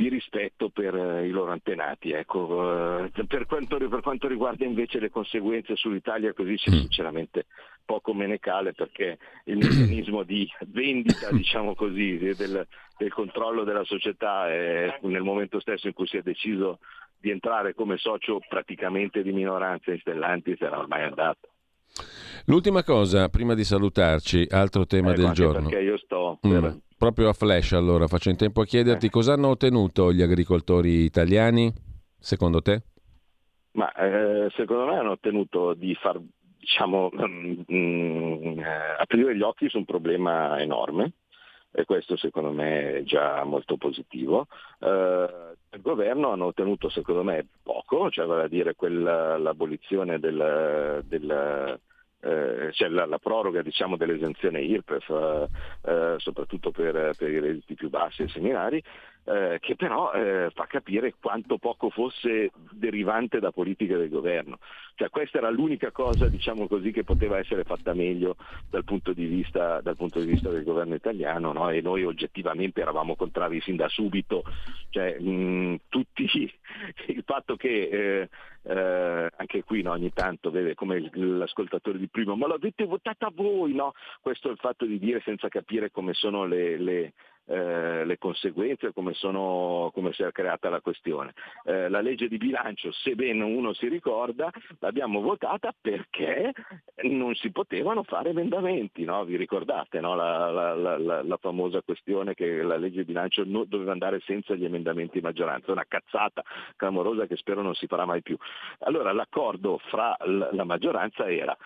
di 0.00 0.08
rispetto 0.08 0.70
per 0.70 0.94
eh, 0.94 1.26
i 1.26 1.30
loro 1.30 1.52
antenati. 1.52 2.12
Ecco, 2.12 3.04
eh, 3.04 3.10
per, 3.26 3.44
quanto, 3.44 3.76
per, 3.76 4.00
quanto, 4.00 4.28
riguarda 4.28 4.64
invece 4.64 4.98
le 4.98 5.10
conseguenze 5.10 5.76
sull'Italia, 5.76 6.32
così 6.32 6.52
mm. 6.52 6.72
sinceramente 6.72 7.44
poco 7.84 8.14
me 8.14 8.26
ne 8.26 8.38
cale 8.38 8.72
perché 8.72 9.18
il 9.44 9.56
meccanismo 9.56 10.22
di 10.22 10.48
vendita, 10.68 11.30
diciamo 11.32 11.74
così, 11.74 12.18
del, 12.18 12.66
del 12.96 13.12
controllo 13.12 13.64
della 13.64 13.84
società 13.84 14.48
è, 14.48 14.98
nel 15.02 15.22
momento 15.22 15.60
stesso 15.60 15.86
in 15.86 15.92
cui 15.92 16.06
si 16.06 16.16
è 16.16 16.22
deciso 16.22 16.78
di 17.18 17.30
entrare 17.30 17.74
come 17.74 17.98
socio 17.98 18.40
praticamente 18.48 19.22
di 19.22 19.32
minoranza 19.32 19.90
in 19.90 19.98
Stellantis 19.98 20.60
era 20.60 20.78
ormai 20.78 21.02
andato. 21.02 21.48
L'ultima 22.46 22.82
cosa, 22.82 23.28
prima 23.28 23.54
di 23.54 23.64
salutarci, 23.64 24.46
altro 24.50 24.86
tema 24.86 25.12
ecco, 25.12 25.20
del 25.20 25.30
giorno. 25.32 25.68
Perché 25.68 25.84
io 25.84 25.98
sto 25.98 26.38
per, 26.40 26.62
mm 26.62 26.78
Proprio 27.00 27.30
a 27.30 27.32
flash 27.32 27.72
allora, 27.72 28.06
faccio 28.08 28.28
in 28.28 28.36
tempo 28.36 28.60
a 28.60 28.66
chiederti 28.66 29.06
eh. 29.06 29.08
cosa 29.08 29.32
hanno 29.32 29.48
ottenuto 29.48 30.12
gli 30.12 30.20
agricoltori 30.20 31.02
italiani, 31.02 31.72
secondo 32.18 32.60
te? 32.60 32.82
Ma 33.72 33.90
eh, 33.94 34.50
secondo 34.54 34.84
me 34.84 34.98
hanno 34.98 35.12
ottenuto 35.12 35.72
di 35.72 35.94
far 35.94 36.20
diciamo, 36.60 37.10
mm, 37.12 37.60
mm, 37.72 38.58
eh, 38.58 38.96
aprire 38.98 39.34
gli 39.34 39.42
occhi 39.42 39.68
su 39.68 39.78
un 39.78 39.86
problema 39.86 40.60
enorme 40.60 41.12
e 41.72 41.84
questo 41.84 42.16
secondo 42.16 42.50
me 42.50 42.98
è 42.98 43.02
già 43.02 43.42
molto 43.44 43.76
positivo. 43.76 44.46
Eh, 44.78 45.28
il 45.72 45.80
governo 45.80 46.30
hanno 46.30 46.46
ottenuto 46.46 46.88
secondo 46.88 47.22
me 47.22 47.46
poco, 47.62 48.10
cioè 48.10 48.26
vale 48.26 48.44
a 48.44 48.48
dire 48.48 48.74
quella, 48.74 49.38
l'abolizione 49.38 50.18
del, 50.18 51.02
del 51.06 51.80
eh, 52.22 52.70
cioè 52.72 52.88
la, 52.88 53.06
la, 53.06 53.18
proroga 53.18 53.62
diciamo, 53.62 53.96
dell'esenzione 53.96 54.60
IRPEF, 54.60 55.48
eh, 55.82 56.14
soprattutto 56.18 56.70
per, 56.70 57.14
per, 57.16 57.30
i 57.30 57.40
redditi 57.40 57.74
più 57.74 57.88
bassi 57.88 58.22
e 58.22 58.28
seminari, 58.28 58.82
eh, 59.24 59.58
che 59.60 59.76
però 59.76 60.12
eh, 60.12 60.50
fa 60.54 60.66
capire 60.66 61.14
quanto 61.20 61.58
poco 61.58 61.90
fosse 61.90 62.50
derivante 62.70 63.38
da 63.38 63.52
politiche 63.52 63.96
del 63.96 64.08
governo. 64.08 64.58
Cioè, 64.94 65.08
questa 65.08 65.38
era 65.38 65.50
l'unica 65.50 65.90
cosa 65.90 66.28
diciamo 66.28 66.66
così, 66.66 66.90
che 66.90 67.04
poteva 67.04 67.38
essere 67.38 67.64
fatta 67.64 67.94
meglio 67.94 68.36
dal 68.68 68.84
punto 68.84 69.12
di 69.12 69.26
vista, 69.26 69.80
punto 69.96 70.20
di 70.20 70.26
vista 70.26 70.50
del 70.50 70.64
governo 70.64 70.94
italiano 70.94 71.52
no? 71.52 71.70
e 71.70 71.80
noi 71.80 72.04
oggettivamente 72.04 72.80
eravamo 72.80 73.16
contrari 73.16 73.60
sin 73.60 73.76
da 73.76 73.88
subito. 73.88 74.42
Cioè, 74.90 75.18
mh, 75.18 75.80
tutti, 75.88 76.24
il 77.06 77.22
fatto 77.24 77.56
che 77.56 77.88
eh, 77.90 78.28
eh, 78.62 79.30
anche 79.36 79.64
qui 79.64 79.82
no, 79.82 79.92
ogni 79.92 80.12
tanto 80.12 80.50
vede 80.50 80.74
come 80.74 81.08
l'ascoltatore 81.14 81.98
di 81.98 82.08
prima, 82.08 82.34
ma 82.34 82.46
l'avete 82.46 82.84
votata 82.84 83.30
voi, 83.34 83.74
no? 83.74 83.94
Questo 84.20 84.48
è 84.48 84.50
il 84.50 84.58
fatto 84.58 84.84
di 84.84 84.98
dire 84.98 85.20
senza 85.24 85.48
capire 85.48 85.90
come 85.90 86.12
sono 86.12 86.44
le, 86.44 86.76
le, 86.78 87.12
eh, 87.50 88.04
le 88.04 88.16
conseguenze, 88.16 88.92
come, 88.92 89.12
sono, 89.12 89.90
come, 89.92 90.12
si 90.12 90.22
è 90.22 90.30
creata 90.30 90.68
la 90.68 90.80
questione. 90.80 91.32
Eh, 91.64 91.88
la 91.88 92.00
legge 92.00 92.28
di 92.28 92.36
bilancio, 92.36 92.92
se 92.92 93.16
bene 93.16 93.42
uno 93.42 93.72
si 93.72 93.88
ricorda, 93.88 94.50
l'abbiamo 94.78 95.20
votata 95.20 95.74
perché 95.78 96.52
non 97.02 97.34
si 97.34 97.50
potevano 97.50 98.04
fare 98.04 98.30
emendamenti, 98.30 99.02
no? 99.02 99.24
vi 99.24 99.36
ricordate 99.36 99.98
no? 99.98 100.14
la, 100.14 100.48
la, 100.50 100.74
la, 100.74 101.22
la, 101.22 101.36
famosa 101.38 101.82
questione 101.82 102.34
che 102.34 102.62
la 102.62 102.76
legge 102.76 102.98
di 102.98 103.04
bilancio 103.04 103.42
no, 103.44 103.64
doveva 103.64 103.90
andare 103.92 104.20
senza 104.20 104.54
gli 104.54 104.64
emendamenti 104.64 105.18
di 105.18 105.24
maggioranza, 105.24 105.72
una 105.72 105.86
cazzata 105.88 106.44
clamorosa 106.76 107.26
che 107.26 107.36
spero 107.36 107.62
non 107.62 107.74
si 107.74 107.88
farà 107.88 108.04
mai 108.04 108.22
più. 108.22 108.36
Allora 108.80 109.12
l'accordo 109.12 109.78
fra 109.88 110.16
la 110.20 110.64
maggioranza 110.64 111.28
era 111.28 111.56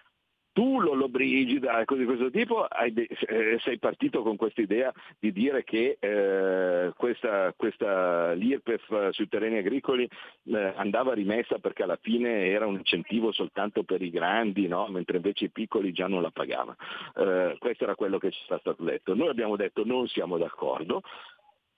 tu 0.54 0.80
Lollobrigida 0.80 1.80
e 1.80 1.84
cose 1.84 2.00
di 2.00 2.06
questo 2.06 2.30
tipo 2.30 2.66
de- 2.92 3.08
eh, 3.26 3.58
sei 3.60 3.78
partito 3.78 4.22
con 4.22 4.36
questa 4.36 4.62
idea 4.62 4.92
di 5.18 5.32
dire 5.32 5.64
che 5.64 5.96
eh, 5.98 6.92
questa, 6.96 7.52
questa, 7.56 8.32
l'IRPEF 8.34 9.10
sui 9.10 9.28
terreni 9.28 9.58
agricoli 9.58 10.08
eh, 10.44 10.72
andava 10.76 11.12
rimessa 11.12 11.58
perché 11.58 11.82
alla 11.82 11.98
fine 12.00 12.46
era 12.46 12.66
un 12.66 12.76
incentivo 12.76 13.32
soltanto 13.32 13.82
per 13.82 14.00
i 14.00 14.10
grandi, 14.10 14.68
no? 14.68 14.86
mentre 14.86 15.16
invece 15.16 15.46
i 15.46 15.50
piccoli 15.50 15.92
già 15.92 16.06
non 16.06 16.22
la 16.22 16.30
pagavano. 16.30 16.76
Eh, 17.16 17.56
questo 17.58 17.82
era 17.82 17.96
quello 17.96 18.18
che 18.18 18.30
ci 18.30 18.40
era 18.46 18.58
stato 18.60 18.84
detto. 18.84 19.14
Noi 19.14 19.28
abbiamo 19.28 19.56
detto 19.56 19.84
non 19.84 20.06
siamo 20.06 20.38
d'accordo, 20.38 21.02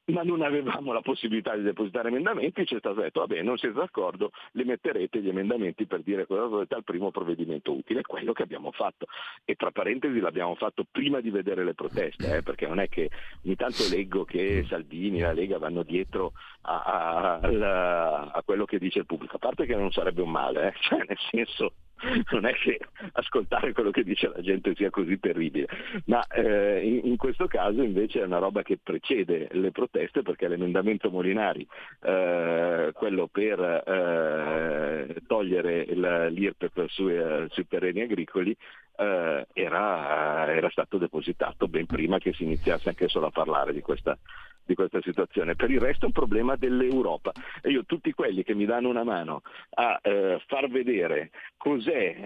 ma 0.06 0.22
non 0.22 0.42
avevamo 0.42 0.92
la 0.92 1.00
possibilità 1.00 1.56
di 1.56 1.62
depositare 1.62 2.08
emendamenti, 2.08 2.66
ci 2.66 2.76
è 2.76 2.78
stato 2.78 3.00
detto, 3.00 3.20
vabbè, 3.20 3.42
non 3.42 3.56
siete 3.56 3.78
d'accordo, 3.78 4.30
li 4.52 4.64
metterete 4.64 5.20
gli 5.20 5.28
emendamenti 5.28 5.86
per 5.86 6.02
dire 6.02 6.26
cosa 6.26 6.46
volete 6.46 6.74
al 6.74 6.84
primo 6.84 7.10
provvedimento 7.10 7.72
utile, 7.72 8.02
quello 8.02 8.32
che 8.32 8.42
abbiamo 8.42 8.70
fatto. 8.70 9.06
E 9.44 9.54
tra 9.54 9.70
parentesi 9.70 10.20
l'abbiamo 10.20 10.54
fatto 10.54 10.84
prima 10.90 11.20
di 11.20 11.30
vedere 11.30 11.64
le 11.64 11.74
proteste, 11.74 12.36
eh, 12.36 12.42
perché 12.42 12.66
non 12.66 12.78
è 12.78 12.88
che 12.88 13.10
ogni 13.44 13.56
tanto 13.56 13.88
leggo 13.90 14.24
che 14.24 14.64
Salvini, 14.68 15.20
la 15.20 15.32
Lega 15.32 15.58
vanno 15.58 15.82
dietro 15.82 16.32
a, 16.62 16.82
a, 16.82 17.38
a, 17.40 18.30
a 18.32 18.42
quello 18.44 18.64
che 18.64 18.78
dice 18.78 19.00
il 19.00 19.06
pubblico, 19.06 19.36
a 19.36 19.40
parte 19.40 19.66
che 19.66 19.74
non 19.74 19.90
sarebbe 19.90 20.22
un 20.22 20.30
male, 20.30 20.68
eh, 20.68 20.74
cioè 20.82 20.98
nel 21.06 21.18
senso 21.30 21.72
non 22.32 22.44
è 22.44 22.52
che 22.52 22.78
ascoltare 23.12 23.72
quello 23.72 23.90
che 23.90 24.04
dice 24.04 24.28
la 24.28 24.40
gente 24.40 24.74
sia 24.74 24.90
così 24.90 25.18
terribile, 25.18 25.66
ma 26.06 26.24
eh, 26.26 26.80
in, 26.84 27.00
in, 27.04 27.16
questo 27.16 27.46
caso 27.46 27.82
invece 27.82 28.20
è 28.20 28.24
una 28.24 28.38
roba 28.38 28.62
che 28.62 28.78
precede 28.82 29.48
le 29.52 29.70
proteste 29.70 30.22
perché 30.22 30.48
l'emendamento 30.48 31.10
Molinari, 31.10 31.66
eh, 32.02 32.90
quello 32.92 33.28
per 33.28 33.60
eh, 33.60 35.22
togliere 35.26 35.80
il, 35.82 36.26
l'IRPEP 36.30 36.86
sui, 36.88 37.16
eh, 37.16 37.46
sui 37.50 37.66
terreni 37.66 38.02
agricoli, 38.02 38.54
eh, 38.96 39.46
era, 39.52 40.54
era 40.54 40.70
stato 40.70 40.98
depositato 40.98 41.66
ben 41.66 41.86
prima 41.86 42.18
che 42.18 42.32
si 42.32 42.44
iniziasse 42.44 42.88
anche 42.88 43.08
solo 43.08 43.26
a 43.26 43.30
parlare 43.30 43.72
di 43.72 43.80
questa 43.80 44.16
di 44.66 44.74
questa 44.74 45.00
situazione. 45.00 45.54
Per 45.54 45.70
il 45.70 45.80
resto 45.80 46.04
è 46.04 46.06
un 46.06 46.12
problema 46.12 46.56
dell'Europa 46.56 47.32
e 47.62 47.70
io 47.70 47.84
tutti 47.84 48.12
quelli 48.12 48.42
che 48.42 48.54
mi 48.54 48.66
danno 48.66 48.88
una 48.88 49.04
mano 49.04 49.42
a 49.74 49.98
eh, 50.02 50.42
far 50.46 50.68
vedere 50.68 51.30
cos'è 51.56 52.16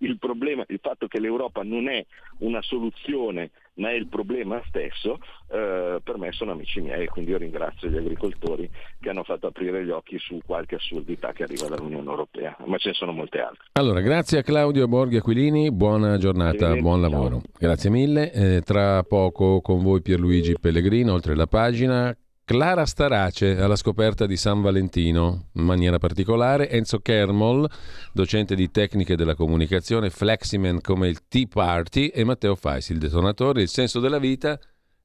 il 0.00 0.18
problema, 0.18 0.64
il 0.68 0.78
fatto 0.80 1.08
che 1.08 1.18
l'Europa 1.18 1.62
non 1.64 1.88
è 1.88 2.04
una 2.38 2.62
soluzione 2.62 3.50
ma 3.78 3.90
è 3.90 3.94
il 3.94 4.06
problema 4.06 4.60
stesso, 4.68 5.18
eh, 5.50 6.00
per 6.02 6.18
me 6.18 6.30
sono 6.32 6.52
amici 6.52 6.80
miei 6.80 7.04
e 7.04 7.08
quindi 7.08 7.30
io 7.30 7.38
ringrazio 7.38 7.88
gli 7.88 7.96
agricoltori 7.96 8.70
che 9.00 9.08
hanno 9.08 9.24
fatto 9.24 9.46
aprire 9.46 9.84
gli 9.84 9.90
occhi 9.90 10.18
su 10.18 10.40
qualche 10.44 10.76
assurdità 10.76 11.32
che 11.32 11.44
arriva 11.44 11.68
dall'Unione 11.68 12.08
Europea, 12.08 12.56
ma 12.66 12.76
ce 12.76 12.90
ne 12.90 12.94
sono 12.94 13.12
molte 13.12 13.40
altre. 13.40 13.64
Allora, 13.72 14.00
grazie 14.00 14.38
a 14.38 14.42
Claudio 14.42 14.86
Borghi 14.86 15.16
Aquilini, 15.16 15.70
buona 15.72 16.18
giornata, 16.18 16.74
buon 16.76 17.00
lavoro. 17.00 17.40
Ciao. 17.40 17.50
Grazie 17.58 17.90
mille, 17.90 18.32
eh, 18.32 18.62
tra 18.62 19.02
poco 19.02 19.60
con 19.60 19.82
voi 19.82 20.02
Pierluigi 20.02 20.54
Pellegrino, 20.60 21.12
oltre 21.12 21.34
la 21.34 21.46
pagina. 21.46 22.16
Clara 22.48 22.86
Starace 22.86 23.60
alla 23.60 23.76
scoperta 23.76 24.24
di 24.24 24.38
San 24.38 24.62
Valentino 24.62 25.48
in 25.52 25.64
maniera 25.64 25.98
particolare, 25.98 26.70
Enzo 26.70 27.00
Kermol, 27.00 27.68
docente 28.10 28.54
di 28.54 28.70
tecniche 28.70 29.16
della 29.16 29.34
comunicazione, 29.34 30.08
Fleximan 30.08 30.80
come 30.80 31.08
il 31.08 31.28
Tea 31.28 31.44
Party. 31.46 32.06
E 32.06 32.24
Matteo 32.24 32.54
Faisi, 32.54 32.92
il 32.92 33.00
detonatore, 33.00 33.60
il 33.60 33.68
senso 33.68 34.00
della 34.00 34.18
vita 34.18 34.58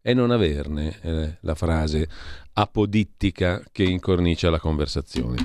è 0.04 0.14
non 0.14 0.32
averne, 0.32 0.99
eh, 1.01 1.38
la 1.39 1.56
frase 1.56 2.10
apodittica 2.51 3.64
che 3.72 3.84
incornicia 3.84 4.49
la 4.49 4.60
conversazione. 4.60 5.38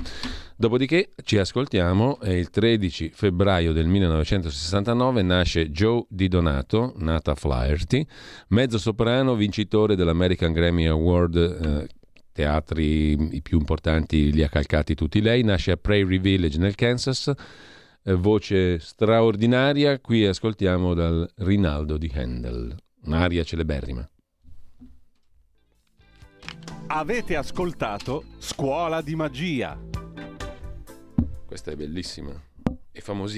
Dopodiché 0.57 1.13
ci 1.23 1.37
ascoltiamo, 1.37 2.19
è 2.19 2.31
il 2.31 2.49
13 2.49 3.11
febbraio 3.13 3.71
del 3.71 3.87
1969 3.87 5.21
nasce 5.21 5.71
Joe 5.71 6.03
Di 6.09 6.27
Donato, 6.27 6.91
nata 6.97 7.35
Flaherty, 7.35 8.05
mezzo 8.49 8.77
soprano 8.77 9.35
vincitore 9.35 9.95
dell'American 9.95 10.51
Grammy 10.51 10.87
Award, 10.87 11.35
eh, 11.37 11.87
teatri 12.33 13.35
i 13.37 13.41
più 13.41 13.59
importanti 13.59 14.33
li 14.33 14.43
ha 14.43 14.49
calcati 14.49 14.93
tutti 14.93 15.21
lei, 15.21 15.41
nasce 15.41 15.71
a 15.71 15.77
Prairie 15.77 16.19
Village 16.19 16.57
nel 16.57 16.75
Kansas, 16.75 17.31
eh, 18.03 18.13
voce 18.13 18.79
straordinaria, 18.79 20.01
qui 20.01 20.25
ascoltiamo 20.25 20.93
dal 20.93 21.31
Rinaldo 21.37 21.97
di 21.97 22.11
Handel, 22.13 22.75
un'aria 23.03 23.45
celeberrima. 23.45 24.05
Avete 26.91 27.35
ascoltato 27.35 28.23
Scuola 28.39 29.01
di 29.01 29.13
Magia. 29.13 29.79
Questa 31.45 31.69
è 31.69 31.75
bellissima 31.75 32.33
e 32.91 32.99
famosissima. 32.99 33.29